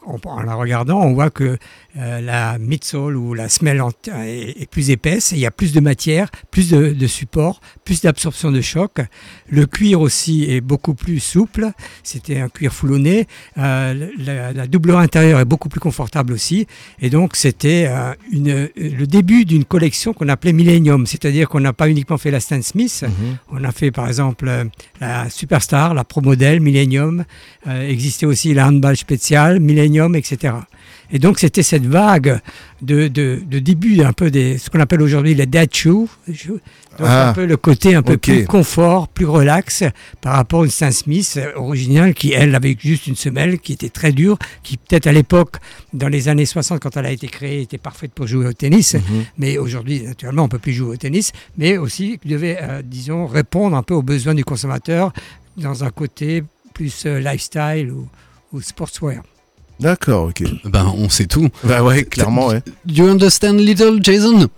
En, 0.07 0.19
en 0.25 0.43
la 0.43 0.55
regardant, 0.55 1.01
on 1.03 1.15
voit 1.15 1.31
que 1.31 1.59
euh, 1.99 2.21
la 2.21 2.59
midsole 2.59 3.17
ou 3.17 3.35
la 3.35 3.49
semelle 3.49 3.83
est, 4.25 4.63
est 4.63 4.71
plus 4.71 4.91
épaisse, 4.91 5.33
il 5.33 5.39
y 5.39 5.47
a 5.47 5.51
plus 5.51 5.73
de 5.73 5.81
matière, 5.81 6.31
plus 6.51 6.71
de, 6.71 6.91
de 6.93 7.07
support, 7.07 7.61
plus 7.85 8.01
d'absorption 8.03 8.51
de 8.51 8.61
choc. 8.61 8.93
Le 9.49 9.67
cuir 9.67 10.01
aussi 10.01 10.45
est 10.51 10.61
beaucoup 10.61 10.95
plus 10.95 11.21
souple, 11.21 11.71
c'était 12.03 12.39
un 12.41 12.49
cuir 12.49 12.73
foulonné. 12.73 13.27
Euh, 13.59 14.09
la, 14.19 14.53
la 14.53 14.67
doublure 14.67 14.99
intérieure 14.99 15.41
est 15.41 15.45
beaucoup 15.45 15.69
plus 15.69 15.81
confortable 15.81 16.33
aussi. 16.33 16.67
Et 17.01 17.11
donc, 17.11 17.37
c'était 17.37 17.87
euh, 17.89 18.13
une- 18.31 18.69
le 18.77 19.07
début 19.07 19.45
d'une 19.45 19.65
collection 19.65 20.13
qu'on 20.15 20.29
appelait 20.29 20.53
Millennium, 20.53 21.07
c'est-à-dire 21.07 21.49
qu'on 21.49 21.61
n'a 21.61 21.73
pas 21.73 21.89
uniquement 21.89 22.19
fait 22.19 22.31
la 22.31 22.41
Stan 22.41 22.61
Smith, 22.63 23.05
on 23.51 23.65
a 23.65 23.72
fait 23.73 23.91
par 23.91 24.09
exemple 24.09 24.47
euh, 24.49 24.65
la 25.01 25.29
Superstar, 25.31 25.95
la 25.95 26.05
Pro 26.05 26.21
Model, 26.21 26.61
Millennium, 26.61 27.25
euh, 27.67 27.89
existait 27.89 28.27
aussi 28.27 28.55
la 28.55 28.69
Handball 28.69 28.97
Special, 28.97 29.61
Millennium, 29.61 30.15
etc. 30.15 30.55
Et 31.13 31.19
donc, 31.19 31.39
c'était 31.39 31.63
cette 31.63 31.87
vague 31.87 32.41
de, 32.81 33.07
de, 33.09 33.41
de 33.47 33.59
début 33.59 34.03
un 34.03 34.13
peu 34.13 34.31
des, 34.31 34.59
ce 34.59 34.71
qu'on 34.71 34.81
appelle 34.81 35.03
aujourd'hui 35.03 35.35
les 35.35 35.47
dead 35.47 35.73
shoes. 35.75 36.09
Donc, 36.27 36.61
Ah, 37.01 37.31
un 37.31 37.33
peu 37.33 37.47
le 37.47 37.57
côté 37.57 37.95
un 37.95 38.03
peu 38.03 38.17
plus 38.17 38.45
confort, 38.47 39.09
plus 39.09 39.27
relax 39.27 39.85
par 40.21 40.35
rapport 40.35 40.63
à 40.63 40.65
une 40.65 40.71
Stan 40.71 40.91
Smith 40.91 41.39
originale 41.55 42.15
qui, 42.15 42.33
elle, 42.33 42.55
avait 42.55 42.77
juste 42.79 43.07
une 43.07 43.17
semelle 43.17 43.59
qui 43.59 43.73
était 43.75 43.89
très 43.89 44.13
dure, 44.13 44.39
qui 44.63 44.77
peut-être 44.77 45.07
à 45.07 45.13
l'époque, 45.13 45.57
dans 45.93 46.09
les 46.09 46.29
années 46.29 46.47
60, 46.47 46.81
quand 46.81 46.97
elle 46.97 47.07
a 47.07 47.13
été 47.13 47.29
créée, 47.29 47.63
était 47.63 47.79
parfaite 47.79 48.13
pour 48.13 48.27
jouer 48.27 48.47
au 48.47 48.53
tennis. 48.53 48.95
Mhm. 48.95 49.25
Mais 49.39 49.59
aujourd'hui, 49.59 50.03
naturellement, 50.03 50.45
on 50.45 50.49
peut 50.49 50.59
plus 50.59 50.73
jouer 50.73 50.95
au 50.95 50.97
tennis, 50.97 51.33
mais 51.57 51.77
aussi 51.77 52.19
qui 52.19 52.29
devait, 52.29 52.59
euh, 52.61 52.83
disons, 52.83 53.27
répondre 53.27 53.77
un 53.77 53.83
peu 53.83 53.95
aux 53.95 54.03
besoins 54.03 54.35
du 54.35 54.45
consommateur 54.45 55.13
dans 55.57 55.85
un 55.85 55.91
côté 55.91 56.43
plus 56.75 57.05
euh, 57.07 57.21
lifestyle 57.21 57.91
ou, 57.91 58.09
ou 58.53 58.61
sportswear. 58.61 59.23
D'accord, 59.83 60.29
ok. 60.29 60.45
Ben, 60.65 60.87
on 60.97 61.09
sait 61.09 61.27
tout. 61.27 61.49
Bah 61.65 61.83
ouais, 61.83 62.05
clairement, 62.05 62.49
ouais. 62.49 62.63
Do 62.87 62.95
you 62.95 63.09
understand 63.09 63.59
little, 63.59 63.99
Jason? 64.01 64.49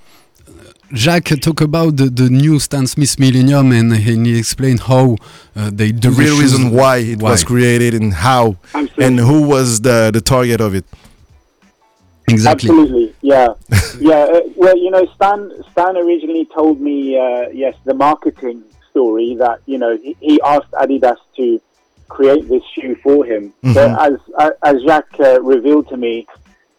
Jack 0.93 1.33
talk 1.41 1.61
about 1.61 1.97
the, 1.97 2.05
the 2.05 2.29
new 2.31 2.61
Stan 2.61 2.87
Smith 2.87 3.19
Millennium 3.19 3.73
and 3.73 3.93
he 3.97 4.39
explained 4.39 4.81
how 4.81 5.17
uh, 5.57 5.71
they 5.73 5.91
do 5.91 6.11
The 6.11 6.23
real 6.23 6.39
reason 6.39 6.71
why 6.71 6.99
it 6.99 7.21
was 7.21 7.43
created 7.43 7.95
and 7.95 8.13
how 8.13 8.57
and 8.99 9.19
who 9.19 9.43
was 9.49 9.81
the, 9.81 10.11
the 10.13 10.21
target 10.21 10.61
of 10.61 10.75
it. 10.75 10.85
Exactly. 12.29 12.71
Absolutely, 12.71 13.15
yeah, 13.23 13.49
yeah. 13.99 14.15
Uh, 14.15 14.41
well, 14.57 14.77
you 14.79 14.91
know, 14.91 15.07
Stan 15.15 15.51
Stan 15.73 15.97
originally 15.97 16.47
told 16.55 16.81
me, 16.81 17.19
uh, 17.19 17.49
yes, 17.53 17.75
the 17.85 17.93
marketing 17.93 18.63
story 18.91 19.35
that 19.39 19.61
you 19.67 19.77
know 19.77 19.97
he, 19.97 20.17
he 20.21 20.41
asked 20.43 20.71
Adidas 20.73 21.19
to 21.37 21.61
create 22.09 22.49
this 22.49 22.63
shoe 22.75 22.97
for 23.03 23.25
him, 23.25 23.53
but 23.63 23.91
as 23.99 24.13
as 24.63 24.77
Jacques 24.87 25.19
uh, 25.21 25.41
revealed 25.43 25.89
to 25.89 25.97
me, 25.97 26.27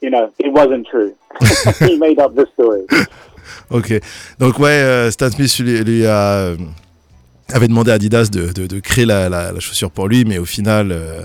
you 0.01 0.09
know, 0.09 0.31
it 0.39 0.51
wasn't 0.53 0.85
true. 0.87 1.13
he 1.79 1.97
made 1.99 2.19
up 2.19 2.35
the 2.35 2.45
story. 2.53 2.85
Ok. 3.69 3.93
Donc 4.39 4.59
ouais, 4.59 4.69
euh, 4.81 5.11
Stan 5.11 5.29
Smith 5.31 5.57
lui, 5.59 5.83
lui 5.83 6.05
a, 6.05 6.37
euh, 6.37 6.57
avait 7.53 7.67
demandé 7.67 7.91
à 7.91 7.95
Adidas 7.95 8.29
de, 8.31 8.51
de- 8.53 8.67
de 8.67 8.79
créer 8.79 9.05
la, 9.05 9.27
la- 9.29 9.51
la 9.51 9.59
chaussure 9.59 9.91
pour 9.91 10.07
lui, 10.07 10.23
mais 10.25 10.37
au 10.37 10.45
final, 10.45 10.91
euh, 10.91 11.21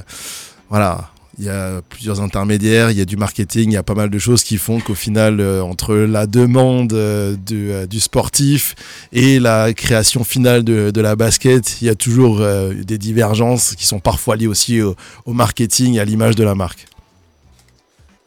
voilà, 0.69 1.11
il 1.41 1.47
y 1.47 1.49
a 1.49 1.81
plusieurs 1.89 2.21
intermédiaires, 2.21 2.91
il 2.91 2.99
y 2.99 3.01
a 3.01 3.07
du 3.07 3.17
marketing, 3.17 3.71
il 3.71 3.73
y 3.73 3.79
a 3.79 3.83
pas 3.83 3.95
mal 3.95 4.11
de 4.11 4.19
choses 4.19 4.43
qui 4.43 4.59
font 4.59 4.79
qu'au 4.79 4.95
final, 4.95 5.41
euh, 5.41 5.63
entre 5.63 5.95
la 5.95 6.27
demande 6.27 6.93
euh, 6.93 7.35
du, 7.35 7.73
euh, 7.73 7.87
du 7.87 7.99
sportif 7.99 8.75
et 9.15 9.41
la 9.41 9.73
création 9.73 10.23
finale 10.23 10.65
de, 10.65 11.01
la 11.01 11.17
basket, 11.17 11.81
il 11.81 11.87
y 11.87 11.89
a 11.89 11.95
toujours 11.95 12.43
des 12.43 12.99
divergences 12.99 13.75
qui 13.75 13.87
sont 13.87 14.01
parfois 14.01 14.37
liées 14.37 14.47
aussi 14.47 14.83
au, 14.83 14.95
au 15.25 15.33
marketing 15.33 15.95
et 15.95 16.01
à 16.01 16.05
l'image 16.05 16.37
de 16.37 16.45
la 16.45 16.55
marque. 16.55 16.90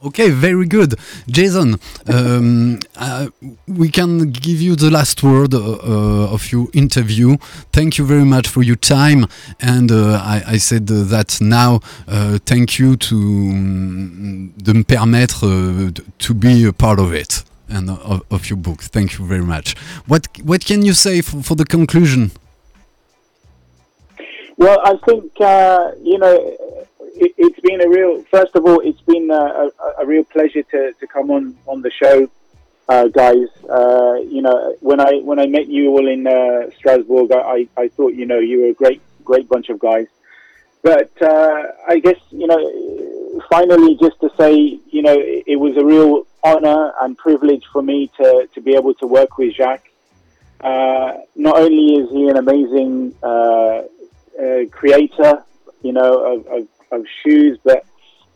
Okay, 0.06 0.32
very 0.32 0.66
good. 0.66 0.96
Jason, 1.28 1.80
um, 2.08 2.80
uh, 2.98 3.28
we 3.68 3.88
can 3.88 4.32
give 4.32 4.60
you 4.60 4.76
the 4.76 4.92
last 4.92 5.24
word 5.24 5.54
uh, 5.54 5.60
uh, 5.60 6.34
of 6.34 6.52
your 6.52 6.68
interview. 6.74 7.38
Thank 7.72 7.98
you 7.98 8.06
very 8.06 8.26
much 8.26 8.50
for 8.50 8.64
your 8.64 8.76
time. 8.76 9.28
And 9.62 9.90
uh, 9.94 10.20
I, 10.22 10.44
I 10.46 10.58
said 10.58 10.92
uh, 10.92 11.04
that 11.04 11.40
now, 11.40 11.80
uh, 12.06 12.38
thank 12.46 12.78
you 12.80 12.98
to 12.98 13.16
um, 13.16 14.54
me 14.58 14.84
permettre 14.84 15.92
to 16.18 16.34
be 16.34 16.66
a 16.66 16.74
part 16.74 17.00
of 17.00 17.14
it 17.14 17.46
and 17.70 17.90
of, 17.90 18.24
of 18.30 18.50
your 18.50 18.58
book. 18.58 18.82
Thank 18.82 19.18
you 19.18 19.26
very 19.26 19.44
much. 19.46 19.78
What, 20.08 20.28
what 20.44 20.66
can 20.66 20.82
you 20.84 20.94
say 20.94 21.22
for, 21.22 21.42
for 21.42 21.56
the 21.56 21.66
conclusion? 21.66 22.32
Well, 24.58 24.80
I 24.84 24.98
think 25.06 25.32
you 26.04 26.18
know 26.20 26.58
it, 27.16 27.34
it's 27.38 27.60
been 27.60 27.82
a 27.82 27.90
real. 27.90 28.24
First 28.24 28.56
of 28.56 28.66
all, 28.66 28.80
it's 28.80 29.02
been 29.02 29.30
a, 29.30 29.34
a, 29.34 29.70
a 30.00 30.06
real 30.06 30.24
pleasure 30.24 30.64
to, 30.64 30.94
to 30.94 31.08
come 31.08 31.32
on 31.32 31.56
on 31.68 31.82
the 31.82 31.92
show, 31.92 32.30
uh, 32.90 33.08
guys. 33.08 33.48
Uh, 33.70 34.16
you 34.28 34.42
know, 34.42 34.76
when 34.80 35.00
I 35.00 35.20
when 35.20 35.40
I 35.40 35.48
met 35.48 35.68
you 35.68 35.92
all 35.92 36.08
in 36.08 36.28
uh, 36.28 36.70
Strasbourg, 36.78 37.32
I, 37.32 37.68
I 37.78 37.88
thought 37.90 38.14
you 38.14 38.26
know 38.26 38.40
you 38.40 38.62
were 38.62 38.70
a 38.70 38.74
great 38.74 39.02
great 39.24 39.48
bunch 39.48 39.70
of 39.70 39.80
guys. 39.80 40.08
But 40.82 41.12
uh, 41.22 41.64
I 41.88 42.00
guess 42.00 42.20
you 42.32 42.48
know, 42.48 43.42
finally, 43.50 43.96
just 43.96 44.20
to 44.22 44.30
say, 44.38 44.80
you 44.92 45.02
know, 45.02 45.18
it, 45.18 45.44
it 45.48 45.56
was 45.56 45.78
a 45.78 45.86
real 45.86 46.28
honor 46.44 46.94
and 47.02 47.18
privilege 47.18 47.64
for 47.72 47.82
me 47.82 48.12
to 48.18 48.50
to 48.54 48.62
be 48.62 48.76
able 48.76 48.94
to 48.96 49.08
work 49.08 49.38
with 49.38 49.56
Jacques. 49.56 49.90
Uh, 50.60 51.18
not 51.36 51.58
only 51.58 51.96
is 51.96 52.10
he 52.10 52.30
an 52.30 52.38
amazing 52.38 53.14
uh, 53.22 53.82
creator, 54.72 55.44
you 55.84 55.92
know, 55.92 56.36
of, 56.36 56.48
of, 56.48 56.68
of 56.94 57.06
shoes, 57.24 57.58
but 57.64 57.84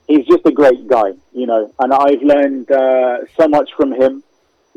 he's 0.08 0.26
just 0.26 0.46
a 0.46 0.52
great 0.52 0.88
guy, 0.88 1.12
you 1.34 1.46
know, 1.46 1.72
and 1.80 1.94
I've 1.94 2.22
learned 2.22 2.70
uh, 2.72 3.18
so 3.38 3.48
much 3.48 3.70
from 3.78 3.92
him. 3.94 4.24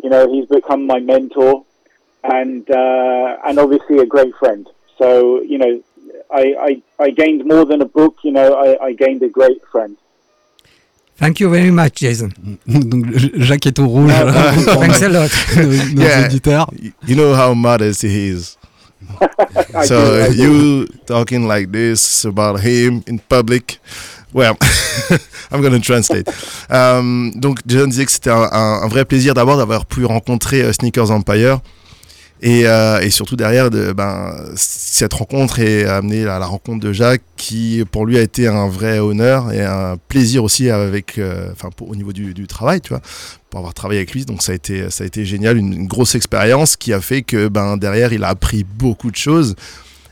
You 0.03 0.11
know, 0.11 0.33
he's 0.33 0.47
become 0.47 0.87
my 0.87 0.99
mentor 1.01 1.65
and 2.25 2.69
uh, 2.71 3.37
and 3.47 3.59
obviously 3.59 3.99
a 3.99 4.07
great 4.07 4.35
friend. 4.39 4.67
So, 4.99 5.41
you 5.43 5.59
know, 5.59 5.83
I, 6.31 6.45
I, 6.99 7.05
I 7.05 7.11
gained 7.11 7.45
more 7.47 7.65
than 7.65 7.81
a 7.83 7.87
book, 7.87 8.17
you 8.23 8.33
know, 8.33 8.55
I, 8.55 8.87
I 8.89 8.93
gained 8.93 9.23
a 9.23 9.29
great 9.29 9.61
friend. 9.73 9.97
Thank 11.17 11.39
you 11.41 11.51
very 11.51 11.71
much, 11.71 11.97
Jason. 12.01 12.31
Donc, 12.67 13.05
Jacques 13.47 13.67
est 13.67 13.79
au 13.79 13.87
rouge. 13.89 14.11
Thanks 14.11 15.03
a 15.03 15.09
lot. 15.09 15.31
nos, 15.57 15.95
nos 15.95 16.03
Yeah. 16.03 16.25
auditeurs. 16.27 16.67
You 17.07 17.15
know 17.17 17.35
how 17.35 17.53
modest 17.55 18.01
he 18.03 18.29
is. 18.29 18.57
So 19.85 20.27
you 20.33 20.87
talking 21.07 21.47
like 21.47 21.71
this 21.73 22.25
about 22.25 22.61
him 22.61 23.03
in 23.07 23.19
public? 23.19 23.81
Well, 24.33 24.57
I'm 25.51 25.61
gonna 25.63 25.81
translate. 25.81 26.29
Euh, 26.71 27.31
donc 27.35 27.59
Jason 27.67 27.89
disait 27.89 28.05
que 28.07 28.13
c'était 28.13 28.31
un, 28.31 28.49
un- 28.53 28.83
un 28.83 28.89
vrai 28.89 29.05
plaisir 29.05 29.35
d'abord 29.35 29.57
d'avoir 29.57 29.87
pu 29.87 30.05
rencontrer 30.05 30.63
euh, 30.63 30.73
Sneakers 30.73 31.11
Empire 31.11 31.59
et, 32.43 32.67
euh, 32.67 33.01
et 33.01 33.11
surtout 33.11 33.37
derrière 33.37 33.71
de, 33.71 33.93
ben, 33.93 34.35
cette 34.57 35.13
rencontre 35.13 35.59
et 35.59 35.85
amené 35.85 36.27
à 36.27 36.39
la 36.39 36.47
rencontre 36.47 36.81
de 36.81 36.93
Jacques 36.93 37.23
qui 37.37 37.85
pour 37.91 38.07
lui 38.07 38.17
a 38.19 38.23
été 38.23 38.47
un 38.47 38.69
vrai 38.69 38.99
honneur 38.99 39.53
et 39.53 39.63
un 39.63 39.97
plaisir 40.09 40.43
aussi 40.43 40.71
avec, 40.71 41.19
euh, 41.19 41.53
au 41.81 41.97
niveau 41.97 42.13
du, 42.13 42.33
du 42.33 42.47
travail, 42.47 42.81
tu 42.81 42.91
vois, 42.91 43.03
pour 43.51 43.59
avoir 43.59 43.75
travaillé 43.75 44.01
avec 44.01 44.13
lui. 44.13 44.25
Donc 44.25 44.43
ça 44.43 44.53
a 44.53 44.55
été, 44.55 44.91
ça 44.91 45.05
a 45.05 45.07
été 45.07 45.25
génial, 45.25 45.59
une, 45.59 45.73
une 45.73 45.87
grosse 45.87 46.15
expérience 46.15 46.77
qui 46.77 46.93
a 46.93 47.01
fait 47.01 47.23
que 47.23 47.49
ben 47.49 47.77
derrière 47.77 48.13
il 48.13 48.25
a 48.25 48.29
appris 48.29 48.65
beaucoup 48.65 49.11
de 49.11 49.17
choses 49.17 49.55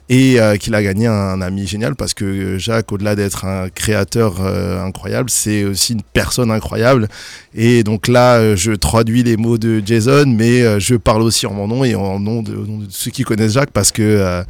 et 0.08 0.40
euh, 0.40 0.56
qu'il 0.56 0.74
a 0.74 0.82
gagné 0.82 1.06
un 1.06 1.40
ami 1.42 1.66
génial 1.66 1.94
parce 1.94 2.14
que 2.14 2.56
Jacques, 2.56 2.90
au-delà 2.92 3.14
d'être 3.14 3.44
un 3.44 3.68
créateur 3.68 4.36
euh, 4.40 4.82
incroyable, 4.82 5.28
c'est 5.28 5.64
aussi 5.64 5.92
une 5.92 6.02
personne 6.02 6.50
incroyable. 6.50 7.08
Et 7.54 7.84
donc 7.84 8.08
là, 8.08 8.36
euh, 8.36 8.56
je 8.56 8.72
traduis 8.72 9.22
les 9.22 9.36
mots 9.36 9.58
de 9.58 9.82
Jason, 9.84 10.24
mais 10.26 10.62
euh, 10.62 10.80
je 10.80 10.94
parle 10.94 11.22
aussi 11.22 11.46
en 11.46 11.52
mon 11.52 11.68
nom 11.68 11.84
et 11.84 11.94
en 11.94 12.18
nom 12.18 12.42
de, 12.42 12.56
ceux 12.88 13.10
qui 13.10 13.22
connaissent 13.22 13.52
Jacques 13.52 13.72
parce 13.72 13.92
que 13.92 14.02
euh, 14.02 14.42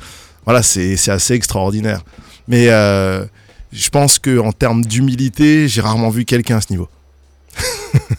voilà, 0.44 0.62
c'est 0.62 0.96
assez 1.08 1.34
extraordinaire. 1.34 2.02
Mais 2.46 2.68
euh, 2.68 3.24
je 3.72 3.88
pense 3.90 4.18
que 4.18 4.38
en 4.38 4.52
termes 4.52 4.84
d'humilité, 4.84 5.68
j'ai 5.68 5.80
rarement 5.80 6.08
vu 6.08 6.24
quelqu'un 6.24 6.58
à 6.58 6.60
ce 6.60 6.72
niveau. 6.72 6.88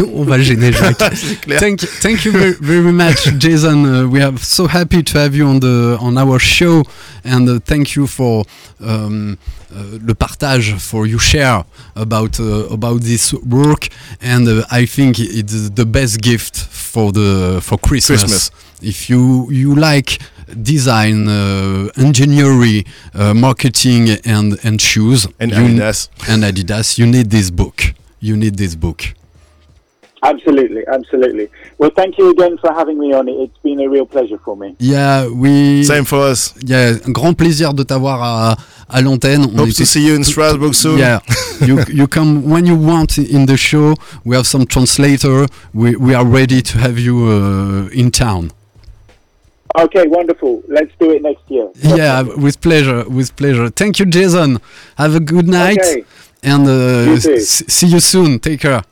On 0.00 0.24
va 0.24 0.38
le 0.38 0.42
gêner, 0.42 0.72
Jacques. 0.72 0.96
clair. 1.42 1.60
thank, 1.60 1.80
thank 2.00 2.24
you 2.24 2.32
very, 2.32 2.54
very 2.60 2.92
much, 2.92 3.28
Jason. 3.38 3.84
Uh, 3.84 4.06
we 4.08 4.22
are 4.22 4.32
so 4.38 4.66
happy 4.66 5.02
to 5.02 5.18
have 5.18 5.34
you 5.34 5.46
on 5.46 5.60
the 5.60 5.98
on 6.00 6.16
our 6.16 6.38
show, 6.38 6.82
and 7.24 7.46
uh, 7.48 7.58
thank 7.64 7.94
you 7.94 8.06
for 8.06 8.44
um, 8.80 9.36
uh, 9.74 9.98
le 10.06 10.14
partage 10.14 10.74
for 10.78 11.06
you 11.06 11.18
share 11.18 11.64
about 11.94 12.40
uh, 12.40 12.66
about 12.70 13.02
this 13.02 13.34
work. 13.44 13.88
And 14.22 14.48
uh, 14.48 14.64
I 14.70 14.86
think 14.86 15.18
it's 15.18 15.68
the 15.70 15.84
best 15.84 16.22
gift 16.22 16.56
for 16.56 17.12
the 17.12 17.60
for 17.62 17.76
Christmas. 17.78 18.20
Christmas. 18.22 18.50
If 18.80 19.10
you 19.10 19.48
you 19.50 19.74
like 19.74 20.18
design, 20.62 21.28
uh, 21.28 21.88
engineering, 21.98 22.84
uh, 23.14 23.34
marketing, 23.34 24.08
and 24.24 24.58
and 24.64 24.80
shoes, 24.80 25.26
And 25.38 25.52
Adidas. 25.52 26.08
and 26.28 26.44
Adidas, 26.44 26.96
you 26.98 27.06
need 27.06 27.30
this 27.30 27.50
book. 27.50 27.92
You 28.20 28.36
need 28.36 28.56
this 28.56 28.74
book. 28.74 29.02
Absolutely, 30.24 30.82
absolutely. 30.86 31.48
Well, 31.78 31.90
thank 31.96 32.16
you 32.16 32.30
again 32.30 32.56
for 32.58 32.72
having 32.72 32.96
me 32.98 33.12
on 33.12 33.28
it. 33.28 33.32
It's 33.32 33.58
been 33.58 33.80
a 33.80 33.88
real 33.88 34.06
pleasure 34.06 34.38
for 34.38 34.56
me. 34.56 34.76
Yeah, 34.78 35.26
we. 35.28 35.82
Same 35.82 36.04
for 36.04 36.18
us. 36.30 36.54
Yeah, 36.64 36.92
un 37.06 37.12
grand 37.12 37.34
plaisir 37.36 37.74
de 37.74 37.82
t'avoir 37.82 38.22
à, 38.22 38.56
à 38.88 39.00
l'antenne. 39.00 39.42
Hope 39.58 39.68
était- 39.68 39.78
to 39.78 39.84
see 39.84 40.06
you 40.06 40.14
in 40.14 40.22
Strasbourg 40.22 40.74
soon. 40.74 40.98
Yeah, 40.98 41.18
you, 41.60 41.80
you 41.92 42.06
come 42.06 42.48
when 42.48 42.66
you 42.66 42.76
want 42.76 43.18
in 43.18 43.46
the 43.46 43.56
show. 43.56 43.94
We 44.24 44.36
have 44.36 44.46
some 44.46 44.64
translator. 44.64 45.46
We, 45.74 45.96
we 45.96 46.14
are 46.14 46.24
ready 46.24 46.62
to 46.62 46.78
have 46.78 47.00
you 47.00 47.16
uh, 47.26 47.88
in 47.92 48.12
town. 48.12 48.52
Okay, 49.76 50.06
wonderful. 50.06 50.62
Let's 50.68 50.92
do 51.00 51.10
it 51.10 51.22
next 51.22 51.50
year. 51.50 51.68
Yeah, 51.82 52.22
with 52.22 52.60
pleasure, 52.60 53.04
with 53.08 53.34
pleasure. 53.36 53.70
Thank 53.70 53.98
you, 53.98 54.06
Jason. 54.06 54.60
Have 54.98 55.16
a 55.16 55.20
good 55.20 55.48
night 55.48 55.78
Okay. 55.80 56.04
and 56.44 56.68
uh, 56.68 57.10
You 57.10 57.40
see 57.40 57.86
you 57.86 57.98
soon. 57.98 58.38
Take 58.38 58.60
care. 58.60 58.82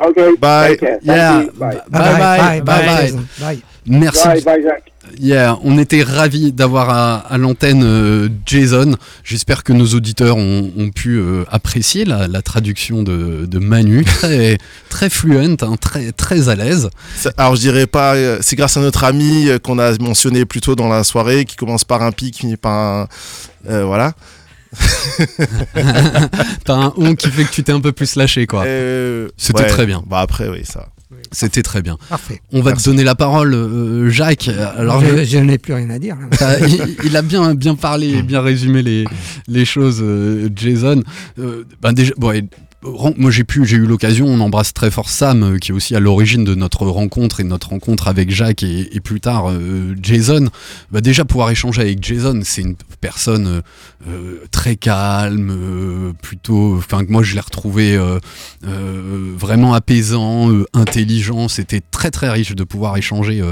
Okay. 0.00 0.36
Bye. 0.38 0.76
Yeah. 1.02 1.44
Bye. 1.58 1.80
Bye 1.88 2.18
bye, 2.18 2.60
bye 2.60 2.86
bye. 2.86 3.06
Jason. 3.06 3.24
Bye. 3.40 3.58
Merci. 3.86 4.28
Bye. 4.28 4.40
Bye, 4.42 4.62
Jacques. 4.62 4.92
Yeah, 5.18 5.56
on 5.64 5.78
était 5.78 6.02
ravis 6.02 6.52
d'avoir 6.52 6.90
à, 6.90 7.16
à 7.32 7.38
l'antenne 7.38 7.82
euh, 7.82 8.28
Jason. 8.44 8.94
J'espère 9.24 9.64
que 9.64 9.72
nos 9.72 9.86
auditeurs 9.86 10.36
ont, 10.36 10.70
ont 10.76 10.90
pu 10.90 11.16
euh, 11.16 11.44
apprécier 11.50 12.04
la, 12.04 12.28
la 12.28 12.42
traduction 12.42 13.02
de, 13.02 13.46
de 13.46 13.58
Manu, 13.58 14.04
très 14.20 14.58
très 14.90 15.08
fluent, 15.08 15.56
hein, 15.62 15.76
très 15.80 16.12
très 16.12 16.50
à 16.50 16.54
l'aise. 16.56 16.90
Alors 17.38 17.56
je 17.56 17.60
dirais 17.62 17.86
pas, 17.86 18.16
euh, 18.16 18.38
c'est 18.42 18.54
grâce 18.54 18.76
à 18.76 18.80
notre 18.80 19.02
ami 19.04 19.48
euh, 19.48 19.58
qu'on 19.58 19.78
a 19.78 19.92
mentionné 19.98 20.44
plus 20.44 20.60
tôt 20.60 20.76
dans 20.76 20.88
la 20.88 21.02
soirée, 21.04 21.46
qui 21.46 21.56
commence 21.56 21.84
par 21.84 22.02
un 22.02 22.12
pi, 22.12 22.30
qui 22.30 22.40
finit 22.40 22.58
par 22.58 22.72
un... 22.72 23.08
euh, 23.70 23.84
voilà. 23.86 24.12
T'as 26.64 26.74
un 26.74 26.92
on 26.96 27.14
qui 27.14 27.28
fait 27.30 27.44
que 27.44 27.50
tu 27.50 27.62
t'es 27.62 27.72
un 27.72 27.80
peu 27.80 27.92
plus 27.92 28.16
lâché, 28.16 28.46
quoi. 28.46 28.64
Euh, 28.64 29.28
C'était 29.36 29.66
très 29.66 29.86
bien. 29.86 30.02
Bah 30.06 30.20
après, 30.20 30.48
oui, 30.48 30.64
ça. 30.64 30.88
C'était 31.32 31.62
très 31.62 31.82
bien. 31.82 31.98
Parfait. 32.08 32.40
On 32.52 32.60
va 32.60 32.70
Merci. 32.70 32.84
te 32.84 32.90
donner 32.90 33.04
la 33.04 33.14
parole, 33.14 33.52
euh, 33.54 34.08
Jacques. 34.10 34.48
Alors, 34.76 35.02
je, 35.04 35.24
je 35.24 35.38
n'ai 35.38 35.58
plus 35.58 35.74
rien 35.74 35.90
à 35.90 35.98
dire. 35.98 36.16
T'as- 36.38 36.58
il, 36.60 36.96
il 37.04 37.16
a 37.16 37.22
bien, 37.22 37.54
bien 37.54 37.74
parlé, 37.74 38.08
et 38.18 38.22
bien 38.22 38.40
résumé 38.40 38.82
les, 38.82 39.04
les 39.46 39.64
choses, 39.64 39.98
euh, 40.02 40.48
Jason. 40.54 41.02
Euh, 41.38 41.64
ben 41.82 41.92
déjà, 41.92 42.12
bon, 42.16 42.32
et, 42.32 42.44
moi 42.82 43.30
j'ai 43.30 43.42
pu, 43.42 43.66
j'ai 43.66 43.76
eu 43.76 43.86
l'occasion, 43.86 44.26
on 44.26 44.38
embrasse 44.38 44.72
très 44.72 44.90
fort 44.90 45.10
Sam, 45.10 45.42
euh, 45.42 45.58
qui 45.58 45.72
est 45.72 45.74
aussi 45.74 45.96
à 45.96 46.00
l'origine 46.00 46.44
de 46.44 46.54
notre 46.54 46.86
rencontre 46.86 47.40
et 47.40 47.42
de 47.42 47.48
notre 47.48 47.70
rencontre 47.70 48.06
avec 48.06 48.30
Jacques 48.30 48.62
et, 48.62 49.00
plus 49.02 49.20
tard 49.20 49.50
euh, 49.50 49.96
Jason. 50.00 50.48
Bah, 50.92 51.00
déjà 51.00 51.24
pouvoir 51.24 51.50
échanger 51.50 51.82
avec 51.82 52.02
Jason, 52.02 52.40
c'est 52.44 52.62
une 52.62 52.76
personne 53.00 53.62
euh, 54.08 54.44
très 54.52 54.76
calme, 54.76 56.14
plutôt, 56.22 56.76
enfin 56.76 57.04
que 57.04 57.10
moi 57.10 57.22
je 57.22 57.34
l'ai 57.34 57.40
retrouvé 57.40 57.98
vraiment 58.62 59.74
apaisant, 59.74 60.50
intelligent. 60.74 61.48
C'était 61.48 61.80
très 61.80 62.10
très 62.10 62.30
riche 62.30 62.54
de 62.54 62.64
pouvoir 62.64 62.96
échanger, 62.96 63.42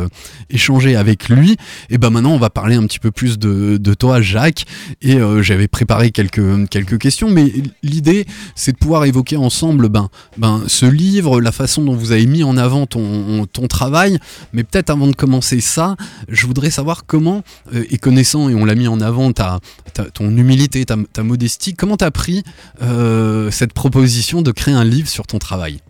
échanger 0.51 0.97
avec 0.97 1.29
lui. 1.29 1.57
Et 1.91 1.99
ben 1.99 2.11
maintenant, 2.11 2.33
on 2.33 2.39
va 2.39 2.51
parler 2.51 2.77
un 2.77 2.87
petit 2.87 2.99
peu 2.99 3.11
plus 3.11 3.39
de, 3.39 3.77
de 3.77 3.95
toi, 3.95 4.21
Jacques. 4.21 4.67
Et 5.03 5.19
j'avais 5.41 5.69
préparé 5.69 6.11
quelques, 6.11 6.69
quelques 6.69 6.99
questions, 6.99 7.31
mais 7.31 7.53
l'idée, 7.83 8.27
c'est 8.55 8.73
de 8.73 8.79
pouvoir 8.79 9.05
ensemble 9.37 9.89
ben, 9.89 10.09
ben, 10.37 10.63
ce 10.67 10.87
livre, 10.87 11.41
la 11.41 11.53
façon 11.53 11.83
dont 11.83 11.95
vous 11.95 12.13
avez 12.13 12.27
mis 12.27 12.45
en 12.45 12.57
avant 12.57 12.87
ton, 12.87 13.47
travail. 13.69 14.19
Mais 14.53 14.63
peut-être 14.63 14.91
avant 14.91 15.07
de 15.07 15.15
commencer 15.15 15.61
ça, 15.61 15.97
je 16.29 16.47
voudrais 16.47 16.71
savoir 16.71 17.05
comment, 17.07 17.43
euh, 17.75 17.85
et 17.91 17.99
connaissant, 17.99 18.49
et 18.49 18.55
on 18.55 18.65
l'a 18.65 18.75
mis 18.75 18.87
en 18.87 19.01
avant, 19.01 19.33
ta, 19.33 19.59
ta- 19.93 20.05
ton 20.05 20.37
humilité, 20.37 20.85
ta, 20.85 21.23
modestie, 21.23 21.75
comment 21.75 21.97
t'as 21.97 22.11
pris 22.11 22.43
euh, 22.83 23.51
cette 23.51 23.73
proposition 23.73 24.43
de 24.43 24.53
créer 24.53 24.75
un 24.75 24.85
livre 24.85 25.09
sur 25.09 25.27
ton 25.27 25.39
travail? 25.39 25.81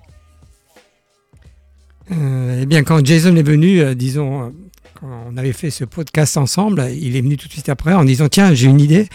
Euh, 2.13 2.61
eh 2.63 2.67
bien, 2.67 2.83
quand 2.83 3.05
Jason 3.05 3.35
est 3.37 3.43
venu, 3.43 3.95
disons, 3.95 4.53
quand 5.01 5.09
on 5.31 5.37
avait 5.37 5.53
fait 5.53 5.71
ce 5.71 5.85
podcast 5.85 6.37
ensemble, 6.37 6.89
il 6.97 7.17
est 7.17 7.21
venu 7.21 7.37
tout 7.37 7.49
de 7.49 7.53
suite 7.53 7.69
après 7.69 7.93
en 7.93 8.05
disant 8.05 8.29
Tiens, 8.29 8.55
j'ai 8.55 8.69
une 8.69 8.81
idée, 8.81 9.09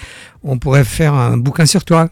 on 0.43 0.59
pourrait 0.59 0.83
faire 0.83 1.13
un 1.13 1.37
bouquin 1.37 1.65
sur 1.65 1.85
toi. 1.85 2.09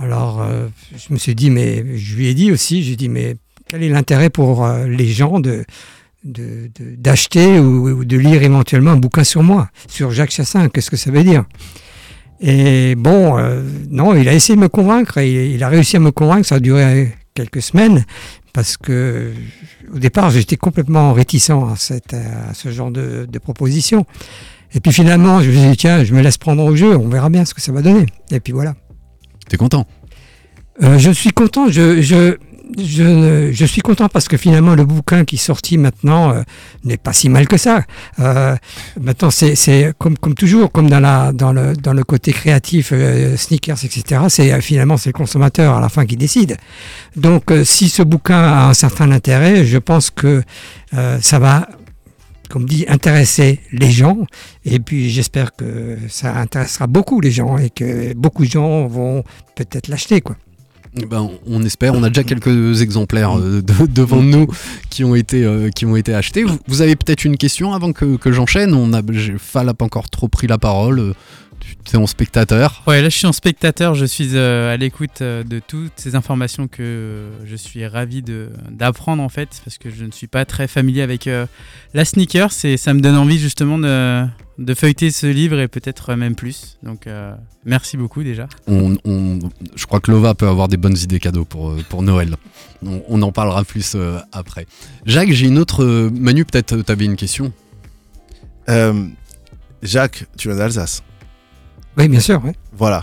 Alors, 0.00 0.40
euh, 0.40 0.68
je 0.96 1.12
me 1.12 1.18
suis 1.18 1.34
dit, 1.34 1.50
mais 1.50 1.96
je 1.96 2.16
lui 2.16 2.28
ai 2.28 2.34
dit 2.34 2.52
aussi, 2.52 2.82
j'ai 2.84 2.94
dit, 2.94 3.08
mais 3.08 3.36
quel 3.66 3.82
est 3.82 3.88
l'intérêt 3.88 4.30
pour 4.30 4.64
euh, 4.64 4.86
les 4.86 5.08
gens 5.08 5.40
de 5.40 5.64
d'acheter 6.24 7.60
ou, 7.60 8.04
de 8.04 8.16
lire 8.16 8.42
éventuellement 8.42 8.90
un 8.90 8.96
bouquin 8.96 9.22
sur 9.22 9.42
moi, 9.42 9.70
sur 9.86 10.10
Jacques 10.10 10.32
Chassin 10.32 10.68
Qu'est-ce 10.68 10.90
que 10.90 10.96
ça 10.96 11.10
veut 11.10 11.22
dire? 11.22 11.44
Et 12.40 12.96
bon, 12.96 13.38
euh, 13.38 13.62
non, 13.88 14.14
il 14.14 14.28
a 14.28 14.34
essayé 14.34 14.56
de 14.56 14.60
me 14.60 14.68
convaincre, 14.68 15.18
et 15.18 15.30
il, 15.30 15.54
il 15.54 15.62
a 15.62 15.68
réussi 15.68 15.96
à 15.96 16.00
me 16.00 16.10
convaincre, 16.10 16.44
ça 16.44 16.56
a 16.56 16.60
duré 16.60 17.14
quelques 17.34 17.62
semaines, 17.62 18.04
parce 18.52 18.76
que 18.76 19.32
au 19.94 19.98
départ, 19.98 20.30
j'étais 20.30 20.56
complètement 20.56 21.12
réticent 21.12 21.50
à, 21.50 21.74
cette, 21.76 22.14
à 22.14 22.52
ce 22.52 22.70
genre 22.70 22.90
de, 22.90 23.26
de 23.30 23.38
proposition. 23.38 24.04
Et 24.74 24.80
puis 24.80 24.92
finalement, 24.92 25.40
je 25.40 25.48
me 25.48 25.56
suis 25.56 25.70
dit, 25.70 25.76
tiens, 25.76 26.04
je 26.04 26.12
me 26.12 26.20
laisse 26.20 26.36
prendre 26.36 26.62
au 26.64 26.76
jeu, 26.76 26.96
on 26.96 27.08
verra 27.08 27.30
bien 27.30 27.44
ce 27.44 27.54
que 27.54 27.60
ça 27.60 27.72
va 27.72 27.80
donner. 27.80 28.06
Et 28.30 28.40
puis 28.40 28.52
voilà. 28.52 28.74
T'es 29.48 29.56
content 29.56 29.86
Euh, 30.82 30.96
je 30.98 31.10
suis 31.10 31.30
content, 31.30 31.68
je, 31.68 32.00
je, 32.02 32.36
je, 32.78 33.64
suis 33.64 33.80
content 33.80 34.08
parce 34.08 34.28
que 34.28 34.36
finalement, 34.36 34.76
le 34.76 34.84
bouquin 34.84 35.24
qui 35.24 35.34
est 35.34 35.38
sorti 35.38 35.76
maintenant 35.76 36.30
euh, 36.30 36.42
n'est 36.84 36.98
pas 36.98 37.12
si 37.12 37.28
mal 37.28 37.48
que 37.48 37.56
ça. 37.56 37.82
Euh, 38.20 38.54
maintenant, 39.00 39.30
c'est 39.30 39.92
comme, 39.98 40.16
comme 40.16 40.34
toujours, 40.34 40.70
comme 40.70 40.88
dans, 40.88 41.00
la, 41.00 41.32
dans, 41.32 41.52
le, 41.52 41.74
dans 41.74 41.94
le 41.94 42.04
côté 42.04 42.32
créatif, 42.32 42.92
sneakers, 43.36 43.84
etc., 43.84 44.22
c'est 44.28 44.60
finalement 44.60 44.96
c'est 44.96 45.08
le 45.08 45.14
consommateur 45.14 45.74
à 45.74 45.80
la 45.80 45.88
fin 45.88 46.06
qui 46.06 46.16
décide. 46.16 46.56
Donc, 47.16 47.52
si 47.64 47.88
ce 47.88 48.02
bouquin 48.04 48.38
a 48.38 48.68
un 48.68 48.74
certain 48.74 49.10
intérêt, 49.10 49.64
je 49.64 49.78
pense 49.78 50.10
que 50.10 50.42
ça 51.20 51.38
va, 51.40 51.68
comme 52.48 52.66
dit, 52.66 52.84
intéresser 52.88 53.60
les 53.72 53.90
gens. 53.90 54.26
Et 54.64 54.78
puis, 54.78 55.10
j'espère 55.10 55.54
que 55.54 55.98
ça 56.08 56.34
intéressera 56.36 56.86
beaucoup 56.86 57.20
les 57.20 57.30
gens 57.30 57.58
et 57.58 57.70
que 57.70 58.14
beaucoup 58.14 58.44
de 58.44 58.50
gens 58.50 58.86
vont 58.86 59.22
peut-être 59.56 59.88
l'acheter. 59.88 60.22
Ben, 61.10 61.28
on 61.46 61.62
espère. 61.62 61.94
On 61.94 62.02
a 62.02 62.08
déjà 62.08 62.24
quelques 62.24 62.80
exemplaires 62.80 63.38
euh, 63.38 63.62
de- 63.62 63.86
devant 63.86 64.22
nous 64.22 64.46
qui 64.90 65.04
ont 65.04 65.14
été, 65.14 65.44
euh, 65.44 65.68
achetés. 66.14 66.44
Vous, 66.66 66.80
avez 66.82 66.96
peut-être 66.96 67.24
une 67.24 67.36
question 67.36 67.72
avant 67.72 67.92
que, 67.92 68.32
j'enchaîne? 68.32 68.74
On 68.74 68.88
n'a 68.88 69.02
pas 69.02 69.84
encore 69.84 70.08
trop 70.10 70.28
pris 70.28 70.46
la 70.46 70.58
parole. 70.58 71.14
Euh, 71.64 71.74
tu 71.84 71.96
es 71.96 71.98
en 71.98 72.06
spectateur. 72.06 72.82
Ouais, 72.86 73.00
là 73.02 73.08
je 73.08 73.16
suis 73.16 73.26
en 73.26 73.32
spectateur, 73.32 73.94
je 73.94 74.04
suis 74.04 74.30
euh, 74.34 74.72
à 74.72 74.76
l'écoute 74.76 75.20
euh, 75.22 75.42
de 75.44 75.60
toutes 75.66 75.92
ces 75.96 76.14
informations 76.14 76.68
que 76.68 77.28
je 77.44 77.56
suis 77.56 77.86
ravi 77.86 78.22
de- 78.22 78.50
d'apprendre 78.70 79.22
en 79.22 79.28
fait, 79.28 79.48
parce 79.64 79.78
que 79.78 79.90
je 79.90 80.04
ne 80.04 80.10
suis 80.10 80.26
pas 80.26 80.44
très 80.44 80.68
familier 80.68 81.02
avec 81.02 81.26
euh, 81.26 81.46
la 81.94 82.04
sneaker, 82.04 82.50
et 82.64 82.76
ça 82.76 82.94
me 82.94 83.00
donne 83.00 83.16
envie 83.16 83.38
justement 83.38 83.78
de, 83.78 84.24
de 84.58 84.74
feuilleter 84.74 85.10
ce 85.10 85.26
livre 85.26 85.58
et 85.60 85.68
peut-être 85.68 86.14
même 86.14 86.34
plus. 86.34 86.78
Donc 86.82 87.06
euh, 87.06 87.34
merci 87.64 87.96
beaucoup 87.96 88.22
déjà. 88.22 88.48
On, 88.66 88.96
on- 89.04 89.38
je 89.74 89.86
crois 89.86 90.00
que 90.00 90.10
Lova 90.10 90.34
peut 90.34 90.48
avoir 90.48 90.68
des 90.68 90.76
bonnes 90.76 90.98
idées 90.98 91.20
cadeaux 91.20 91.44
pour, 91.44 91.70
euh, 91.70 91.82
pour 91.88 92.02
Noël. 92.02 92.36
On, 92.84 93.02
on 93.08 93.22
en 93.22 93.32
parlera 93.32 93.64
plus 93.64 93.92
euh, 93.94 94.18
après. 94.32 94.66
Jacques, 95.06 95.32
j'ai 95.32 95.46
une 95.46 95.58
autre. 95.58 95.82
euh, 95.84 96.10
Manu, 96.12 96.44
peut-être 96.44 96.76
tu 96.82 96.92
avais 96.92 97.04
une 97.06 97.16
question? 97.16 97.52
Euh, 98.68 99.06
Jacques, 99.82 100.26
tu 100.36 100.48
viens 100.48 100.56
d'Alsace. 100.58 101.02
Oui, 101.98 102.08
bien 102.08 102.20
sûr. 102.20 102.40
Voilà. 102.72 103.02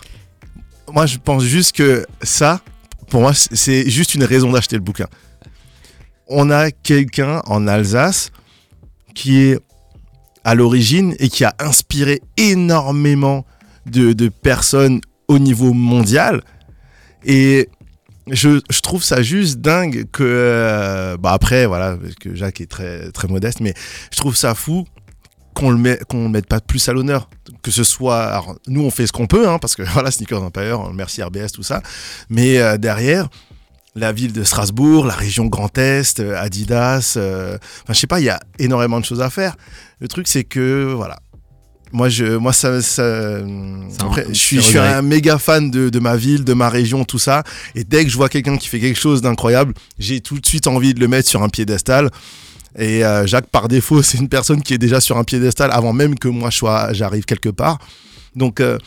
Moi, 0.91 1.06
je 1.06 1.18
pense 1.18 1.43
juste 1.43 1.76
que 1.76 2.06
ça, 2.22 2.62
pour 3.10 3.22
moi, 3.22 3.34
c'est- 3.34 3.89
juste 3.89 4.16
une 4.16 4.24
raison 4.24 4.52
d'acheter 4.52 4.78
le 4.78 4.82
bouquin. 4.82 5.08
On 6.28 6.50
a 6.50 6.72
quelqu'un 6.72 7.41
en 7.46 7.68
Alsace 7.68 8.32
qui 9.14 9.41
est 9.41 9.60
à 10.46 10.56
l'origine 10.56 11.14
et 11.20 11.28
qui 11.28 11.43
a 11.43 11.54
inspiré 11.60 12.22
énormément 12.38 13.46
de, 13.86 14.30
personnes 14.30 15.02
au 15.28 15.39
niveau 15.39 15.74
mondial. 15.74 16.41
Et 17.26 17.70
je, 18.32 18.62
je 18.70 18.80
trouve 18.80 19.04
ça 19.04 19.22
juste 19.22 19.60
dingue 19.60 20.06
que... 20.12 20.24
euh, 20.24 21.18
bah 21.18 21.34
après, 21.34 21.66
voilà, 21.66 21.98
parce 21.98 22.16
que 22.16 22.34
Jacques 22.34 22.62
est 22.62 22.70
très, 22.70 23.12
très 23.12 23.28
modeste, 23.28 23.60
mais 23.60 23.74
je 24.12 24.18
trouve 24.18 24.36
ça 24.36 24.56
fou 24.56 24.86
qu'on 25.54 25.70
le 25.70 25.78
met 25.78 26.00
qu'on 26.10 26.24
le 26.24 26.30
mette 26.30 26.48
pas 26.48 26.60
plus 26.60 26.88
à 26.89 26.93
l'honneur 26.93 27.30
que 27.66 27.72
ce 27.72 27.84
soit 27.84 28.22
alors, 28.26 28.55
nous 28.68 28.82
on 28.84 28.91
fait 28.91 29.07
ce 29.07 29.11
qu'on 29.11 29.26
peut 29.26 29.49
hein, 29.49 29.57
parce 29.59 29.76
que 29.76 29.82
voilà 29.93 30.11
Sneakers 30.11 30.43
Empire 30.43 30.91
merci 30.93 31.24
RBS 31.24 31.51
tout 31.53 31.63
ça. 31.63 31.82
Mais 32.30 32.59
euh, 32.59 32.78
derrière 32.78 33.28
la 33.95 34.11
ville 34.11 34.34
de 34.34 34.43
Strasbourg 34.43 35.05
la 35.07 35.16
région 35.16 35.45
Grand 35.47 35.76
Est 35.78 36.20
euh, 36.20 36.38
Adidas 36.39 37.16
euh, 37.18 37.57
enfin 37.84 37.93
je 37.93 37.99
sais 37.99 38.07
pas 38.07 38.20
il 38.20 38.26
y 38.26 38.30
a 38.30 38.39
énormément 38.59 38.99
de 38.99 39.05
choses 39.05 39.22
à 39.22 39.30
faire. 39.32 39.55
Le 39.99 40.07
truc 40.07 40.28
c'est 40.28 40.43
que 40.43 40.93
voilà. 40.95 41.18
Moi 41.91 42.09
je 42.09 42.38
moi 42.38 42.51
ça, 42.53 42.82
ça- 42.82 43.38
après, 43.99 44.26
un- 44.26 44.30
je 44.30 44.34
suis, 44.34 44.61
je 44.61 44.78
un 44.78 45.01
méga 45.01 45.38
fan 45.39 45.72
de, 45.72 45.89
de 45.89 45.99
ma 45.99 46.16
ville 46.18 46.43
de 46.43 46.53
ma 46.53 46.70
région 46.70 47.03
tout 47.05 47.20
ça. 47.20 47.43
Et 47.74 47.84
dès 47.84 48.03
que 48.03 48.11
je 48.11 48.16
vois 48.18 48.30
quelqu'un 48.30 48.57
qui 48.57 48.68
fait 48.68 48.80
quelque 48.80 48.99
chose 48.99 49.22
d'incroyable 49.22 49.74
j'ai 49.97 50.20
tout 50.22 50.39
de 50.39 50.45
suite 50.45 50.68
envie 50.68 50.93
de 50.93 50.99
le 50.99 51.07
mettre 51.07 51.30
sur 51.30 51.41
un 51.41 51.49
piédestal 51.49 52.09
et 52.78 53.05
euh, 53.05 53.26
Jacques, 53.26 53.47
par 53.47 53.67
défaut, 53.67 54.01
c'est 54.03 54.17
une 54.17 54.30
personne 54.30 54.61
qui 54.61 54.73
est 54.73 54.78
déjà 54.78 54.99
sur 54.99 55.17
un 55.17 55.23
piédestal 55.23 55.71
avant 55.71 55.93
même 55.93 56.17
que 56.17 56.28
moi 56.28 56.49
j'arrive 56.91 57.26
quelque 57.26 57.49
part. 57.49 57.80
Donc, 58.36 58.59
euh, 58.59 58.78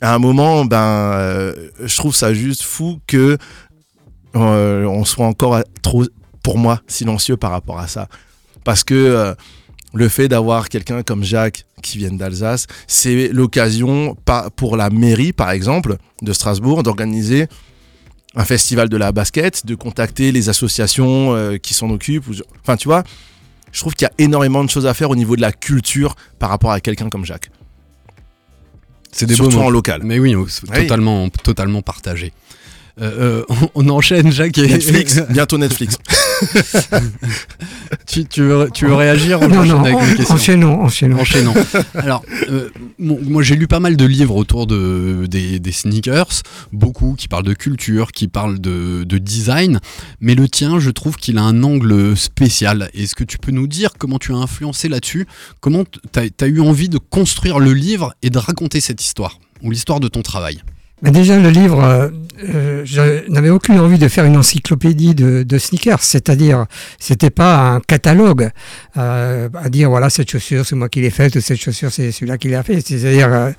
à 0.00 0.14
un 0.14 0.18
moment, 0.18 0.64
ben, 0.64 0.78
euh, 0.78 1.70
je 1.82 1.96
trouve 1.96 2.14
ça 2.14 2.34
juste 2.34 2.62
fou 2.62 3.00
que 3.06 3.38
on 4.34 5.06
soit 5.06 5.26
encore 5.26 5.62
trop, 5.80 6.04
pour 6.42 6.58
moi, 6.58 6.82
silencieux 6.86 7.38
par 7.38 7.52
rapport 7.52 7.78
à 7.78 7.86
ça. 7.86 8.06
Parce 8.64 8.84
que 8.84 9.34
le 9.94 10.08
fait 10.10 10.28
d'avoir 10.28 10.68
quelqu'un 10.68 11.02
comme 11.02 11.24
Jacques 11.24 11.64
qui 11.82 11.96
vient 11.96 12.12
d'Alsace, 12.12 12.66
c'est 12.86 13.28
l'occasion 13.28 14.14
pour 14.56 14.76
la 14.76 14.90
mairie, 14.90 15.32
par 15.32 15.52
exemple, 15.52 15.96
de 16.20 16.34
Strasbourg, 16.34 16.82
d'organiser 16.82 17.46
un 18.36 18.44
festival 18.44 18.88
de 18.88 18.96
la 18.96 19.12
basket, 19.12 19.64
de 19.66 19.74
contacter 19.74 20.30
les 20.30 20.48
associations 20.48 21.34
euh, 21.34 21.56
qui 21.56 21.72
s'en 21.74 21.88
occupent. 21.90 22.28
ou- 22.28 22.34
Enfin, 22.62 22.76
tu 22.76 22.86
vois, 22.88 23.02
je 23.72 23.80
trouve 23.80 23.94
qu'il 23.94 24.06
y 24.06 24.10
a 24.10 24.12
énormément 24.24 24.62
de 24.62 24.70
choses 24.70 24.86
à 24.86 24.94
faire 24.94 25.10
au 25.10 25.16
niveau 25.16 25.36
de 25.36 25.40
la 25.40 25.52
culture 25.52 26.14
par 26.38 26.50
rapport 26.50 26.70
à 26.72 26.80
quelqu'un 26.80 27.08
comme 27.08 27.24
Jacques. 27.24 27.50
C'est 29.12 29.24
des 29.26 29.34
Surtout 29.34 29.58
en 29.60 29.70
local. 29.70 30.02
Mais 30.04 30.18
oui, 30.18 30.34
Oui. 30.34 30.46
totalement, 30.70 31.28
totalement 31.30 31.80
partagé. 31.80 32.32
Euh, 33.00 33.42
euh, 33.50 33.56
on, 33.74 33.86
on 33.86 33.88
enchaîne, 33.88 34.30
Jacques. 34.30 34.58
Et... 34.58 34.68
Netflix, 34.68 35.20
bientôt 35.30 35.56
Netflix. 35.58 35.96
tu, 38.06 38.24
tu 38.26 38.42
veux, 38.42 38.68
tu 38.72 38.86
veux 38.86 38.94
réagir 38.94 39.40
On 39.40 39.48
Non, 39.48 39.64
non, 39.64 39.80
avec 39.80 39.94
en- 39.96 40.34
enchaînons. 41.20 41.54
Alors, 41.94 42.22
euh, 42.50 42.70
bon, 42.98 43.18
moi 43.22 43.42
j'ai 43.42 43.56
lu 43.56 43.66
pas 43.66 43.80
mal 43.80 43.96
de 43.96 44.04
livres 44.04 44.36
autour 44.36 44.66
de, 44.66 45.26
des, 45.28 45.58
des 45.60 45.72
sneakers, 45.72 46.42
beaucoup 46.72 47.14
qui 47.16 47.28
parlent 47.28 47.44
de 47.44 47.54
culture, 47.54 48.12
qui 48.12 48.28
parlent 48.28 48.60
de, 48.60 49.04
de 49.04 49.18
design, 49.18 49.80
mais 50.20 50.34
le 50.34 50.48
tien, 50.48 50.78
je 50.78 50.90
trouve 50.90 51.16
qu'il 51.16 51.38
a 51.38 51.42
un 51.42 51.62
angle 51.62 52.16
spécial. 52.16 52.90
Est-ce 52.94 53.14
que 53.14 53.24
tu 53.24 53.38
peux 53.38 53.52
nous 53.52 53.66
dire 53.66 53.90
comment 53.98 54.18
tu 54.18 54.32
as 54.32 54.36
influencé 54.36 54.88
là-dessus? 54.88 55.26
Comment 55.60 55.84
tu 55.84 56.20
as, 56.20 56.46
eu 56.46 56.60
envie 56.60 56.88
de 56.88 56.98
construire 56.98 57.58
le 57.58 57.72
livre 57.72 58.14
et 58.22 58.30
de 58.30 58.38
raconter 58.38 58.80
cette 58.80 59.02
histoire? 59.02 59.38
Ou 59.62 59.70
l'histoire 59.70 60.00
de 60.00 60.08
ton 60.08 60.22
travail? 60.22 60.62
Mais 61.02 61.10
déjà, 61.10 61.38
le 61.38 61.50
livre, 61.50 61.82
euh, 61.84 62.08
euh, 62.42 62.82
je 62.84 63.28
n'avais 63.30 63.50
aucune 63.50 63.78
envie 63.78 63.98
de 63.98 64.08
faire 64.08 64.24
une 64.24 64.36
encyclopédie 64.36 65.14
de, 65.14 65.42
de 65.42 65.58
sneakers, 65.58 66.02
c'est-à-dire, 66.02 66.64
c'était 66.98 67.30
pas 67.30 67.58
un 67.58 67.80
catalogue 67.80 68.48
euh, 68.96 69.48
à 69.54 69.68
dire 69.68 69.90
voilà 69.90 70.08
cette 70.08 70.30
chaussure 70.30 70.64
c'est 70.64 70.74
moi 70.74 70.88
qui 70.88 71.02
l'ai 71.02 71.10
faite 71.10 71.36
ou 71.36 71.40
cette 71.40 71.60
chaussure 71.60 71.92
c'est 71.92 72.12
celui-là 72.12 72.38
qui 72.38 72.48
l'a 72.48 72.62
fait, 72.62 72.80
c'est-à-dire 72.80 73.52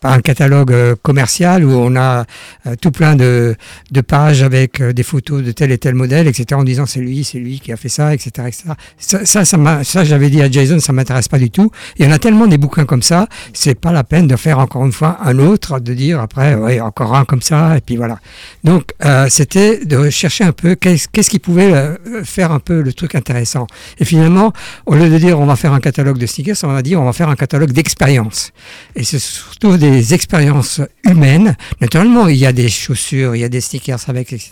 pas 0.00 0.10
un 0.10 0.20
catalogue 0.20 0.72
euh, 0.72 0.94
commercial 1.02 1.64
où 1.64 1.72
on 1.72 1.96
a 1.96 2.24
euh, 2.66 2.74
tout 2.80 2.90
plein 2.90 3.16
de, 3.16 3.56
de 3.90 4.00
pages 4.00 4.42
avec 4.42 4.80
euh, 4.80 4.92
des 4.92 5.02
photos 5.02 5.42
de 5.42 5.50
tel 5.52 5.72
et 5.72 5.78
tel 5.78 5.94
modèle, 5.94 6.26
etc. 6.26 6.46
En 6.52 6.64
disant 6.64 6.86
c'est 6.86 7.00
lui, 7.00 7.24
c'est 7.24 7.38
lui 7.38 7.60
qui 7.60 7.72
a 7.72 7.76
fait 7.76 7.88
ça, 7.88 8.14
etc. 8.14 8.30
etc. 8.46 8.64
Ça, 8.98 9.24
ça, 9.24 9.44
ça, 9.44 9.84
ça 9.84 10.04
j'avais 10.04 10.30
dit 10.30 10.40
à 10.42 10.50
Jason, 10.50 10.78
ça 10.78 10.92
m'intéresse 10.92 11.28
pas 11.28 11.38
du 11.38 11.50
tout. 11.50 11.70
Il 11.98 12.04
y 12.04 12.08
en 12.08 12.12
a 12.12 12.18
tellement 12.18 12.46
des 12.46 12.58
bouquins 12.58 12.84
comme 12.84 13.02
ça, 13.02 13.28
c'est 13.52 13.74
pas 13.74 13.92
la 13.92 14.04
peine 14.04 14.26
de 14.26 14.36
faire 14.36 14.58
encore 14.58 14.84
une 14.84 14.92
fois 14.92 15.18
un 15.24 15.38
autre, 15.38 15.80
de 15.80 15.94
dire 15.94 16.20
après, 16.20 16.54
ouais, 16.54 16.80
encore 16.80 17.16
un 17.16 17.24
comme 17.24 17.42
ça, 17.42 17.76
et 17.76 17.80
puis 17.80 17.96
voilà. 17.96 18.18
Donc, 18.64 18.92
c'était 19.28 19.84
de 19.84 20.10
chercher 20.10 20.44
un 20.44 20.52
peu 20.52 20.74
qu'est-ce 20.74 21.08
qu'est-ce 21.08 21.30
qui 21.30 21.38
pouvait 21.38 21.96
faire 22.24 22.52
un 22.52 22.60
peu 22.60 22.80
le 22.82 22.92
truc 22.92 23.14
intéressant. 23.14 23.66
Et 23.98 24.04
finalement, 24.04 24.52
au 24.86 24.94
lieu 24.94 25.08
de 25.10 25.18
dire 25.18 25.40
on 25.40 25.46
va 25.46 25.56
faire 25.56 25.72
un 25.72 25.80
catalogue 25.80 26.18
de 26.18 26.26
sneakers, 26.26 26.56
on 26.62 26.68
va 26.68 26.82
dire 26.82 27.00
on 27.00 27.04
va 27.04 27.12
faire 27.12 27.28
un 27.28 27.36
catalogue 27.36 27.72
d'expériences. 27.72 28.52
Et 28.94 29.04
c'est 29.04 29.18
surtout 29.18 29.76
des 29.76 29.87
expériences 30.14 30.80
humaines. 31.04 31.56
Naturellement, 31.80 32.28
il 32.28 32.36
y 32.36 32.46
a 32.46 32.52
des 32.52 32.68
chaussures, 32.68 33.34
il 33.36 33.40
y 33.40 33.44
a 33.44 33.48
des 33.48 33.60
sneakers 33.60 34.00
avec, 34.08 34.32
etc. 34.32 34.50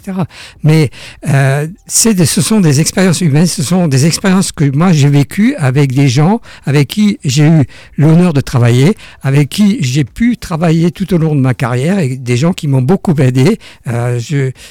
Mais 0.63 0.91
euh, 1.29 1.67
des- 2.05 2.27
ce 2.27 2.43
sont 2.43 2.61
des 2.61 2.81
expériences 2.81 3.21
humaines, 3.21 3.47
ce 3.47 3.63
sont 3.63 3.89
des 3.89 4.07
expériences 4.07 4.53
que 4.53 4.65
moi 4.77 4.93
j'ai 4.93 5.09
vécues 5.09 5.55
avec 5.57 5.93
des 5.93 6.09
gens 6.09 6.41
avec 6.65 6.89
qui 6.89 7.19
j'ai 7.25 7.47
eu 7.47 7.65
l'honneur 7.97 8.33
de 8.33 8.41
travailler, 8.41 8.95
avec 9.23 9.49
qui 9.49 9.79
j'ai 9.81 10.05
pu 10.05 10.37
travailler 10.37 10.91
tout 10.91 11.13
au 11.15 11.19
long 11.19 11.35
de 11.35 11.41
ma 11.41 11.55
carrière 11.55 11.99
et 11.99 12.17
des 12.17 12.37
gens 12.37 12.53
qui 12.53 12.69
m'ont 12.69 12.83
beaucoup 12.83 13.15
aidé. 13.21 13.59
Euh, 13.89 14.19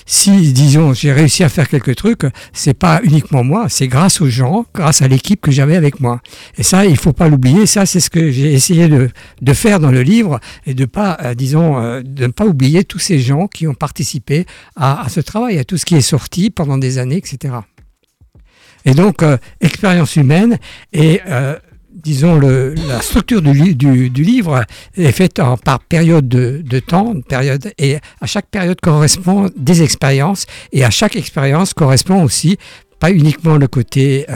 si, 0.05 0.53
disons, 0.53 0.93
j'ai 0.93 1.11
réussi 1.11 1.43
à 1.43 1.49
faire 1.49 1.68
quelques 1.70 1.95
trucs, 1.95 2.24
c'est 2.53 2.74
pas 2.74 2.99
uniquement 3.03 3.43
moi, 3.43 3.68
c'est 3.70 3.88
grâce 3.88 4.22
aux 4.22 4.30
gens, 4.30 4.66
grâce 4.74 5.01
à 5.01 5.07
l'équipe 5.07 5.41
que 5.41 5.51
j'avais 5.51 5.76
avec 5.76 5.99
moi. 5.99 6.22
Et 6.57 6.63
ça, 6.63 6.86
il 6.86 6.97
faut 6.97 7.13
pas 7.13 7.28
l'oublier. 7.28 7.66
Ça, 7.66 7.86
c'est 7.86 7.99
ce 7.99 8.09
que 8.09 8.32
j'ai 8.32 8.53
essayé 8.53 8.88
de 8.89 9.53
faire 9.53 9.80
dans 9.80 9.91
le 9.91 10.01
livre 10.01 10.39
et 10.66 10.74
de 10.74 10.86
pas, 10.86 11.18
euh, 11.24 11.34
disons, 11.34 11.78
euh, 11.78 12.01
de 12.03 12.26
ne 12.26 12.32
pas 12.32 12.45
oublier 12.45 12.84
tous 12.84 12.99
ces 12.99 13.20
gens 13.20 13.47
qui 13.47 13.68
ont 13.68 13.74
participé 13.74 14.45
à, 14.76 15.06
ce 15.10 15.20
travail, 15.20 15.58
à 15.58 15.64
tout 15.64 15.78
ce 15.78 15.86
qui 15.86 15.95
est 15.95 16.01
sorti 16.01 16.49
pendant 16.49 16.78
des 16.78 16.97
années, 16.97 17.18
etc. 17.18 17.56
Et 18.86 18.93
donc, 18.93 19.24
euh, 19.24 19.38
expérience 19.62 20.16
humaine 20.16 20.58
et 20.93 21.22
disons, 21.91 22.36
le, 22.36 22.76
la 22.88 23.01
structure 23.01 23.41
du, 23.41 23.74
du, 23.74 24.24
livre 24.24 24.64
est 24.95 25.12
faite 25.12 25.41
par 25.64 25.80
période 25.80 26.28
de, 26.28 26.62
de 26.64 26.80
temps, 26.80 27.20
période, 27.22 27.74
et 27.80 27.97
à 28.22 28.28
chaque 28.28 28.47
période 28.47 28.80
correspond 28.80 29.49
des 29.56 29.82
expériences, 29.82 30.45
et 30.72 30.84
à 30.84 30.91
chaque 30.91 31.16
expérience 31.16 31.74
correspond 31.74 32.22
aussi, 32.24 32.58
pas 32.99 33.12
uniquement 33.12 33.58
le 33.58 33.68
côté 33.68 34.28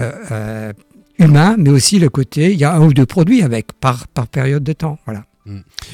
humain, 1.20 1.56
mais 1.60 1.70
aussi 1.70 2.00
le 2.00 2.10
côté, 2.10 2.54
il 2.54 2.58
y 2.58 2.64
a 2.64 2.74
un 2.74 2.82
ou 2.82 2.94
deux 2.94 3.06
produits 3.06 3.44
avec, 3.44 3.74
par, 3.74 4.08
par 4.08 4.28
période 4.28 4.64
de 4.64 4.74
temps. 4.74 4.98
Voilà. 5.06 5.26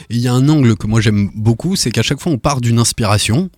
Et 0.10 0.16
il 0.16 0.20
y 0.20 0.28
a 0.28 0.34
un 0.34 0.48
angle 0.50 0.76
que 0.76 0.88
moi 0.88 1.02
j'aime 1.02 1.32
beaucoup, 1.36 1.76
c'est 1.76 1.92
qu'à 1.92 2.04
chaque 2.04 2.20
fois 2.20 2.32
on 2.32 2.38
part 2.38 2.62
d'une 2.62 2.80
inspiration, 2.80 3.50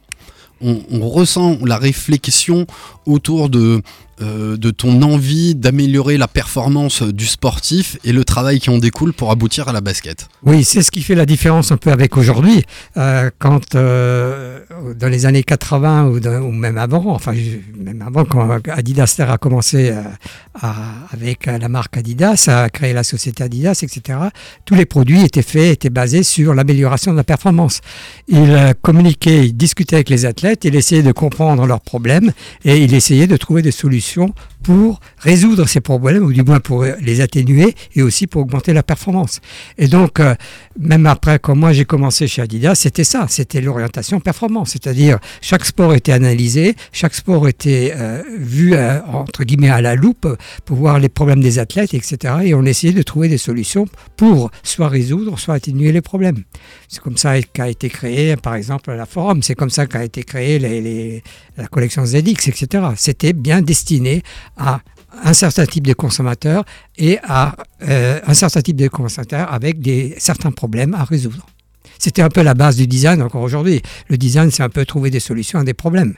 on, 0.62 0.82
on 0.90 1.08
ressent 1.10 1.58
la 1.64 1.78
réflexion 1.78 2.66
autour 3.06 3.50
de, 3.50 3.82
euh, 4.20 4.58
de 4.58 4.72
ton 4.72 5.04
envie 5.04 5.54
d'améliorer 5.54 6.18
la 6.18 6.28
performance 6.28 7.04
du 7.04 7.28
sportif 7.28 8.00
et 8.04 8.12
le 8.12 8.26
travail 8.26 8.60
qui 8.60 8.72
en 8.72 8.80
découle 8.80 9.14
pour 9.14 9.30
aboutir 9.30 9.68
à 9.68 9.74
la 9.74 9.82
basket. 9.82 10.28
Oui, 10.44 10.64
c'est 10.64 10.82
ce 10.82 10.90
qui 10.90 11.04
fait 11.04 11.14
la 11.14 11.28
différence 11.28 11.72
un 11.72 11.78
peu 11.78 11.92
avec 11.92 12.18
aujourd'hui. 12.18 12.64
Euh, 12.98 13.30
quand 13.38 13.76
euh, 13.76 14.62
dans 15.00 15.08
les 15.08 15.28
années 15.28 15.44
80 15.44 16.06
ou, 16.06 16.18
ou 16.18 16.52
même 16.52 16.80
avant, 16.80 17.14
enfin 17.14 17.34
même 17.78 18.02
avant 18.02 18.26
quand 18.26 18.60
Adidas 18.70 19.18
a 19.20 19.38
commencé 19.38 19.94
avec 21.12 21.46
la 21.46 21.70
marque 21.70 21.98
Adidas, 21.98 22.46
à 22.48 22.70
créer 22.70 22.94
la 22.94 23.04
société 23.04 23.44
Adidas, 23.44 23.80
etc. 23.84 24.18
Tous 24.66 24.74
les 24.74 24.88
produits 24.88 25.22
étaient 25.22 25.44
faits, 25.44 25.74
étaient 25.74 25.92
basés 25.92 26.24
sur 26.24 26.56
l'amélioration 26.56 27.12
de 27.12 27.18
la 27.18 27.24
performance. 27.24 27.82
Il 28.28 28.74
communiquait, 28.82 29.46
il 29.46 29.54
discutait 29.56 29.98
avec 29.98 30.10
les 30.10 30.26
athlètes, 30.26 30.66
il 30.66 30.76
essayait 30.76 31.04
de 31.04 31.12
comprendre 31.12 31.68
leurs 31.68 31.82
problèmes 31.82 32.32
et 32.66 32.78
il 32.78 32.96
essayait 32.96 33.28
de 33.28 33.38
trouver 33.38 33.62
des 33.62 33.72
solutions 33.72 34.07
pour 34.64 35.00
résoudre 35.20 35.68
ces 35.68 35.82
problèmes, 35.82 36.24
ou 36.24 36.34
du 36.34 36.44
moins 36.44 36.60
pour 36.60 36.84
les 36.84 37.22
atténuer, 37.22 37.76
et 37.96 38.02
aussi 38.02 38.28
pour 38.28 38.42
augmenter 38.42 38.74
la 38.74 38.84
performance. 38.84 39.40
Et 39.78 39.88
donc, 39.88 40.20
euh, 40.20 40.36
même 40.80 41.06
après, 41.06 41.40
quand 41.40 41.56
moi 41.56 41.74
j'ai 41.74 41.86
commencé 41.86 42.28
chez 42.28 42.42
Adidas, 42.42 42.76
c'était 42.76 43.04
ça, 43.04 43.26
c'était 43.30 43.62
l'orientation 43.62 44.20
performance. 44.20 44.72
C'est-à-dire, 44.72 45.20
chaque 45.42 45.66
sport 45.66 45.94
était 45.94 46.12
analysé, 46.12 46.76
chaque 46.92 47.16
sport 47.16 47.48
était 47.48 47.94
euh, 47.96 48.22
vu, 48.38 48.74
euh, 48.74 49.00
entre 49.06 49.44
guillemets, 49.44 49.70
à 49.70 49.82
la 49.82 49.96
loupe 49.96 50.28
pour 50.66 50.78
voir 50.78 51.00
les 51.00 51.10
problèmes 51.10 51.42
des 51.42 51.60
athlètes, 51.60 51.94
etc. 51.94 52.36
Et 52.44 52.54
on 52.54 52.64
essayait 52.64 52.94
de 52.94 53.02
trouver 53.02 53.28
des 53.28 53.38
solutions 53.38 53.86
pour 54.16 54.52
soit 54.64 54.90
résoudre, 54.90 55.38
soit 55.40 55.56
atténuer 55.56 55.92
les 55.92 56.02
problèmes. 56.02 56.44
C'est 56.88 57.02
comme 57.02 57.18
ça 57.18 57.42
qu'a 57.42 57.70
été 57.70 57.90
créé, 57.90 58.36
par 58.36 58.56
exemple, 58.56 58.92
la 58.92 59.06
Forum, 59.06 59.42
c'est 59.44 59.56
comme 59.56 59.70
ça 59.70 59.88
qu'a 59.88 60.04
été 60.04 60.24
créée 60.24 61.22
la 61.58 61.68
collection 61.68 62.06
ZX, 62.06 62.48
etc. 62.48 62.86
C'était 62.96 63.34
bien 63.34 63.62
destiné 63.62 64.24
à 64.58 64.82
un 65.24 65.34
certain 65.34 65.66
type 65.66 65.86
de 65.88 65.94
consommateurs 65.94 66.64
et 66.98 67.20
à 67.24 67.56
euh, 67.88 68.20
un 68.26 68.34
certain 68.34 68.62
type 68.62 68.76
de 68.78 68.88
consommateurs 68.88 69.52
avec 69.52 69.80
des, 69.82 70.16
certains 70.18 70.52
problèmes 70.52 70.94
à 70.94 71.04
résoudre. 71.04 71.46
C'était 72.00 72.22
un 72.22 72.30
peu 72.30 72.44
la 72.44 72.54
base 72.54 72.76
du 72.76 72.86
design 72.86 73.22
encore 73.24 73.42
aujourd'hui. 73.42 73.82
Le 74.08 74.18
design, 74.18 74.52
c'est 74.52 74.62
un 74.62 74.70
peu 74.70 74.86
trouver 74.86 75.10
des 75.10 75.20
solutions 75.20 75.60
à 75.60 75.64
des 75.64 75.74
problèmes, 75.74 76.14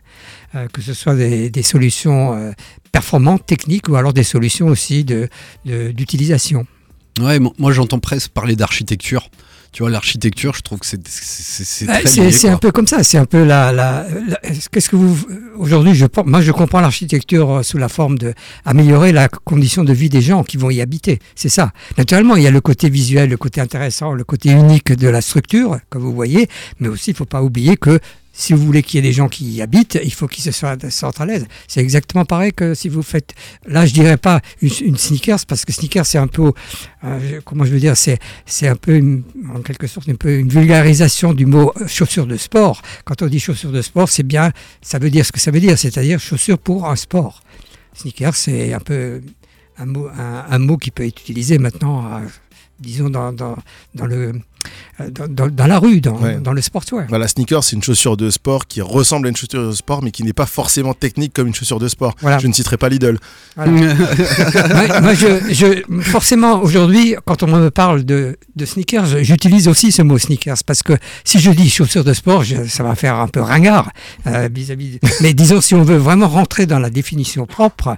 Euh, 0.55 0.67
que 0.73 0.81
ce 0.81 0.93
soit 0.95 1.15
des, 1.15 1.63
solutions 1.63 2.33
euh, 2.35 2.51
performantes, 2.91 3.45
techniques, 3.45 3.87
ou 3.87 3.95
alors 3.95 4.13
des 4.13 4.23
solutions 4.23 4.67
aussi 4.67 5.03
de- 5.05 5.29
de- 5.65 5.91
d'utilisation. 5.91 6.65
Ouais, 7.21 7.39
mo- 7.39 7.53
moi 7.59 7.71
j'entends 7.71 7.99
presque 7.99 8.31
parler 8.31 8.55
d'architecture. 8.55 9.29
Tu 9.71 9.83
vois, 9.83 9.91
l'architecture, 9.91 10.55
je 10.55 10.61
trouve 10.61 10.79
que 10.79 10.85
c'est 10.87 10.99
c'est- 11.07 11.85
Bah, 11.85 11.99
un 12.49 12.57
peu 12.57 12.71
comme 12.71 12.87
ça. 12.87 13.03
C'est 13.03 13.17
un 13.19 13.25
peu 13.25 13.43
la. 13.43 13.71
la- 13.71 14.07
la- 14.27 14.39
Qu'est-ce 14.71 14.89
que 14.89 14.95
vous 14.95 15.15
aujourd'hui 15.57 15.93
je 15.93 16.05
moi 16.25 16.41
je 16.41 16.51
comprends 16.51 16.81
l'architecture 16.81 17.57
euh, 17.57 17.63
sous 17.63 17.77
la 17.77 17.87
forme 17.87 18.17
de 18.17 18.33
améliorer 18.65 19.11
la 19.11 19.27
condition 19.29 19.83
de 19.83 19.93
vie 19.93 20.09
des 20.09 20.21
gens 20.21 20.43
qui 20.43 20.57
vont 20.57 20.71
y 20.71 20.81
habiter. 20.81 21.19
C'est 21.35 21.49
ça. 21.49 21.71
Naturellement, 21.97 22.35
il 22.35 22.43
y 22.43 22.47
a 22.47 22.51
le 22.51 22.61
côté 22.61 22.89
visuel, 22.89 23.29
le 23.29 23.37
côté 23.37 23.61
intéressant, 23.61 24.13
le 24.13 24.23
côté 24.23 24.49
unique 24.49 24.91
de 24.91 25.07
la 25.07 25.21
structure, 25.21 25.77
comme 25.89 26.01
vous 26.01 26.13
voyez, 26.15 26.47
mais 26.79 26.87
aussi 26.87 27.11
il 27.11 27.15
faut 27.15 27.25
pas 27.25 27.43
oublier 27.43 27.77
que 27.77 27.99
si 28.39 28.53
vous 28.53 28.65
voulez 28.65 28.83
qu'il 28.83 28.95
y 28.95 28.99
ait 28.99 29.09
des 29.09 29.11
gens 29.11 29.27
qui 29.27 29.43
y 29.51 29.61
habitent, 29.61 29.99
il 30.01 30.13
faut 30.13 30.25
qu'ils 30.25 30.45
se 30.45 30.51
sentent 30.51 31.19
à 31.19 31.25
l'aise. 31.25 31.45
C'est 31.67 31.81
exactement 31.81 32.23
pareil 32.23 32.53
que 32.53 32.73
si 32.73 32.87
vous 32.87 33.03
faites. 33.03 33.35
Là, 33.67 33.85
je 33.85 33.93
dirais 33.93 34.15
pas 34.15 34.39
une, 34.61 34.95
sneakers 34.95 35.45
parce 35.45 35.65
que 35.65 35.73
sneakers 35.73 36.05
c'est 36.05 36.19
un 36.19 36.27
peu, 36.27 36.53
euh, 37.03 37.41
comment 37.43 37.65
je 37.65 37.71
veux 37.71 37.81
dire, 37.81 37.97
c'est 37.97 38.17
c'est 38.45 38.69
un 38.69 38.77
peu 38.77 38.95
une- 38.95 39.23
en 39.53 39.59
quelque 39.59 39.87
sorte 39.87 40.07
une 40.07 40.47
vulgarisation 40.47 41.33
du 41.33 41.45
mot 41.45 41.73
euh, 41.81 41.87
chaussure 41.87 42.27
de 42.27 42.37
sport. 42.37 42.81
Quand 43.03 43.21
on 43.21 43.27
dit 43.27 43.41
chaussure 43.41 43.73
de 43.73 43.81
sport, 43.81 44.07
c'est 44.07 44.23
bien, 44.23 44.53
ça 44.81 44.99
veut 44.99 45.09
dire 45.09 45.25
ce 45.25 45.33
que 45.33 45.39
ça 45.41 45.51
veut 45.51 45.59
dire, 45.59 45.77
c'est-à-dire 45.77 46.17
chaussure 46.17 46.59
pour 46.59 46.89
un 46.89 46.95
sport. 46.95 47.43
Sneaker, 47.93 48.33
c'est 48.37 48.71
un 48.71 48.79
peu 48.79 49.21
un 49.77 49.85
mot, 49.85 50.07
un, 50.17 50.59
mot 50.59 50.77
qui 50.77 50.91
peut 50.91 51.05
être 51.05 51.19
utilisé 51.19 51.57
maintenant, 51.57 52.05
euh, 52.05 52.19
disons 52.79 53.09
dans, 53.09 53.33
dans, 53.33 53.57
dans 53.95 54.05
le 54.05 54.33
dans, 55.11 55.27
dans- 55.27 55.47
dans 55.47 55.67
la 55.67 55.79
rue, 55.79 56.01
dans, 56.01 56.17
Ouais. 56.19 56.35
dans 56.39 56.53
le 56.53 56.61
sportswear. 56.61 57.05
Voilà, 57.09 57.27
sneaker, 57.27 57.63
c'est 57.63 57.75
une 57.75 57.83
chaussure 57.83 58.17
de 58.17 58.29
sport 58.29 58.67
qui 58.67 58.81
ressemble 58.81 59.27
à 59.27 59.29
une 59.29 59.35
chaussure 59.35 59.67
de 59.69 59.71
sport, 59.73 60.01
mais 60.03 60.11
qui 60.11 60.23
n'est 60.23 60.33
pas 60.33 60.45
forcément 60.45 60.93
technique 60.93 61.33
comme 61.33 61.47
une 61.47 61.55
chaussure 61.55 61.79
de 61.79 61.87
sport. 61.87 62.15
Voilà. 62.21 62.39
Je 62.39 62.47
ne 62.47 62.53
citerai 62.53 62.77
pas 62.77 62.89
Lidl. 62.89 63.17
Voilà. 63.55 63.71
moi, 64.73 65.01
moi, 65.01 65.13
je, 65.13 65.27
je- 65.53 66.01
forcément, 66.01 66.61
aujourd'hui, 66.61 67.15
quand 67.25 67.43
on 67.43 67.47
me 67.47 67.69
parle 67.69 68.03
de, 68.03 68.37
de 68.55 68.65
sneakers, 68.65 69.23
j'utilise 69.23 69.67
aussi 69.67 69.91
ce 69.91 70.01
mot 70.01 70.17
sneakers 70.17 70.57
parce 70.65 70.83
que 70.83 70.93
si 71.23 71.39
je 71.39 71.51
dis 71.51 71.69
chaussures 71.69 72.03
de 72.03 72.13
sport, 72.13 72.43
je- 72.43 72.65
ça 72.67 72.83
va 72.83 72.95
faire 72.95 73.15
un 73.15 73.27
peu 73.27 73.41
ringard 73.41 73.91
euh, 74.27 74.49
Mais 75.21 75.33
disons, 75.33 75.61
si 75.61 75.75
on 75.75 75.83
veut 75.83 75.97
vraiment 75.97 76.27
rentrer 76.27 76.65
dans 76.65 76.79
la 76.79 76.89
définition 76.89 77.45
propre, 77.45 77.95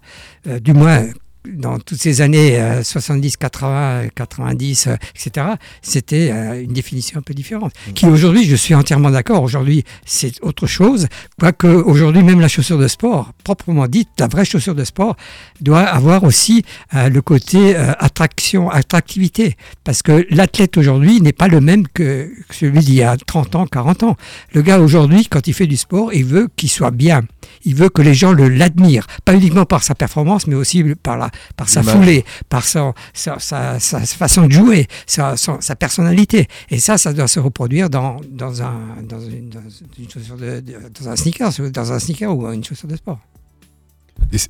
euh, 0.47 0.59
du 0.59 0.73
moins 0.73 1.03
dans 1.47 1.79
toutes 1.79 1.99
ces 1.99 2.21
années 2.21 2.59
euh, 2.59 2.83
70, 2.83 3.37
80, 3.37 4.07
90, 4.15 4.87
euh, 4.87 4.95
etc., 5.15 5.47
c'était 5.81 6.31
euh, 6.31 6.61
une 6.61 6.73
définition 6.73 7.19
un 7.19 7.21
peu 7.21 7.33
différente. 7.33 7.73
Qui 7.95 8.05
aujourd'hui, 8.05 8.45
je 8.45 8.55
suis 8.55 8.75
entièrement 8.75 9.11
d'accord. 9.11 9.43
Aujourd'hui, 9.43 9.83
c'est 10.05 10.33
autre 10.43 10.67
chose. 10.67 11.07
Quoique 11.39 11.67
aujourd'hui, 11.67 12.23
même 12.23 12.39
la 12.39 12.47
chaussure 12.47 12.77
de 12.77 12.87
sport, 12.87 13.31
proprement 13.43 13.87
dite, 13.87 14.09
la 14.19 14.27
vraie 14.27 14.45
chaussure 14.45 14.75
de 14.75 14.83
sport, 14.83 15.15
doit 15.61 15.81
avoir 15.81 16.23
aussi 16.23 16.63
euh, 16.93 17.09
le 17.09 17.21
côté 17.21 17.75
euh, 17.75 17.91
attraction, 17.99 18.69
attractivité. 18.69 19.55
Parce 19.83 20.01
que 20.01 20.25
l'athlète 20.29 20.77
aujourd'hui 20.77 21.21
n'est 21.21 21.33
pas 21.33 21.47
le 21.47 21.61
même 21.61 21.87
que 21.87 22.31
celui 22.51 22.79
d'il 22.79 22.95
y 22.95 23.03
a 23.03 23.17
30 23.17 23.55
ans, 23.55 23.65
40 23.65 24.03
ans. 24.03 24.17
Le 24.53 24.61
gars 24.61 24.79
aujourd'hui, 24.79 25.25
quand 25.27 25.47
il 25.47 25.53
fait 25.53 25.67
du 25.67 25.77
sport, 25.77 26.13
il 26.13 26.25
veut 26.25 26.49
qu'il 26.55 26.69
soit 26.69 26.91
bien. 26.91 27.23
Il 27.63 27.75
veut 27.75 27.89
que 27.89 28.01
les 28.01 28.13
gens 28.13 28.33
l'admirent. 28.33 29.07
Pas 29.25 29.33
uniquement 29.33 29.65
par 29.65 29.83
sa 29.83 29.95
performance, 29.95 30.47
mais 30.47 30.55
aussi 30.55 30.83
par, 31.01 31.17
la, 31.17 31.30
par 31.57 31.69
sa 31.69 31.83
foulée, 31.83 32.25
par 32.49 32.65
son- 32.65 32.93
sa, 33.13 33.39
sa- 33.39 33.79
sa 33.79 33.99
façon 34.01 34.47
de 34.47 34.51
jouer, 34.53 34.87
sa, 35.05 35.37
son- 35.37 35.61
sa 35.61 35.75
personnalité. 35.75 36.47
Et 36.69 36.79
ça, 36.79 36.97
ça 36.97 37.13
doit 37.13 37.27
se 37.27 37.39
reproduire 37.39 37.89
dans, 37.89 38.17
dans, 38.29 38.61
un, 38.61 38.73
dans, 39.03 39.19
une, 39.21 39.49
dans 39.49 39.61
une 39.97 40.09
chaussure 40.09 40.37
de, 40.37 40.59
de- 40.59 40.77
dans 40.99 41.09
un 41.09 41.15
sneaker, 41.15 41.51
dans 41.71 41.91
un 41.91 41.99
sneaker 41.99 42.35
ou 42.35 42.51
une 42.51 42.63
chaussure 42.63 42.87
de 42.87 42.95
sport. 42.95 43.19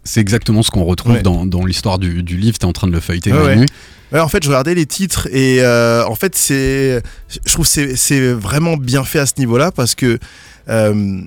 C'est- 0.04 0.20
exactement 0.22 0.62
ce 0.64 0.70
qu'on 0.72 0.84
retrouve 0.84 1.14
Ouais. 1.14 1.22
dans, 1.22 1.46
dans 1.46 1.66
l'histoire 1.66 1.98
du, 1.98 2.24
du 2.24 2.38
livre. 2.38 2.58
Tu 2.60 2.66
es 2.66 2.70
en 2.70 2.74
train 2.74 2.88
de 2.88 2.92
le 2.94 3.00
feuilleter, 3.00 3.32
Ouais, 3.32 3.40
ouais. 3.40 3.56
Manu. 3.56 3.66
Ouais, 4.12 4.20
en 4.20 4.28
fait, 4.28 4.44
je 4.44 4.50
regardais 4.50 4.76
les 4.76 4.86
titres 4.86 5.28
et 5.32 5.62
euh, 5.62 6.06
en 6.06 6.16
fait, 6.16 6.36
c'est, 6.36 7.02
je 7.46 7.54
trouve 7.54 7.66
que 7.66 7.72
c'est, 7.72 7.96
c'est 7.96 8.34
vraiment 8.34 8.76
bien 8.76 9.06
fait 9.06 9.20
à 9.20 9.26
ce 9.26 9.34
niveau-là 9.38 9.72
parce 9.72 9.96
que 9.96 10.20
euh, 10.68 11.22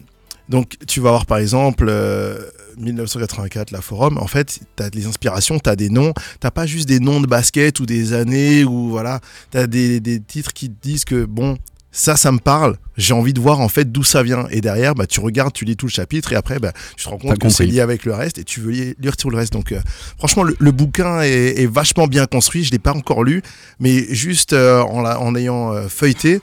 donc 0.51 0.75
tu 0.87 1.01
vas 1.01 1.09
avoir 1.09 1.25
par 1.25 1.39
exemple 1.39 1.87
euh, 1.89 2.39
1984 2.77 3.71
la 3.71 3.81
forum. 3.81 4.19
En 4.19 4.27
fait, 4.27 4.61
t'as 4.77 4.91
des 4.91 5.07
inspirations, 5.07 5.59
t'as 5.59 5.77
des 5.77 5.91
noms, 5.91 6.13
t'as 6.41 6.51
pas 6.51 6.67
juste 6.67 6.89
des 6.89 7.01
noms 7.01 7.21
de 7.21 7.27
basket 7.27 7.81
ou 7.81 7.87
des 7.87 8.13
années 8.13 8.65
ou 8.65 8.89
voilà, 8.91 9.21
t'as 9.51 9.67
des, 9.67 10.01
des 10.01 10.21
titres 10.21 10.53
qui 10.53 10.69
te 10.71 10.77
disent 10.83 11.05
que 11.05 11.25
bon. 11.25 11.57
Ça, 11.97 12.17
ça 12.17 12.33
me 12.33 12.41
parle. 12.41 12.77
J'ai 12.97 13.15
envie 13.15 13.33
de 13.33 13.41
voir 13.41 13.61
en 13.61 13.69
fait 13.69 13.93
d'où 13.93 14.03
ça 14.03 14.25
vient. 14.25 14.49
Et 14.51 14.61
derrière, 14.61 14.97
bah, 14.97 15.07
tu 15.07 15.21
regardes, 15.21 15.53
tu 15.53 15.65
lis 15.65 15.77
tout 15.77 15.87
le 15.87 15.93
chapitre 15.93 16.33
et 16.33 16.35
après, 16.35 16.59
bah, 16.59 16.73
tu 16.97 17.05
te 17.05 17.09
rends 17.09 17.19
compte 17.19 17.31
que 17.39 17.49
c'est 17.51 17.67
lié 17.67 17.81
avec 17.81 18.05
le 18.05 18.13
reste 18.13 18.39
et 18.39 18.43
tu 18.43 18.59
veux 18.59 18.73
li- 18.73 18.95
lire 18.99 19.17
tout 19.17 19.31
le 19.31 19.37
reste. 19.37 19.53
Donc, 19.53 19.71
euh, 19.71 19.79
Franchement, 20.19 20.43
le, 20.43 20.57
le 20.59 20.73
bouquin 20.73 21.21
est, 21.23 21.61
est 21.63 21.67
vachement 21.73 22.09
bien 22.09 22.27
construit. 22.27 22.65
Je 22.65 22.73
l'ai 22.73 22.81
pas 22.81 22.93
encore 22.95 23.23
lu, 23.23 23.43
mais 23.79 24.13
juste 24.13 24.55
euh, 24.55 24.81
en, 24.83 25.03
la- 25.03 25.21
en 25.21 25.37
ayant 25.37 25.73
euh, 25.73 25.87
feuilleté, 25.87 26.41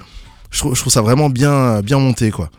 je 0.51 0.59
je 0.73 0.79
trouve 0.79 0.93
ça 0.93 1.01
vraiment 1.01 1.29
bien, 1.29 1.81
bien 1.81 1.99
monté, 1.99 2.31
quoi. 2.31 2.49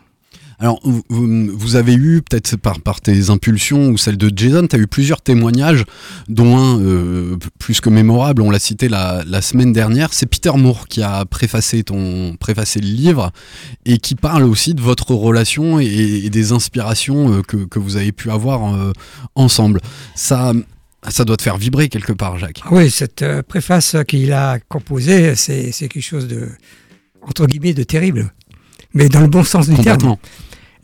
Alors, 0.63 0.79
vous, 1.09 1.75
avez 1.75 1.93
eu, 1.93 2.21
peut-être 2.21 2.55
par, 2.55 2.79
par 2.79 3.01
tes 3.01 3.29
impulsions 3.29 3.89
ou 3.89 3.97
celle 3.97 4.15
de 4.15 4.31
Jason, 4.33 4.65
tu 4.65 4.77
as 4.77 4.79
eu 4.79 4.87
plusieurs 4.87 5.21
témoignages, 5.21 5.83
dont 6.29 6.55
un 6.55 6.79
euh, 6.79 7.35
plus 7.59 7.81
que 7.81 7.89
mémorable, 7.89 8.41
on 8.41 8.49
l'a 8.49 8.59
cité 8.59 8.87
la, 8.87 9.25
la 9.27 9.41
semaine 9.41 9.73
dernière, 9.73 10.13
c'est 10.13 10.25
Peter 10.25 10.53
Moore 10.55 10.87
qui 10.87 11.03
a 11.03 11.25
préfacé, 11.25 11.83
ton, 11.83 12.37
préfacé 12.39 12.79
le 12.79 12.87
livre 12.87 13.33
et 13.83 13.97
qui 13.97 14.15
parle 14.15 14.43
aussi 14.43 14.73
de 14.73 14.79
votre 14.79 15.13
relation 15.13 15.81
et, 15.81 16.21
et 16.23 16.29
des 16.29 16.53
inspirations 16.53 17.33
euh, 17.33 17.41
que, 17.41 17.57
que 17.57 17.79
vous 17.79 17.97
avez 17.97 18.13
pu 18.13 18.31
avoir 18.31 18.73
euh, 18.73 18.93
ensemble. 19.35 19.81
Ça, 20.15 20.53
ça 21.09 21.25
doit 21.25 21.35
te 21.35 21.43
faire 21.43 21.57
vibrer 21.57 21.89
quelque 21.89 22.13
part, 22.13 22.37
Jacques. 22.37 22.61
Ah 22.63 22.69
oui, 22.71 22.89
cette 22.89 23.25
préface 23.49 23.97
qu'il 24.07 24.31
a 24.31 24.59
composée, 24.69 25.35
c'est 25.35 25.73
c'est 25.73 25.89
quelque 25.89 26.01
chose 26.01 26.29
de, 26.29 26.47
entre 27.21 27.47
guillemets, 27.47 27.73
de 27.73 27.83
terrible. 27.83 28.31
Mais 28.93 29.09
dans 29.09 29.19
le 29.19 29.27
bon 29.27 29.43
sens 29.43 29.67
du 29.67 29.75
terme. 29.75 30.15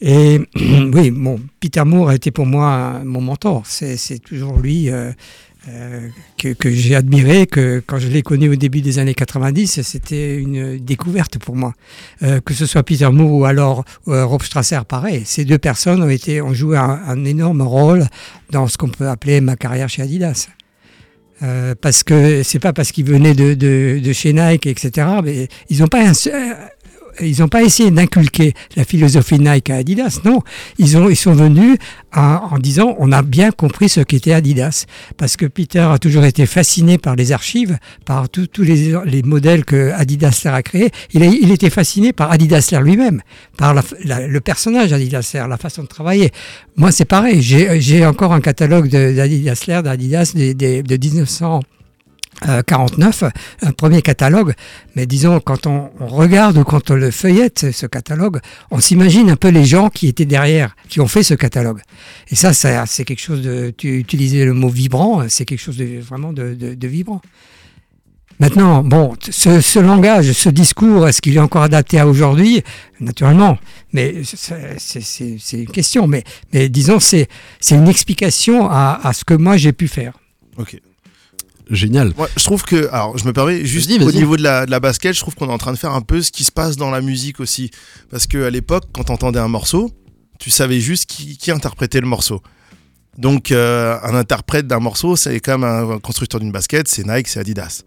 Et 0.01 0.39
oui, 0.55 1.11
bon, 1.11 1.39
Peter 1.59 1.83
Moore 1.83 2.09
a 2.09 2.15
été 2.15 2.31
pour 2.31 2.45
moi 2.45 3.01
mon 3.03 3.21
mentor. 3.21 3.63
C'est 3.65 4.19
toujours 4.19 4.57
lui 4.59 4.89
euh, 4.89 5.11
euh, 5.67 6.07
que, 6.37 6.71
j'ai 6.71 6.95
admiré, 6.95 7.47
que 7.47 7.83
quand 7.85 7.99
je 7.99 8.07
l'ai 8.07 8.21
connu 8.21 8.49
au 8.49 8.55
début 8.55 8.81
des 8.81 8.99
années 8.99 9.13
90, 9.13 9.81
c'était 9.81 10.37
une 10.37 10.77
découverte 10.77 11.37
pour 11.37 11.55
moi. 11.55 11.73
Euh, 12.23 12.39
que 12.39 12.53
ce 12.53 12.65
soit 12.65 12.83
Peter 12.83 13.09
Moore 13.09 13.31
ou 13.31 13.45
alors 13.45 13.83
Rob 14.05 14.41
Strasser, 14.41 14.79
pareil. 14.87 15.23
Ces 15.25 15.45
deux 15.45 15.57
personnes 15.57 16.01
ont, 16.01 16.09
été, 16.09 16.41
ont 16.41 16.53
joué 16.53 16.77
un, 16.77 17.25
énorme 17.25 17.61
rôle 17.61 18.05
dans 18.51 18.67
ce 18.67 18.77
qu'on 18.77 18.89
peut 18.89 19.09
appeler 19.09 19.41
ma 19.41 19.55
carrière 19.55 19.89
chez 19.89 20.01
Adidas. 20.01 20.47
Parce 21.81 22.03
que 22.03 22.43
c'est 22.43 22.59
pas 22.59 22.73
parce 22.73 22.91
qu'ils 22.91 23.05
venaient 23.05 23.33
de, 23.33 23.53
de, 23.53 24.01
de 24.03 24.13
chez 24.13 24.33
Nike, 24.33 24.67
etc. 24.67 25.07
Mais 25.23 25.47
ils 25.69 25.79
n'ont 25.79 25.87
pas 25.87 26.05
un 26.05 26.13
ils 27.21 27.39
n'ont 27.39 27.47
pas 27.47 27.63
essayé 27.63 27.91
d'inculquer 27.91 28.53
la 28.75 28.83
philosophie 28.83 29.39
Nike 29.39 29.69
à 29.69 29.75
Adidas, 29.77 30.19
non. 30.25 30.41
Ils, 30.77 30.97
ont, 30.97 31.09
ils 31.09 31.15
sont 31.15 31.33
venus 31.33 31.77
en, 32.15 32.57
disant 32.59 32.95
on 32.99 33.11
a 33.11 33.21
bien 33.21 33.51
compris 33.51 33.89
ce 33.89 34.01
qu'était 34.01 34.33
Adidas. 34.33 34.85
Parce 35.17 35.37
que 35.37 35.45
Peter 35.45 35.79
a 35.91 35.97
toujours 35.97 36.25
été 36.25 36.45
fasciné 36.45 36.97
par 36.97 37.15
les 37.15 37.31
archives, 37.31 37.77
par 38.05 38.29
tous 38.29 38.47
les, 38.61 38.93
les 39.05 39.21
modèles 39.23 39.65
que 39.65 39.91
Adidas 39.91 40.41
a 40.45 40.61
créés. 40.63 40.91
Il, 41.13 41.23
il 41.23 41.51
était 41.51 41.69
fasciné 41.69 42.13
par 42.13 42.31
Adidas 42.31 42.73
lui-même, 42.81 43.21
par 43.57 43.73
la- 43.73 43.83
la- 44.03 44.27
le 44.27 44.41
personnage 44.41 44.93
Adidas 44.93 45.35
la 45.47 45.57
façon 45.57 45.83
de 45.83 45.87
travailler. 45.87 46.31
Moi, 46.75 46.91
c'est 46.91 47.05
pareil. 47.05 47.41
J'ai 47.41 48.05
encore 48.05 48.33
un 48.33 48.41
catalogue 48.41 48.87
de- 48.89 49.13
d'Adidas 49.15 49.81
d'Adidas 49.83 50.31
des- 50.35 50.53
des- 50.53 50.83
de 50.83 50.97
1900. 50.97 51.61
Euh, 52.47 52.61
49, 52.61 53.23
un 53.61 53.71
premier 53.71 54.01
catalogue, 54.01 54.53
mais 54.95 55.05
disons 55.05 55.39
quand 55.39 55.67
on, 55.67 55.89
regarde 55.99 56.57
ou 56.57 56.63
quand 56.63 56.89
on 56.91 56.95
le 56.95 57.11
feuillette 57.11 57.71
ce- 57.71 57.85
catalogue, 57.85 58.39
on 58.71 58.79
s'imagine 58.79 59.29
un 59.29 59.35
peu 59.35 59.49
les 59.49 59.65
gens 59.65 59.89
qui 59.89 60.07
étaient 60.07 60.25
derrière, 60.25 60.75
qui 60.87 61.01
ont 61.01 61.07
fait 61.07 61.23
ce 61.23 61.33
catalogue. 61.33 61.81
Et 62.29 62.35
ça, 62.35 62.53
c'est 62.53 63.03
quelque 63.05 63.19
chose 63.21 63.41
de, 63.41 63.73
tu 63.77 63.97
utilisais 63.99 64.45
le 64.45 64.53
mot 64.53 64.69
vibrant, 64.69 65.23
c'est 65.27 65.45
quelque 65.45 65.59
chose 65.59 65.77
de 65.77 65.99
vraiment 65.99 66.31
de, 66.33 66.55
vibrant. 66.87 67.21
Maintenant, 68.39 68.83
bon, 68.83 69.15
ce, 69.29 69.59
ce 69.59 69.79
langage, 69.79 70.31
ce 70.31 70.47
discours, 70.47 71.09
est-ce 71.09 71.21
qu'il 71.21 71.35
est 71.35 71.41
encore 71.41 71.63
adapté 71.63 71.99
à 71.99 72.07
aujourd'hui? 72.07 72.63
Naturellement, 73.01 73.57
mais 73.91 74.21
c'est 74.23 75.57
une 75.57 75.67
question. 75.67 76.07
Mais, 76.07 76.23
mais 76.53 76.69
disons, 76.69 77.01
c'est 77.01 77.27
c'est 77.59 77.75
une 77.75 77.89
explication 77.89 78.69
à, 78.69 78.97
à 79.03 79.11
ce 79.11 79.25
que 79.25 79.33
moi 79.33 79.57
j'ai 79.57 79.73
pu 79.73 79.89
faire. 79.89 80.13
Ok. 80.57 80.79
Génial. 81.69 82.13
Je 82.35 82.43
trouve 82.43 82.63
que, 82.63 82.87
alors, 82.91 83.17
je 83.17 83.25
me 83.25 83.33
permets 83.33 83.63
juste 83.65 83.91
au 83.91 84.11
niveau 84.11 84.37
de 84.37 84.41
la, 84.41 84.65
de 84.65 84.71
la 84.71 84.79
basket, 84.79 85.13
je 85.13 85.19
trouve 85.19 85.35
qu'on 85.35 85.49
est 85.49 85.53
en 85.53 85.57
train 85.59 85.73
de 85.73 85.77
faire 85.77 85.93
un 85.93 86.01
peu 86.01 86.21
ce 86.21 86.31
qui 86.31 86.43
se 86.43 86.51
passe 86.51 86.77
dans 86.77 86.89
la 86.89 87.01
musique 87.01 87.39
aussi, 87.39 87.69
parce 88.09 88.25
que 88.25 88.43
à 88.43 88.49
l'époque, 88.49 88.85
quand 88.91 89.03
t'entendais 89.03 89.39
un 89.39 89.47
morceau, 89.47 89.91
tu 90.39 90.49
savais 90.49 90.79
juste 90.79 91.05
qui, 91.05 91.37
qui 91.37 91.51
interprétait 91.51 92.01
le 92.01 92.07
morceau. 92.07 92.41
Donc, 93.17 93.51
euh, 93.51 93.97
un 94.01 94.15
interprète 94.15 94.65
d'un 94.65 94.79
morceau, 94.79 95.15
c'est 95.15 95.39
comme 95.39 95.63
un, 95.63 95.91
un 95.91 95.99
constructeur 95.99 96.39
d'une 96.39 96.51
basket, 96.51 96.87
c'est 96.87 97.05
Nike, 97.05 97.27
c'est 97.27 97.39
Adidas. 97.39 97.83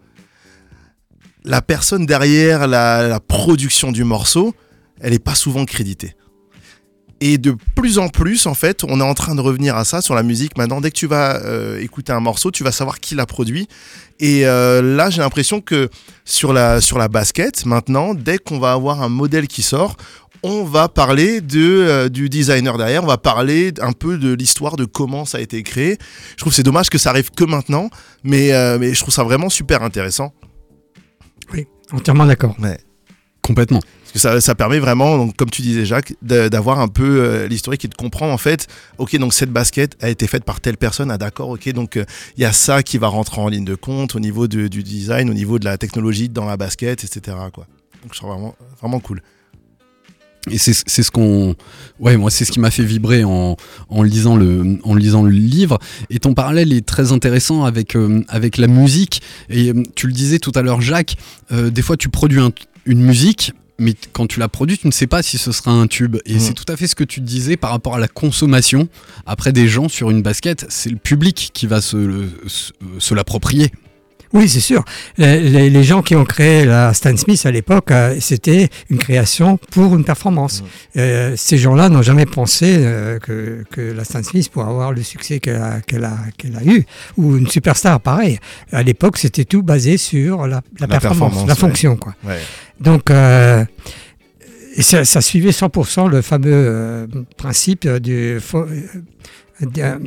La 1.43 1.61
personne 1.61 2.05
derrière 2.05 2.67
la, 2.67 3.07
la 3.07 3.19
production 3.19 3.91
du 3.91 4.05
morceau, 4.05 4.55
elle 5.01 5.11
n'est 5.11 5.19
pas 5.19 5.35
souvent 5.35 5.65
créditée. 5.65 6.15
Et 7.25 7.37
de 7.37 7.55
plus 7.73 7.99
en 7.99 8.09
plus, 8.09 8.47
en 8.47 8.53
fait, 8.53 8.83
on 8.83 8.99
est 8.99 9.03
en 9.03 9.13
train 9.13 9.33
de 9.33 9.39
revenir 9.39 9.77
à 9.77 9.85
ça 9.85 10.01
sur 10.01 10.13
la 10.13 10.23
musique. 10.23 10.57
Maintenant, 10.57 10.81
dès 10.81 10.91
que 10.91 10.97
tu 10.97 11.07
vas 11.07 11.41
euh, 11.45 11.79
écouter 11.79 12.11
un 12.11 12.19
morceau, 12.19 12.51
tu 12.51 12.65
vas 12.65 12.73
savoir 12.73 12.99
qui 12.99 13.15
l'a 13.15 13.25
produit. 13.25 13.69
Et 14.19 14.45
euh, 14.45 14.81
là, 14.81 15.09
j'ai 15.09 15.21
l'impression 15.21 15.61
que 15.61 15.89
sur 16.25 16.51
la, 16.51 16.81
sur 16.81 16.97
la 16.97 17.07
basket, 17.07 17.65
maintenant, 17.65 18.13
dès 18.13 18.39
qu'on 18.39 18.59
va 18.59 18.73
avoir 18.73 19.01
un 19.01 19.07
modèle 19.07 19.47
qui 19.47 19.61
sort, 19.61 19.95
on 20.43 20.65
va 20.65 20.89
parler 20.89 21.39
de, 21.39 21.61
euh, 21.61 22.09
du 22.09 22.27
designer 22.27 22.77
derrière, 22.77 23.05
on 23.05 23.07
va 23.07 23.17
parler 23.17 23.71
un 23.79 23.93
peu 23.93 24.17
de 24.17 24.33
l'histoire 24.33 24.75
de 24.75 24.83
comment 24.83 25.23
ça 25.23 25.37
a 25.37 25.41
été 25.41 25.63
créé. 25.63 25.97
Je 26.31 26.35
trouve 26.35 26.51
que 26.51 26.57
c'est 26.57 26.63
dommage 26.63 26.89
que 26.89 26.97
ça 26.97 27.11
arrive 27.11 27.31
que 27.31 27.45
maintenant, 27.45 27.89
mais, 28.25 28.51
euh, 28.51 28.77
mais 28.77 28.93
je 28.93 28.99
trouve 28.99 29.13
ça 29.13 29.23
vraiment 29.23 29.49
super 29.49 29.81
intéressant. 29.81 30.33
Oui, 31.53 31.67
entièrement 31.93 32.25
d'accord. 32.25 32.57
Complètement. 33.43 33.81
Parce 34.03 34.13
que 34.13 34.19
ça, 34.19 34.41
ça 34.41 34.55
permet 34.55 34.79
vraiment, 34.79 35.17
donc, 35.17 35.35
comme 35.35 35.49
tu 35.49 35.61
disais 35.61 35.85
Jacques, 35.85 36.13
d'avoir 36.21 36.79
un 36.79 36.87
peu 36.87 37.21
euh, 37.23 37.47
l'historique 37.47 37.83
et 37.83 37.87
de 37.89 37.95
comprendre 37.95 38.31
en 38.31 38.37
fait, 38.37 38.67
ok, 38.99 39.17
donc 39.17 39.33
cette 39.33 39.51
basket 39.51 39.97
a 40.01 40.09
été 40.09 40.27
faite 40.27 40.43
par 40.45 40.61
telle 40.61 40.77
personne, 40.77 41.11
ah 41.11 41.17
d'accord, 41.17 41.49
ok, 41.49 41.67
donc 41.73 41.97
euh, 41.97 42.05
il 42.37 42.41
y 42.43 42.45
a 42.45 42.53
ça 42.53 42.83
qui 42.83 42.97
va 42.97 43.07
rentrer 43.07 43.41
en 43.41 43.49
ligne 43.49 43.65
de 43.65 43.75
compte 43.75 44.15
au 44.15 44.19
niveau 44.19 44.47
de- 44.47 44.67
du 44.69 44.81
design, 44.83 45.29
au 45.29 45.33
niveau 45.33 45.59
de 45.59 45.65
la 45.65 45.77
technologie 45.77 46.29
dans 46.29 46.45
la 46.45 46.57
basket, 46.57 47.03
etc. 47.03 47.35
Quoi. 47.53 47.67
Donc 48.03 48.13
je 48.13 48.17
trouve 48.19 48.29
vraiment, 48.31 48.55
vraiment 48.79 48.99
cool. 48.99 49.21
Et 50.51 50.57
c'est 50.57 50.73
ce 50.73 51.09
qu'on. 51.09 51.55
Ouais, 52.01 52.17
moi, 52.17 52.29
c'est 52.29 52.43
ce 52.43 52.51
qui 52.51 52.59
m'a 52.59 52.69
fait 52.69 52.83
vibrer 52.83 53.23
en, 53.23 53.55
en, 53.87 54.03
lisant 54.03 54.35
le, 54.35 54.77
en 54.83 54.93
lisant 54.93 55.23
le 55.23 55.31
livre. 55.31 55.79
Et 56.09 56.19
ton 56.19 56.33
parallèle 56.33 56.73
est 56.73 56.85
très 56.85 57.13
intéressant 57.13 57.63
avec, 57.63 57.95
euh, 57.95 58.21
avec 58.27 58.57
la 58.57 58.67
musique. 58.67 59.21
Et 59.49 59.71
tu 59.95 60.05
le 60.05 60.11
disais 60.11 60.39
tout 60.39 60.51
à 60.55 60.61
l'heure, 60.61 60.81
Jacques, 60.81 61.15
euh, 61.53 61.69
des 61.69 61.81
fois, 61.81 61.95
tu 61.95 62.09
produis 62.09 62.41
un- 62.41 62.51
une 62.85 63.01
musique. 63.01 63.53
Mais 63.79 63.95
quand 64.13 64.27
tu 64.27 64.39
la 64.39 64.47
produis, 64.47 64.77
tu 64.77 64.85
ne 64.87 64.91
sais 64.91 65.07
pas 65.07 65.23
si 65.23 65.37
ce 65.39 65.51
sera 65.51 65.71
un 65.71 65.87
tube. 65.87 66.17
Et 66.25 66.35
Mhm. 66.35 66.39
c'est 66.39 66.53
tout 66.53 66.71
à 66.71 66.77
fait 66.77 66.85
ce 66.87 66.95
que 66.95 67.03
tu 67.03 67.21
disais 67.21 67.57
par 67.57 67.71
rapport 67.71 67.95
à 67.95 67.99
la 67.99 68.07
consommation. 68.07 68.87
Après, 69.25 69.51
des 69.51 69.67
gens 69.67 69.89
sur 69.89 70.11
une 70.11 70.21
basket, 70.21 70.65
c'est 70.69 70.91
le 70.91 70.95
public 70.97 71.49
qui 71.53 71.65
va 71.65 71.81
se, 71.81 71.97
le- 71.97 72.29
se, 72.47 72.71
se 72.99 73.13
l'approprier. 73.15 73.71
Oui, 74.33 74.49
c'est 74.49 74.59
sûr. 74.59 74.83
Les, 75.17 75.69
les- 75.69 75.83
gens 75.83 76.01
qui 76.01 76.15
ont 76.15 76.25
créé 76.25 76.65
la 76.65 76.93
Stan 76.93 77.15
Smith 77.15 77.45
à 77.45 77.51
l'époque, 77.51 77.91
euh, 77.91 78.15
c'était 78.19 78.69
une 78.89 78.97
création 78.97 79.57
pour 79.71 79.95
une 79.95 80.03
performance. 80.03 80.63
Euh, 80.97 81.35
ces 81.37 81.57
gens-là 81.57 81.89
n'ont 81.89 82.01
jamais 82.01 82.25
pensé 82.25 82.77
euh, 82.79 83.19
que, 83.19 83.63
que 83.69 83.81
la 83.81 84.03
Stan 84.03 84.23
Smith 84.23 84.49
pourrait 84.49 84.69
avoir 84.69 84.91
le 84.91 85.03
succès 85.03 85.39
qu'elle 85.39 85.61
a, 85.61 85.81
qu'elle 85.81 86.03
a, 86.03 86.17
qu'elle 86.37 86.55
a 86.55 86.63
eu, 86.63 86.83
ou 87.17 87.37
une 87.37 87.47
superstar 87.47 87.99
pareil. 87.99 88.39
À 88.71 88.81
l'époque, 88.81 89.17
c'était 89.17 89.45
tout 89.45 89.61
basé 89.61 89.97
sur 89.97 90.47
la, 90.47 90.61
la 90.79 90.87
performance, 90.87 90.99
performance, 91.19 91.47
la 91.47 91.53
ouais. 91.53 91.59
fonction. 91.59 91.95
Quoi. 91.97 92.15
Ouais. 92.25 92.39
Donc, 92.79 93.11
euh, 93.11 93.63
et 94.75 94.81
ça, 94.81 95.05
ça 95.05 95.21
suivait 95.21 95.51
100% 95.51 96.09
le 96.09 96.21
fameux 96.23 96.51
euh, 96.51 97.07
principe 97.37 97.87
du 97.87 98.39
euh, 98.55 99.99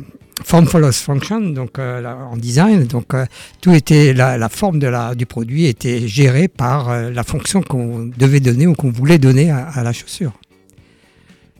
form 0.43 0.67
follows 0.67 0.91
function, 0.93 1.41
donc 1.41 1.79
euh, 1.79 2.03
en 2.05 2.37
design. 2.37 2.85
Donc, 2.85 3.13
euh, 3.13 3.25
tout 3.61 3.71
était 3.73 4.13
la, 4.13 4.37
la 4.37 4.49
forme 4.49 4.79
de 4.79 4.87
la, 4.87 5.15
du 5.15 5.25
produit 5.25 5.65
était 5.65 6.07
gérée 6.07 6.47
par 6.47 6.89
euh, 6.89 7.09
la 7.11 7.23
fonction 7.23 7.61
qu'on 7.61 8.09
devait 8.17 8.39
donner 8.39 8.67
ou 8.67 8.73
qu'on 8.73 8.91
voulait 8.91 9.17
donner 9.17 9.51
à, 9.51 9.67
à 9.67 9.83
la 9.83 9.93
chaussure. 9.93 10.33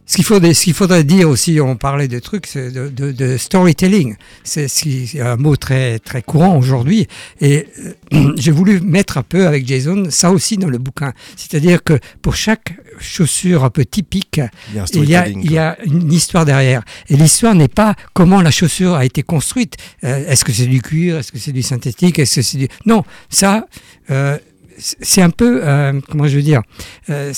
Ce 0.07 0.15
qu'il 0.15 0.23
faudrait, 0.25 0.53
ce 0.53 0.63
qu'il 0.63 0.73
faudrait 0.73 1.03
dire 1.03 1.29
aussi, 1.29 1.59
on 1.59 1.75
parlait 1.75 2.07
de 2.07 2.19
trucs, 2.19 2.47
c'est 2.47 2.71
de, 2.71 2.87
de- 2.87 3.11
de 3.11 3.35
storytelling. 3.37 4.15
C'est 4.43 4.69
ce 4.69 5.21
un 5.21 5.35
mot 5.35 5.57
très, 5.57 5.99
très 5.99 6.21
courant 6.21 6.57
aujourd'hui. 6.57 7.07
Et 7.41 7.67
euh, 8.13 8.33
j'ai 8.37 8.51
voulu 8.51 8.79
mettre 8.79 9.17
un 9.17 9.23
peu 9.23 9.45
avec 9.45 9.67
Jason 9.67 10.07
ça 10.09 10.31
aussi 10.31 10.55
dans 10.57 10.69
le 10.69 10.77
bouquin. 10.77 11.11
C'est-à-dire 11.35 11.83
que 11.83 11.99
pour 12.21 12.35
chaque 12.35 12.73
chaussure 12.99 13.65
un 13.65 13.69
peu 13.69 13.83
typique, 13.83 14.39
Il 14.69 14.75
y 14.75 14.79
a 14.79 14.83
un 14.83 14.85
il 14.93 15.09
y 15.09 15.15
a, 15.15 15.23
storytelling, 15.25 15.41
il 15.43 15.51
y 15.51 15.57
a 15.57 15.77
une 15.85 16.11
histoire 16.13 16.45
derrière. 16.45 16.83
Et 17.09 17.17
l'histoire 17.17 17.53
n'est 17.53 17.67
pas 17.67 17.93
comment 18.13 18.41
la 18.41 18.51
chaussure 18.51 18.93
a 18.95 19.03
été 19.03 19.23
construite. 19.23 19.75
Euh, 20.05 20.25
est-ce 20.29 20.45
que 20.45 20.53
c'est 20.53 20.67
du 20.67 20.81
cuir? 20.81 21.17
Est-ce 21.17 21.33
que 21.33 21.37
c'est 21.39 21.51
du 21.51 21.61
synthétique? 21.63 22.17
Est-ce 22.17 22.37
que 22.37 22.41
c'est 22.43 22.57
du... 22.57 22.67
Non, 22.85 23.03
ça, 23.29 23.67
euh, 24.09 24.37
c'est 24.77 24.97
c'est 25.01 25.21
un 25.23 25.31
peu, 25.31 25.61
euh, 25.63 25.99
comment 26.09 26.27
je 26.27 26.35
veux 26.35 26.43
dire, 26.43 26.61
euh, 27.09 27.33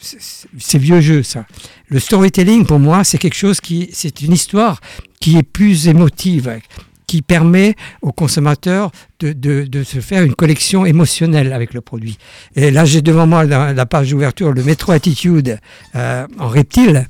c'est- 0.00 0.78
vieux 0.78 1.00
jeu 1.00 1.22
ça. 1.22 1.46
Le 1.88 1.98
storytelling 2.00 2.66
pour 2.66 2.78
moi 2.78 3.04
c'est 3.04 3.18
quelque 3.18 3.36
chose 3.36 3.60
qui, 3.60 3.88
c'est 3.92 4.20
une 4.22 4.32
histoire 4.32 4.80
qui 5.20 5.36
est 5.38 5.42
plus 5.42 5.88
émotive, 5.88 6.58
qui 7.06 7.22
permet 7.22 7.76
au 8.02 8.12
consommateur 8.12 8.90
de, 9.20 9.32
de, 9.32 9.64
de 9.64 9.82
se 9.84 10.00
faire 10.00 10.22
une 10.24 10.34
collection 10.34 10.84
émotionnelle 10.84 11.52
avec 11.52 11.74
le 11.74 11.80
produit. 11.80 12.18
Et 12.56 12.70
là 12.70 12.84
j'ai 12.84 13.02
devant 13.02 13.26
moi 13.26 13.44
la, 13.44 13.72
la 13.72 13.86
page 13.86 14.10
d'ouverture 14.10 14.52
le 14.52 14.62
Metro 14.64 14.92
Attitude 14.92 15.58
euh, 15.94 16.26
en 16.38 16.48
reptile. 16.48 17.06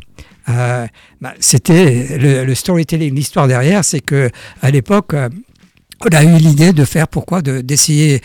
Euh, 0.50 0.86
bah, 1.22 1.32
c'était 1.40 2.18
le, 2.18 2.44
le 2.44 2.54
storytelling, 2.54 3.14
l'histoire 3.14 3.48
derrière, 3.48 3.82
c'est 3.82 4.00
que 4.00 4.30
à 4.60 4.70
l'époque, 4.70 5.14
euh, 5.14 5.30
on 6.10 6.16
a 6.16 6.22
eu 6.24 6.36
l'idée 6.36 6.72
de 6.72 6.84
faire 6.84 7.08
pourquoi 7.08 7.42
de- 7.42 7.60
d'essayer 7.60 8.20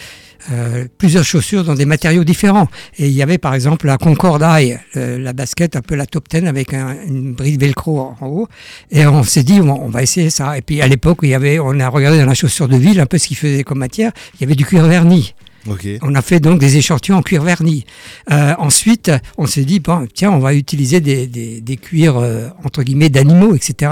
euh, 0.51 0.85
plusieurs 0.97 1.23
chaussures 1.25 1.63
dans 1.65 1.75
des 1.75 1.85
matériaux 1.85 2.23
différents. 2.23 2.67
Et 2.97 3.07
il 3.07 3.13
y 3.13 3.21
avait 3.21 3.37
par 3.37 3.53
exemple 3.53 3.87
la 3.87 3.97
Concorde 3.97 4.41
Eye, 4.41 4.79
euh, 4.95 5.17
la 5.19 5.33
basket 5.33 5.75
un 5.75 5.81
peu 5.81 5.95
la 5.95 6.05
top 6.05 6.27
10 6.29 6.47
avec 6.47 6.73
un- 6.73 6.95
une 7.07 7.33
bride 7.33 7.59
velcro 7.59 7.99
en, 8.19 8.25
haut. 8.27 8.47
Et 8.89 9.05
on 9.05 9.23
s'est 9.23 9.43
dit, 9.43 9.59
on, 9.61 9.85
on 9.85 9.89
va 9.89 10.01
essayer 10.01 10.29
ça. 10.29 10.57
Et 10.57 10.61
puis 10.61 10.81
à 10.81 10.87
l'époque, 10.87 11.19
il 11.23 11.29
y 11.29 11.33
avait, 11.33 11.59
on 11.59 11.77
a 11.79 11.87
regardé 11.89 12.19
dans 12.19 12.25
la 12.25 12.33
chaussure 12.33 12.67
de 12.69 12.77
ville 12.77 12.99
un 12.99 13.05
peu 13.05 13.17
ce 13.17 13.27
qu'il 13.27 13.37
faisait 13.37 13.63
comme 13.63 13.79
matière. 13.79 14.11
Il 14.35 14.41
y 14.41 14.43
avait 14.45 14.55
du 14.55 14.65
cuir 14.65 14.85
verni. 14.85 15.33
Ok. 15.67 15.87
On 16.01 16.15
a 16.15 16.21
fait 16.21 16.39
donc 16.39 16.59
des 16.59 16.77
échantillons 16.77 17.17
en 17.17 17.21
cuir 17.21 17.43
verni. 17.43 17.85
Euh, 18.31 18.53
ensuite, 18.57 19.11
on 19.37 19.45
s'est 19.45 19.65
dit, 19.65 19.79
bon, 19.79 20.07
tiens, 20.13 20.31
on 20.31 20.39
va 20.39 20.53
utiliser 20.53 21.01
des, 21.01 21.27
des, 21.27 21.61
des 21.61 21.77
cuirs, 21.77 22.17
euh, 22.17 22.47
entre 22.63 22.83
guillemets, 22.83 23.09
d'animaux, 23.09 23.55
etc. 23.55 23.91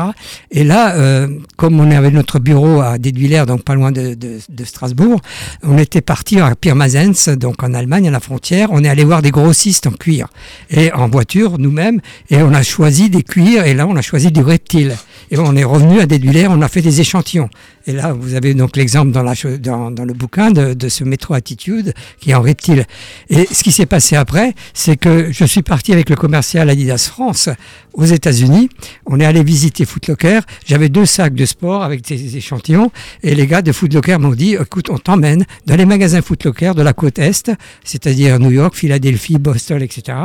Et 0.51 0.63
là, 0.63 0.95
euh, 0.95 1.27
comme 1.55 1.79
on 1.79 1.91
avait 1.91 2.11
notre 2.11 2.39
bureau 2.39 2.81
à 2.81 2.97
Déduilaire, 2.97 3.45
donc 3.45 3.63
pas 3.63 3.75
loin 3.75 3.91
de, 3.91 4.13
de, 4.13 4.39
de 4.47 4.65
Strasbourg, 4.65 5.21
on 5.63 5.77
était 5.77 6.01
parti 6.01 6.39
à 6.39 6.55
Pirmasens, 6.55 7.29
donc 7.37 7.63
en 7.63 7.73
Allemagne, 7.73 8.07
à 8.07 8.11
la 8.11 8.19
frontière. 8.19 8.69
On 8.71 8.83
est 8.83 8.89
allé 8.89 9.03
voir 9.03 9.21
des 9.21 9.31
grossistes 9.31 9.87
en 9.87 9.91
cuir 9.91 10.27
et 10.69 10.91
en 10.93 11.09
voiture, 11.09 11.57
nous-mêmes, 11.59 11.99
et 12.29 12.37
on 12.41 12.53
a 12.53 12.63
choisi 12.63 13.09
des 13.09 13.23
cuirs, 13.23 13.65
et 13.65 13.73
là, 13.73 13.87
on 13.87 13.95
a 13.95 14.01
choisi 14.01 14.31
du 14.31 14.41
reptile. 14.41 14.95
Et 15.31 15.37
on 15.37 15.55
est 15.55 15.63
revenu 15.63 15.99
à 15.99 16.05
Déduilaire, 16.05 16.51
on 16.51 16.61
a 16.61 16.67
fait 16.67 16.81
des 16.81 17.01
échantillons. 17.01 17.49
Et 17.87 17.93
là, 17.93 18.11
vous 18.11 18.35
avez 18.35 18.53
donc 18.53 18.75
l'exemple 18.75 19.11
dans, 19.11 19.91
dans 19.91 20.05
le 20.05 20.13
bouquin 20.13 20.51
de, 20.51 20.73
de 20.73 20.89
ce 20.89 21.05
métro 21.05 21.33
Attitude 21.33 21.93
qui 22.19 22.31
est 22.31 22.33
en 22.33 22.41
reptile. 22.41 22.85
Et 23.29 23.47
ce 23.49 23.63
qui 23.63 23.71
s'est 23.71 23.85
passé 23.85 24.17
après, 24.17 24.53
c'est 24.73 24.97
que 24.97 25.31
je 25.31 25.45
suis 25.45 25.61
parti 25.61 25.93
avec 25.93 26.09
le 26.09 26.17
commercial 26.17 26.69
Adidas 26.69 27.09
France 27.09 27.47
aux 27.93 28.05
États-Unis. 28.05 28.69
On 29.05 29.21
est 29.21 29.25
allé 29.25 29.41
visiter 29.41 29.85
Footlocker. 29.85 30.41
J'avais 30.65 30.89
deux 30.89 31.05
sacs 31.05 31.33
de 31.33 31.45
sport 31.45 31.81
avec 31.81 32.01
des 32.01 32.35
échantillons. 32.35 32.91
Et 33.23 33.33
les 33.35 33.47
gars 33.47 33.61
de 33.61 33.71
Footlocker 33.71 34.17
m'ont 34.19 34.35
dit, 34.35 34.55
écoute, 34.55 34.89
on 34.89 34.97
t'emmène 34.97 35.45
dans 35.65 35.75
les 35.75 35.85
magasins 35.85 36.21
Footlocker 36.21 36.73
de 36.75 36.81
la 36.81 36.91
côte 36.91 37.19
Est, 37.19 37.51
c'est-à-dire 37.85 38.37
New 38.37 38.51
York, 38.51 38.75
Philadelphie, 38.75 39.37
Boston, 39.39 39.81
etc. 39.81 40.17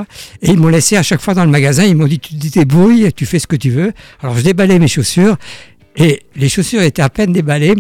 Et 0.42 0.50
ils 0.50 0.58
m'ont 0.58 0.68
laissé 0.68 0.96
à 0.96 1.02
chaque 1.04 1.20
fois 1.20 1.34
dans 1.34 1.44
le 1.44 1.50
magasin. 1.50 1.84
Ils 1.84 1.96
m'ont 1.96 2.08
dit, 2.08 2.18
tu 2.18 2.34
te 2.34 2.58
débrouilles, 2.58 3.12
tu 3.14 3.24
fais 3.24 3.38
ce 3.38 3.46
que 3.46 3.56
tu 3.56 3.70
veux. 3.70 3.92
Alors 4.20 4.36
je 4.36 4.42
déballais 4.42 4.80
mes 4.80 4.88
chaussures. 4.88 5.36
Et 5.96 6.22
les 6.36 6.48
chaussures 6.48 6.82
étaient 6.82 7.02
à 7.02 7.10
peine 7.10 7.32
déballées, 7.32 7.74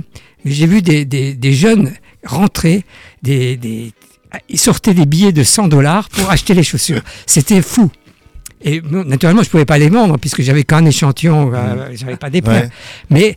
mais 0.44 0.50
j'ai 0.50 0.66
vu 0.66 0.82
des, 0.82 1.04
des, 1.04 1.34
des 1.34 1.52
jeunes 1.52 1.92
rentrer, 2.24 2.84
des, 3.22 3.56
des, 3.56 3.92
ils 4.48 4.58
sortaient 4.58 4.94
des 4.94 5.06
billets 5.06 5.32
de 5.32 5.42
100 5.42 5.68
dollars 5.68 6.08
pour 6.08 6.30
acheter 6.30 6.54
les 6.54 6.62
chaussures. 6.62 7.02
C'était 7.26 7.62
fou. 7.62 7.90
Et 8.64 8.80
naturellement, 8.80 9.42
je 9.42 9.50
pouvais 9.50 9.64
pas 9.64 9.78
les 9.78 9.88
vendre 9.88 10.18
puisque 10.18 10.42
j'avais 10.42 10.62
qu'un 10.62 10.84
échantillon, 10.84 11.52
euh, 11.52 11.88
j'avais 11.94 12.16
pas 12.16 12.30
des. 12.30 12.40
Ouais. 12.42 12.68
Mais 13.10 13.36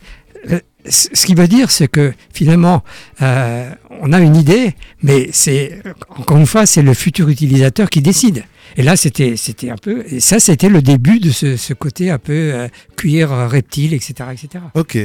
euh, 0.50 0.60
ce 0.88 1.26
qui 1.26 1.34
veut 1.34 1.48
dire, 1.48 1.70
c'est 1.70 1.88
que 1.88 2.12
finalement, 2.32 2.82
euh, 3.22 3.70
on 4.00 4.12
a 4.12 4.20
une 4.20 4.36
idée, 4.36 4.74
mais 5.02 5.28
c'est 5.32 5.80
encore 6.16 6.36
une 6.38 6.46
fois, 6.46 6.66
c'est 6.66 6.82
le 6.82 6.94
futur 6.94 7.28
utilisateur 7.28 7.88
qui 7.90 8.00
décide. 8.02 8.44
Et 8.76 8.82
là, 8.82 8.96
c'était, 8.96 9.36
c'était 9.36 9.70
un 9.70 9.76
peu, 9.76 10.04
et 10.08 10.20
ça, 10.20 10.38
c'était 10.40 10.68
le 10.68 10.82
début 10.82 11.18
de 11.20 11.30
ce, 11.30 11.56
ce 11.56 11.72
côté 11.72 12.10
un 12.10 12.18
peu 12.18 12.32
euh, 12.32 12.68
cuir, 12.96 13.32
euh, 13.32 13.46
reptile, 13.46 13.94
etc., 13.94 14.14
etc. 14.32 14.64
Ok. 14.74 14.98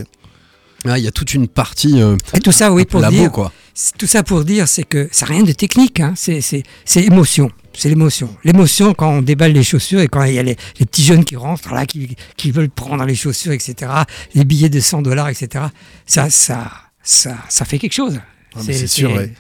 Ah, 0.86 0.98
Il 0.98 1.04
y 1.04 1.08
a 1.08 1.12
toute 1.12 1.34
une 1.36 1.48
partie 1.48 2.02
euh, 2.02 2.18
Et 2.34 2.40
tout 2.40 2.52
ça, 2.52 2.72
oui, 2.74 2.86
pour 2.86 3.02
labo, 3.02 3.16
dire, 3.16 3.32
quoi. 3.32 3.52
c'est- 3.74 3.96
tout 3.98 4.08
ça 4.08 4.24
pour 4.24 4.44
dire, 4.44 4.68
c'est 4.68 4.84
que 4.84 5.08
ça 5.12 5.26
rien 5.28 5.44
de 5.44 5.52
technique, 5.52 6.00
hein. 6.00 6.14
c'est, 6.16 6.42
c'est, 6.42 6.64
c'est 6.86 7.04
émotion. 7.04 7.52
C'est 7.74 7.90
l'émotion. 7.90 8.36
L'émotion 8.44 8.94
quand 8.94 9.10
on 9.10 9.22
déballe 9.22 9.54
les 9.54 9.64
chaussures 9.64 10.02
et 10.02 10.08
quand 10.08 10.24
il 10.24 10.34
y 10.34 10.40
a 10.40 10.44
les, 10.44 10.58
les 10.80 10.86
petits 10.86 11.04
jeunes 11.04 11.24
qui 11.26 11.36
rentrent 11.36 11.74
là, 11.74 11.86
qui, 11.86 12.16
qui 12.38 12.52
veulent 12.52 12.70
prendre 12.70 13.04
les 13.06 13.16
chaussures, 13.16 13.54
etc. 13.54 13.92
Les 14.36 14.44
billets 14.46 14.70
de 14.70 14.80
100 14.80 15.02
dollars, 15.02 15.30
etc. 15.30 15.66
Ça, 16.06 16.30
ça, 16.30 16.70
ça, 17.02 17.38
ça 17.50 17.66
fait 17.66 17.80
quelque 17.80 17.94
chose. 17.94 18.20
Ah, 18.56 18.60
c'est 18.64 18.88
sûr, 18.88 19.12
ouais. 19.14 19.32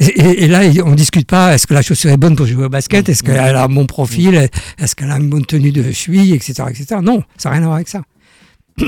Et, 0.00 0.04
et- 0.06 0.44
et 0.44 0.48
là, 0.48 0.62
on 0.84 0.94
discute 0.94 1.26
pas 1.26 1.54
est-ce 1.54 1.66
que 1.66 1.74
la 1.74 1.82
chaussure 1.82 2.10
est 2.10 2.16
bonne 2.16 2.36
pour 2.36 2.46
jouer 2.46 2.64
au 2.64 2.68
basket, 2.68 3.08
est-ce 3.08 3.22
qu'elle 3.22 3.38
a 3.38 3.64
un 3.64 3.68
bon 3.68 3.86
profil, 3.86 4.48
est-ce 4.78 4.94
qu'elle 4.94 5.10
a 5.10 5.16
une 5.16 5.28
bonne 5.28 5.44
tenue 5.46 5.72
de 5.72 5.90
cheville, 5.92 6.34
etc. 6.34 6.64
etc. 6.70 7.00
Non, 7.02 7.22
ça 7.36 7.48
n'a 7.48 7.54
rien 7.54 7.62
à 7.62 7.66
voir 7.66 7.76
avec 7.76 7.88
ça. 7.88 8.02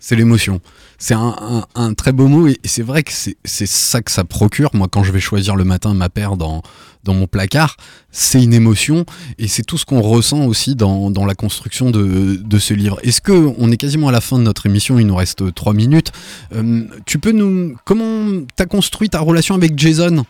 C'est 0.00 0.16
l'émotion. 0.16 0.60
C'est 0.98 1.14
un, 1.14 1.34
un- 1.40 1.64
un 1.74 1.94
très 1.94 2.12
beau 2.12 2.28
mot 2.28 2.46
et 2.46 2.58
c'est 2.64 2.82
vrai 2.82 3.02
que 3.02 3.10
c'est 3.12 3.66
ça 3.66 4.02
que 4.02 4.10
ça 4.10 4.24
procure. 4.24 4.68
Moi, 4.74 4.86
quand 4.90 5.02
je 5.02 5.12
vais 5.12 5.20
choisir 5.20 5.56
le 5.56 5.64
matin 5.64 5.94
ma 5.94 6.10
paire 6.10 6.36
dans, 6.36 6.62
dans 7.04 7.14
mon 7.14 7.26
placard, 7.26 7.76
c'est 8.10 8.42
une 8.42 8.54
émotion 8.54 9.04
et 9.38 9.48
c'est 9.48 9.62
tout 9.62 9.78
ce 9.78 9.84
qu'on 9.84 10.00
ressent 10.00 10.46
aussi 10.46 10.74
dans, 10.74 11.10
dans 11.10 11.24
la 11.26 11.34
construction 11.34 11.90
de, 11.90 12.36
de 12.36 12.58
ce 12.58 12.74
livre. 12.74 12.98
Est-ce 13.02 13.20
que 13.20 13.32
on 13.58 13.70
est 13.70 13.76
quasiment 13.76 14.08
à 14.08 14.12
la 14.12 14.20
fin 14.20 14.38
de 14.38 14.42
notre 14.44 14.66
émission 14.66 14.98
Il 14.98 15.06
nous 15.06 15.16
reste 15.16 15.54
trois 15.54 15.74
minutes. 15.74 16.12
Euh, 16.54 16.84
tu 17.06 17.18
peux 17.18 17.32
nous 17.32 17.76
comment 17.84 18.42
t'as 18.56 18.66
construit 18.66 19.08
ta 19.10 19.20
relation 19.20 19.54
avec 19.54 19.78
Jason? 19.78 20.24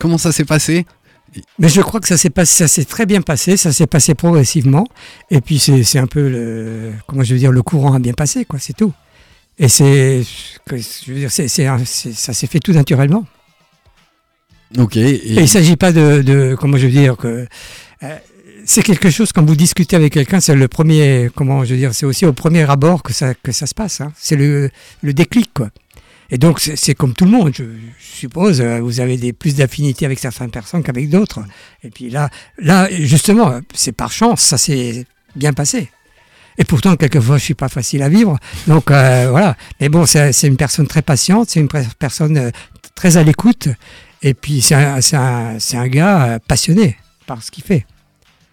Comment 0.00 0.18
ça 0.18 0.32
s'est 0.32 0.44
passé? 0.44 0.84
Mais 1.58 1.68
je 1.68 1.80
crois 1.82 2.00
que 2.00 2.08
ça 2.08 2.16
s'est 2.16 2.30
passé, 2.30 2.64
ça 2.64 2.68
s'est 2.68 2.84
très 2.84 3.04
bien 3.04 3.20
passé, 3.20 3.56
ça 3.56 3.72
s'est 3.72 3.86
passé 3.86 4.14
progressivement. 4.14 4.86
Et 5.30 5.40
puis 5.40 5.58
c'est 5.58 5.98
un 5.98 6.06
peu 6.06 6.28
le, 6.28 6.92
comment 7.06 7.22
je 7.22 7.34
veux 7.34 7.38
dire, 7.40 7.52
le 7.52 7.62
courant 7.62 7.92
a 7.94 7.98
bien 7.98 8.14
passé, 8.14 8.44
quoi, 8.44 8.58
c'est 8.58 8.72
tout. 8.76 8.92
Et 9.58 9.68
c'est, 9.68 10.22
je 10.70 11.12
veux 11.12 11.18
dire, 11.18 11.30
un- 11.70 11.84
c'est- 11.84 12.12
ça 12.12 12.32
s'est 12.32 12.46
fait 12.46 12.60
tout 12.60 12.72
naturellement. 12.72 13.24
Et 15.26 15.32
il 15.34 15.40
ne 15.40 15.46
s'agit 15.46 15.76
pas 15.76 15.92
de, 15.92 16.56
comment 16.58 16.76
je 16.76 16.86
veux 16.86 16.92
dire, 16.92 17.16
que 17.16 17.46
euh, 18.02 18.16
c'est 18.64 18.82
quelque 18.82 19.10
chose 19.10 19.32
quand 19.32 19.44
vous 19.44 19.56
discutez 19.56 19.96
avec 19.96 20.12
quelqu'un, 20.12 20.40
c'est 20.40 20.54
le 20.54 20.68
premier, 20.68 21.30
comment 21.34 21.64
je 21.64 21.72
veux 21.74 21.78
dire, 21.78 21.94
c'est 21.94 22.06
aussi 22.06 22.26
au 22.26 22.32
premier 22.32 22.68
abord 22.68 23.02
que 23.02 23.12
ça, 23.12 23.34
que 23.34 23.52
ça 23.52 23.66
se 23.66 23.74
passe. 23.74 24.00
hein. 24.00 24.12
C'est 24.18 24.36
le, 24.36 24.70
déclic, 25.02 25.52
quoi. 25.54 25.70
Et 26.28 26.38
donc 26.38 26.58
c'est 26.58 26.94
comme 26.96 27.14
tout 27.14 27.24
le 27.24 27.30
monde, 27.30 27.52
je, 27.54 27.62
suppose. 28.00 28.60
euh, 28.60 28.80
Vous 28.80 28.98
avez 28.98 29.32
plus 29.32 29.54
d'affinité 29.54 30.04
avec 30.04 30.18
certaines 30.18 30.50
personnes 30.50 30.82
qu'avec 30.82 31.08
d'autres. 31.08 31.38
Et 31.84 31.90
puis 31.90 32.10
là, 32.10 32.30
là 32.58 32.88
justement, 32.90 33.60
c'est 33.72 33.92
par 33.92 34.10
chance, 34.10 34.40
ça 34.40 34.58
s'est 34.58 35.06
bien 35.36 35.52
passé. 35.52 35.88
Et 36.58 36.64
pourtant, 36.64 36.96
quelquefois, 36.96 37.38
je 37.38 37.44
suis 37.44 37.54
pas 37.54 37.68
facile 37.68 38.02
à 38.02 38.08
vivre. 38.08 38.38
Donc 38.66 38.90
euh, 38.90 39.28
voilà. 39.30 39.56
Mais 39.80 39.88
bon, 39.88 40.04
c'est 40.04 40.32
une 40.42 40.56
personne 40.56 40.88
très 40.88 41.02
patiente, 41.02 41.48
c'est 41.50 41.60
une 41.60 41.68
personne 41.98 42.50
très 42.96 43.16
à 43.18 43.22
l'écoute. 43.22 43.68
Et 44.22 44.34
puis 44.34 44.60
c'est 44.60 44.74
un, 44.74 45.00
c'est 45.00 45.16
un, 45.16 45.58
c'est 45.58 45.76
un 45.76 45.88
gars 45.88 46.24
euh, 46.24 46.38
passionné 46.46 46.96
par 47.26 47.42
ce 47.42 47.50
qu'il 47.50 47.64
fait. 47.64 47.86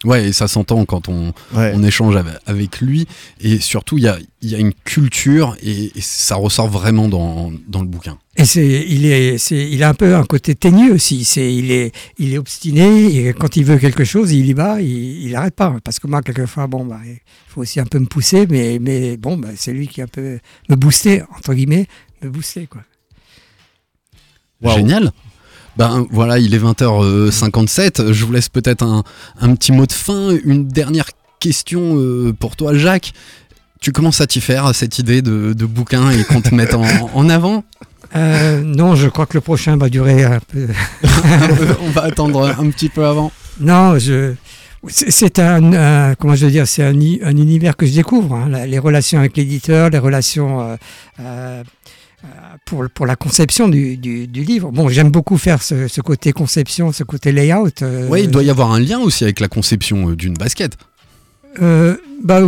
Ouais, 0.04 0.28
et 0.28 0.34
ça 0.34 0.50
s'entend 0.50 0.84
quand 0.84 1.08
on, 1.08 1.28
Ouais. 1.56 1.72
on 1.74 1.82
échange 1.82 2.14
avec, 2.46 2.82
lui. 2.82 3.08
Et 3.40 3.60
surtout, 3.60 3.98
il 3.98 4.04
y 4.04 4.08
a, 4.10 4.18
il 4.42 4.50
y 4.50 4.56
a 4.56 4.58
une 4.58 4.74
culture 4.74 5.56
et, 5.64 5.98
et 5.98 6.02
ça 6.02 6.36
ressort 6.36 6.68
vraiment 6.68 7.08
dans, 7.08 7.54
dans 7.70 7.80
le 7.82 7.88
bouquin. 7.88 8.20
Et 8.36 8.44
c'est, 8.44 8.86
il 8.86 9.06
est, 9.06 9.38
c'est, 9.38 9.56
il 9.72 9.82
a 9.82 9.88
un 9.88 9.94
peu 9.94 10.14
un 10.14 10.26
côté 10.26 10.56
teigneux 10.56 10.92
aussi. 10.92 11.24
C'est, 11.24 11.54
il 11.56 11.72
est, 11.72 11.96
il 12.18 12.34
est 12.34 12.38
obstiné. 12.38 13.16
Et 13.16 13.34
quand 13.34 13.56
il 13.56 13.64
veut 13.64 13.78
quelque 13.78 14.04
chose, 14.04 14.34
il 14.34 14.46
y 14.46 14.52
va. 14.54 14.82
Il, 14.82 15.24
il 15.24 15.36
arrête 15.38 15.56
pas. 15.56 15.74
Parce 15.82 16.00
que 16.00 16.08
moi, 16.08 16.22
quelquefois, 16.22 16.68
bon, 16.68 16.84
bah, 16.86 17.00
il 17.06 17.20
faut 17.48 17.62
aussi 17.62 17.80
un 17.80 17.86
peu 17.86 18.00
me 18.00 18.06
pousser. 18.08 18.46
Mais, 18.50 18.80
mais 18.82 19.16
bon, 19.16 19.38
bah, 19.38 19.50
c'est 19.56 19.72
lui 19.72 19.88
qui 19.88 20.02
un 20.02 20.08
peu 20.08 20.38
me 20.68 20.76
boosté 20.76 21.22
entre 21.38 21.54
guillemets, 21.54 21.88
me 22.22 22.30
boosté 22.30 22.68
quoi. 22.68 22.82
Génial. 24.76 25.12
Ben 25.78 26.06
voilà, 26.12 26.38
il 26.40 26.54
est 26.54 26.60
20h57. 26.60 28.12
Je 28.12 28.26
vous 28.26 28.32
laisse 28.32 28.50
peut-être 28.50 28.84
un, 28.84 29.04
un 29.42 29.56
petit 29.56 29.72
mot 29.72 29.86
de 29.86 29.92
fin. 29.92 30.36
Une 30.46 30.68
dernière 30.68 31.08
question 31.40 31.98
euh, 31.98 32.34
pour 32.38 32.56
toi, 32.56 32.74
Jacques. 32.74 33.14
Tu 33.82 33.92
commences 33.92 34.22
à 34.22 34.28
t'y 34.28 34.40
faire 34.40 34.66
à 34.66 34.74
cette 34.74 34.98
idée 35.00 35.22
de, 35.22 35.54
de 35.54 35.66
bouquin 35.66 36.10
et 36.12 36.24
qu'on 36.24 36.42
te 36.42 36.54
mette 36.56 36.74
en, 36.74 36.84
en 37.14 37.30
avant? 37.30 37.64
Euh, 38.16 38.62
non, 38.62 38.96
je 38.96 39.08
crois 39.10 39.26
que 39.26 39.34
le 39.34 39.42
prochain 39.42 39.76
va 39.76 39.90
durer 39.90 40.24
un 40.24 40.40
peu. 40.40 40.68
On 41.82 41.90
va 41.90 42.04
attendre 42.04 42.46
un 42.60 42.70
petit 42.70 42.90
peu 42.90 43.06
avant. 43.06 43.32
Non, 43.60 43.98
je. 43.98 44.34
C'est 44.90 45.40
un, 45.40 45.74
un- 45.74 46.16
comment 46.16 46.36
je 46.36 46.46
veux 46.46 46.52
dire, 46.52 46.68
c'est 46.68 46.84
un, 46.84 46.92
univers 46.94 47.76
que 47.78 47.86
je 47.86 47.94
découvre. 47.94 48.36
hein, 48.36 48.66
les 48.68 48.80
relations 48.80 49.18
avec 49.20 49.36
l'éditeur, 49.38 49.90
les 49.90 49.98
relations 49.98 50.78
euh, 51.20 51.64
pour 52.66 52.86
pour 52.94 53.06
la 53.06 53.16
conception 53.16 53.68
du, 53.68 53.98
du, 53.98 54.28
du 54.28 54.44
livre. 54.44 54.72
Bon, 54.72 54.88
j'aime 54.90 55.10
beaucoup 55.12 55.38
faire 55.38 55.62
ce, 55.62 55.88
ce 55.88 56.02
côté 56.02 56.32
conception, 56.32 56.92
ce 56.92 57.04
côté 57.04 57.32
layout. 57.32 57.70
euh, 57.82 58.08
Ouais, 58.08 58.24
il 58.24 58.32
doit 58.32 58.44
y 58.44 58.50
avoir 58.50 58.72
un 58.72 58.80
lien 58.80 59.00
aussi 59.00 59.24
avec 59.24 59.40
la 59.40 59.48
conception 59.48 60.10
euh, 60.10 60.16
d'une 60.16 60.36
basket. 60.36 60.78
Euh, 61.62 61.98
bah, 62.24 62.42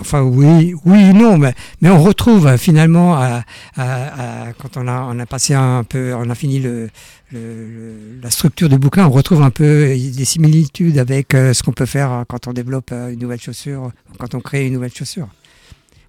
enfin 0.00 0.22
oui, 0.22 0.74
oui, 0.86 1.12
non, 1.12 1.36
mais, 1.36 1.52
mais 1.82 1.90
on 1.90 2.02
retrouve 2.02 2.46
euh, 2.46 2.56
finalement 2.56 3.14
à, 3.14 3.42
à- 3.76 4.44
à- 4.46 4.52
quand 4.54 4.78
on 4.78 4.88
a, 4.88 5.02
on 5.12 5.18
a 5.18 5.26
passé 5.26 5.52
un 5.52 5.84
peu, 5.84 6.14
on 6.14 6.30
a 6.30 6.34
fini 6.34 6.58
le, 6.60 6.88
le- 7.32 7.38
le- 7.68 8.20
la 8.22 8.30
structure 8.30 8.70
du 8.70 8.78
bouquin, 8.78 9.06
on 9.06 9.10
retrouve 9.10 9.42
un 9.42 9.50
peu 9.50 9.88
des 9.88 10.24
similitudes 10.24 10.96
avec 10.96 11.34
euh, 11.34 11.52
ce 11.52 11.62
qu'on 11.62 11.72
peut 11.72 11.84
faire 11.84 12.10
euh, 12.10 12.22
quand 12.26 12.46
on 12.46 12.54
développe 12.54 12.90
euh, 12.92 13.10
une 13.12 13.18
nouvelle 13.18 13.40
chaussure, 13.42 13.90
quand 14.18 14.34
on 14.34 14.40
crée 14.40 14.66
une 14.68 14.72
nouvelle 14.72 14.94
chaussure. 14.94 15.28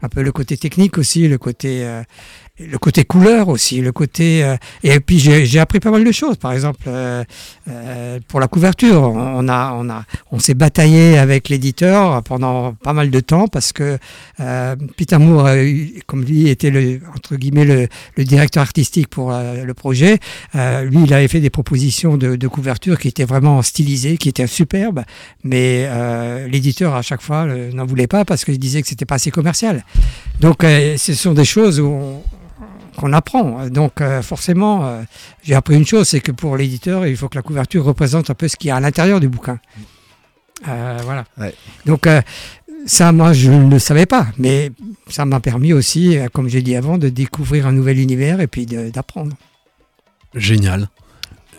Un 0.03 0.09
peu 0.09 0.21
le 0.21 0.31
côté 0.31 0.57
technique 0.57 0.97
aussi, 0.97 1.27
le 1.27 1.37
côté, 1.39 1.83
euh, 1.83 2.03
le 2.59 2.77
côté 2.77 3.03
couleur 3.03 3.47
aussi, 3.49 3.81
le 3.81 3.91
côté. 3.91 4.43
euh, 4.43 4.55
et 4.83 4.99
puis 4.99 5.17
j'ai 5.19 5.59
appris 5.59 5.79
pas 5.79 5.89
mal 5.91 6.03
de 6.03 6.11
choses. 6.11 6.37
Par 6.37 6.51
exemple, 6.53 6.81
euh, 6.87 7.23
euh, 7.67 8.19
pour 8.27 8.39
la 8.39 8.47
couverture, 8.47 9.01
on 9.01 9.47
a, 9.47 9.73
on 9.75 9.89
a, 9.89 10.03
on 10.31 10.39
s'est 10.39 10.53
bataillé 10.53 11.17
avec 11.17 11.49
l'éditeur 11.49 12.21
pendant 12.23 12.73
pas 12.73 12.93
mal 12.93 13.09
de 13.09 13.19
temps 13.19 13.47
parce 13.47 13.73
que 13.73 13.97
euh, 14.39 14.75
Peter 14.97 15.17
Moore, 15.17 15.47
a 15.47 15.63
eu- 15.63 16.01
comme 16.05 16.23
lui 16.23 16.47
était 16.49 16.69
le 16.69 16.99
entre 17.15 17.35
guillemets 17.35 17.65
le, 17.65 17.87
le 18.17 18.23
directeur 18.23 18.61
artistique 18.61 19.07
pour 19.09 19.31
euh, 19.33 19.63
le 19.63 19.73
projet, 19.73 20.19
euh, 20.55 20.83
lui 20.83 20.99
il 21.05 21.13
avait 21.13 21.27
fait 21.27 21.39
des 21.41 21.49
propositions 21.49 22.17
de, 22.17 22.35
de 22.35 22.47
couverture 22.47 22.99
qui 22.99 23.07
étaient 23.07 23.25
vraiment 23.25 23.61
stylisées, 23.63 24.17
qui 24.17 24.29
étaient 24.29 24.47
superbes, 24.47 25.01
mais 25.43 25.85
euh, 25.87 26.47
l'éditeur 26.47 26.93
à 26.95 27.01
chaque 27.01 27.21
fois 27.21 27.45
euh, 27.47 27.71
n'en 27.71 27.85
voulait 27.85 28.07
pas 28.07 28.25
parce 28.25 28.45
qu'il 28.45 28.59
disait 28.59 28.81
que 28.83 28.87
c'était 28.87 29.05
pas 29.05 29.15
assez 29.15 29.31
commercial. 29.31 29.83
Donc 30.39 30.63
euh, 30.63 30.97
ce 30.97 31.13
sont 31.13 31.33
des 31.33 31.45
choses 31.45 31.81
qu'on 32.97 33.13
apprend. 33.13 33.67
Donc 33.67 34.01
euh, 34.01 34.21
forcément, 34.21 34.85
euh, 34.85 35.03
j'ai 35.43 35.55
appris 35.55 35.75
une 35.75 35.85
chose, 35.85 36.07
c'est 36.07 36.19
que 36.19 36.31
pour 36.31 36.57
l'éditeur, 36.57 37.05
il 37.07 37.15
faut 37.15 37.29
que 37.29 37.35
la 37.35 37.41
couverture 37.41 37.83
représente 37.83 38.29
un 38.29 38.33
peu 38.33 38.47
ce 38.47 38.55
qu'il 38.57 38.67
y 38.67 38.71
a 38.71 38.75
à 38.75 38.79
l'intérieur 38.79 39.19
du 39.19 39.29
bouquin. 39.29 39.59
Euh, 40.67 40.97
voilà. 41.03 41.25
Ouais. 41.37 41.53
Donc 41.85 42.07
ça, 42.85 43.11
moi, 43.11 43.33
je 43.33 43.51
ne 43.51 43.69
le 43.69 43.79
savais 43.79 44.05
pas, 44.05 44.27
mais 44.37 44.71
ça 45.07 45.25
m'a 45.25 45.39
permis 45.39 45.73
aussi, 45.73 46.17
comme 46.33 46.49
j'ai 46.49 46.61
dit 46.61 46.75
avant, 46.75 46.97
de 46.97 47.09
découvrir 47.09 47.67
un 47.67 47.71
nouvel 47.71 47.99
univers 47.99 48.41
et 48.41 48.47
puis 48.47 48.65
d'apprendre. 48.65 49.35
Génial, 50.33 50.89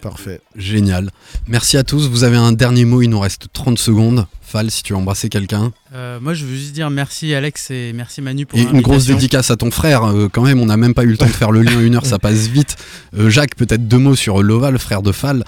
Parfait. 0.01 0.40
génial. 0.57 1.11
Merci 1.49 1.76
à 1.76 1.82
tous. 1.84 2.09
Vous 2.09 2.24
avez 2.24 2.36
un 2.36 2.53
dernier 2.53 2.84
mot, 2.84 3.03
il 3.03 3.09
nous 3.09 3.20
reste 3.20 3.46
30 3.53 3.78
secondes. 3.78 4.26
Fal, 4.42 4.70
si 4.70 4.82
tu 4.82 4.92
veux 4.92 4.99
embrasser 4.99 5.28
quelqu'un. 5.28 5.72
Euh, 5.94 6.18
moi, 6.20 6.32
je 6.34 6.44
veux 6.46 6.55
juste 6.57 6.72
dire 6.72 6.88
merci 6.88 7.34
Alex 7.34 7.70
et 7.70 7.92
merci 7.94 8.22
Manu 8.22 8.46
pour 8.46 8.59
Et 8.59 8.62
une 8.62 8.80
grosse 8.80 9.07
dédicace 9.07 9.51
à 9.51 9.57
ton 9.57 9.70
frère, 9.70 10.05
euh, 10.05 10.28
quand 10.32 10.42
même, 10.42 10.61
on 10.61 10.66
n'a 10.66 10.76
même 10.78 10.94
pas 10.94 11.03
eu 11.05 11.09
le 11.09 11.16
temps 11.18 11.26
de 11.26 11.30
faire 11.32 11.51
le 11.51 11.62
lien, 11.62 11.80
une 11.80 11.96
heure, 11.96 12.07
ça 12.07 12.18
passe 12.18 12.46
vite. 12.49 12.76
Euh, 13.18 13.28
Jacques, 13.28 13.57
peut-être 13.57 13.86
deux 13.88 13.99
mots 13.99 14.14
sur 14.16 14.42
Lova, 14.42 14.70
le 14.70 14.78
frère 14.78 15.03
de 15.03 15.12
Fal. 15.12 15.44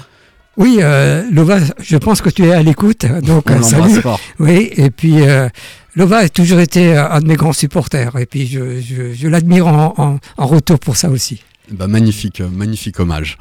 Oui, 0.59 0.78
euh, 0.80 1.22
Lova, 1.32 1.59
je 1.80 1.96
pense 1.96 2.20
que 2.20 2.28
tu 2.28 2.44
es 2.44 2.53
à 2.53 2.62
l'écoute, 2.62 3.07
donc 3.22 3.44
On 3.51 3.62
salut. 3.62 4.01
fort. 4.03 4.20
Oui, 4.38 4.68
et 4.76 4.90
puis 4.90 5.22
euh, 5.22 5.48
Lova 5.94 6.18
a 6.18 6.28
toujours 6.28 6.61
été 6.61 6.94
un 6.94 7.20
de 7.20 7.26
mes 7.26 7.36
grands 7.36 7.55
supporters, 7.55 8.14
et 8.18 8.26
puis 8.26 8.46
je, 8.46 8.80
je, 8.82 9.14
je 9.14 9.28
l'admire 9.28 9.66
en, 9.68 9.94
en, 9.96 10.18
en 10.36 10.46
retour 10.46 10.78
pour 10.78 10.96
ça 10.96 11.09
aussi. 11.09 11.42
Bah, 11.70 11.86
magnifique, 11.86 12.40
euh, 12.42 12.48
magnifique 12.48 12.98
hommage. 13.01 13.38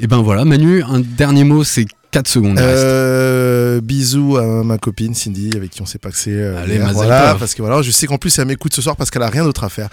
Et 0.00 0.06
ben 0.06 0.18
voilà, 0.22 0.44
Manu, 0.44 0.82
un 0.82 1.00
dernier 1.00 1.44
mot, 1.44 1.62
c'est 1.64 1.86
4 2.10 2.28
secondes. 2.28 2.58
Euh, 2.58 3.80
bisous 3.80 4.36
à 4.36 4.62
ma 4.62 4.78
copine 4.78 5.14
Cindy 5.14 5.50
avec 5.56 5.70
qui 5.70 5.82
on 5.82 5.86
s'est 5.86 5.98
paxé. 5.98 6.30
euh, 6.32 6.62
Allez, 6.62 6.76
hier. 6.76 6.92
Voilà, 6.92 7.36
parce 7.38 7.54
que 7.54 7.62
voilà, 7.62 7.82
je 7.82 7.90
sais 7.90 8.06
qu'en 8.06 8.18
plus 8.18 8.36
elle 8.38 8.46
m'écoute 8.46 8.72
ce 8.74 8.82
soir 8.82 8.96
parce 8.96 9.10
qu'elle 9.10 9.22
a 9.22 9.28
rien 9.30 9.44
d'autre 9.44 9.64
à 9.64 9.68
faire. 9.68 9.88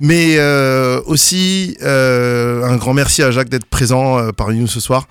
Mais 0.00 0.36
euh, 0.38 1.00
aussi 1.06 1.76
euh, 1.82 2.62
un 2.64 2.76
grand 2.76 2.94
merci 2.94 3.22
à 3.22 3.30
Jacques 3.32 3.48
d'être 3.48 3.64
présent 3.66 4.18
euh, 4.18 4.30
parmi 4.30 4.58
nous 4.58 4.66
ce 4.68 4.78
soir 4.80 5.08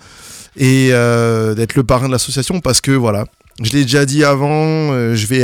et 0.56 0.90
d'être 0.90 1.76
le 1.76 1.84
parrain 1.84 2.08
de 2.08 2.12
l'association 2.14 2.60
parce 2.62 2.80
que 2.80 2.92
voilà, 2.92 3.26
je 3.62 3.72
l'ai 3.72 3.84
déjà 3.84 4.06
dit 4.06 4.24
avant, 4.24 5.14
je 5.16 5.26
vais 5.26 5.40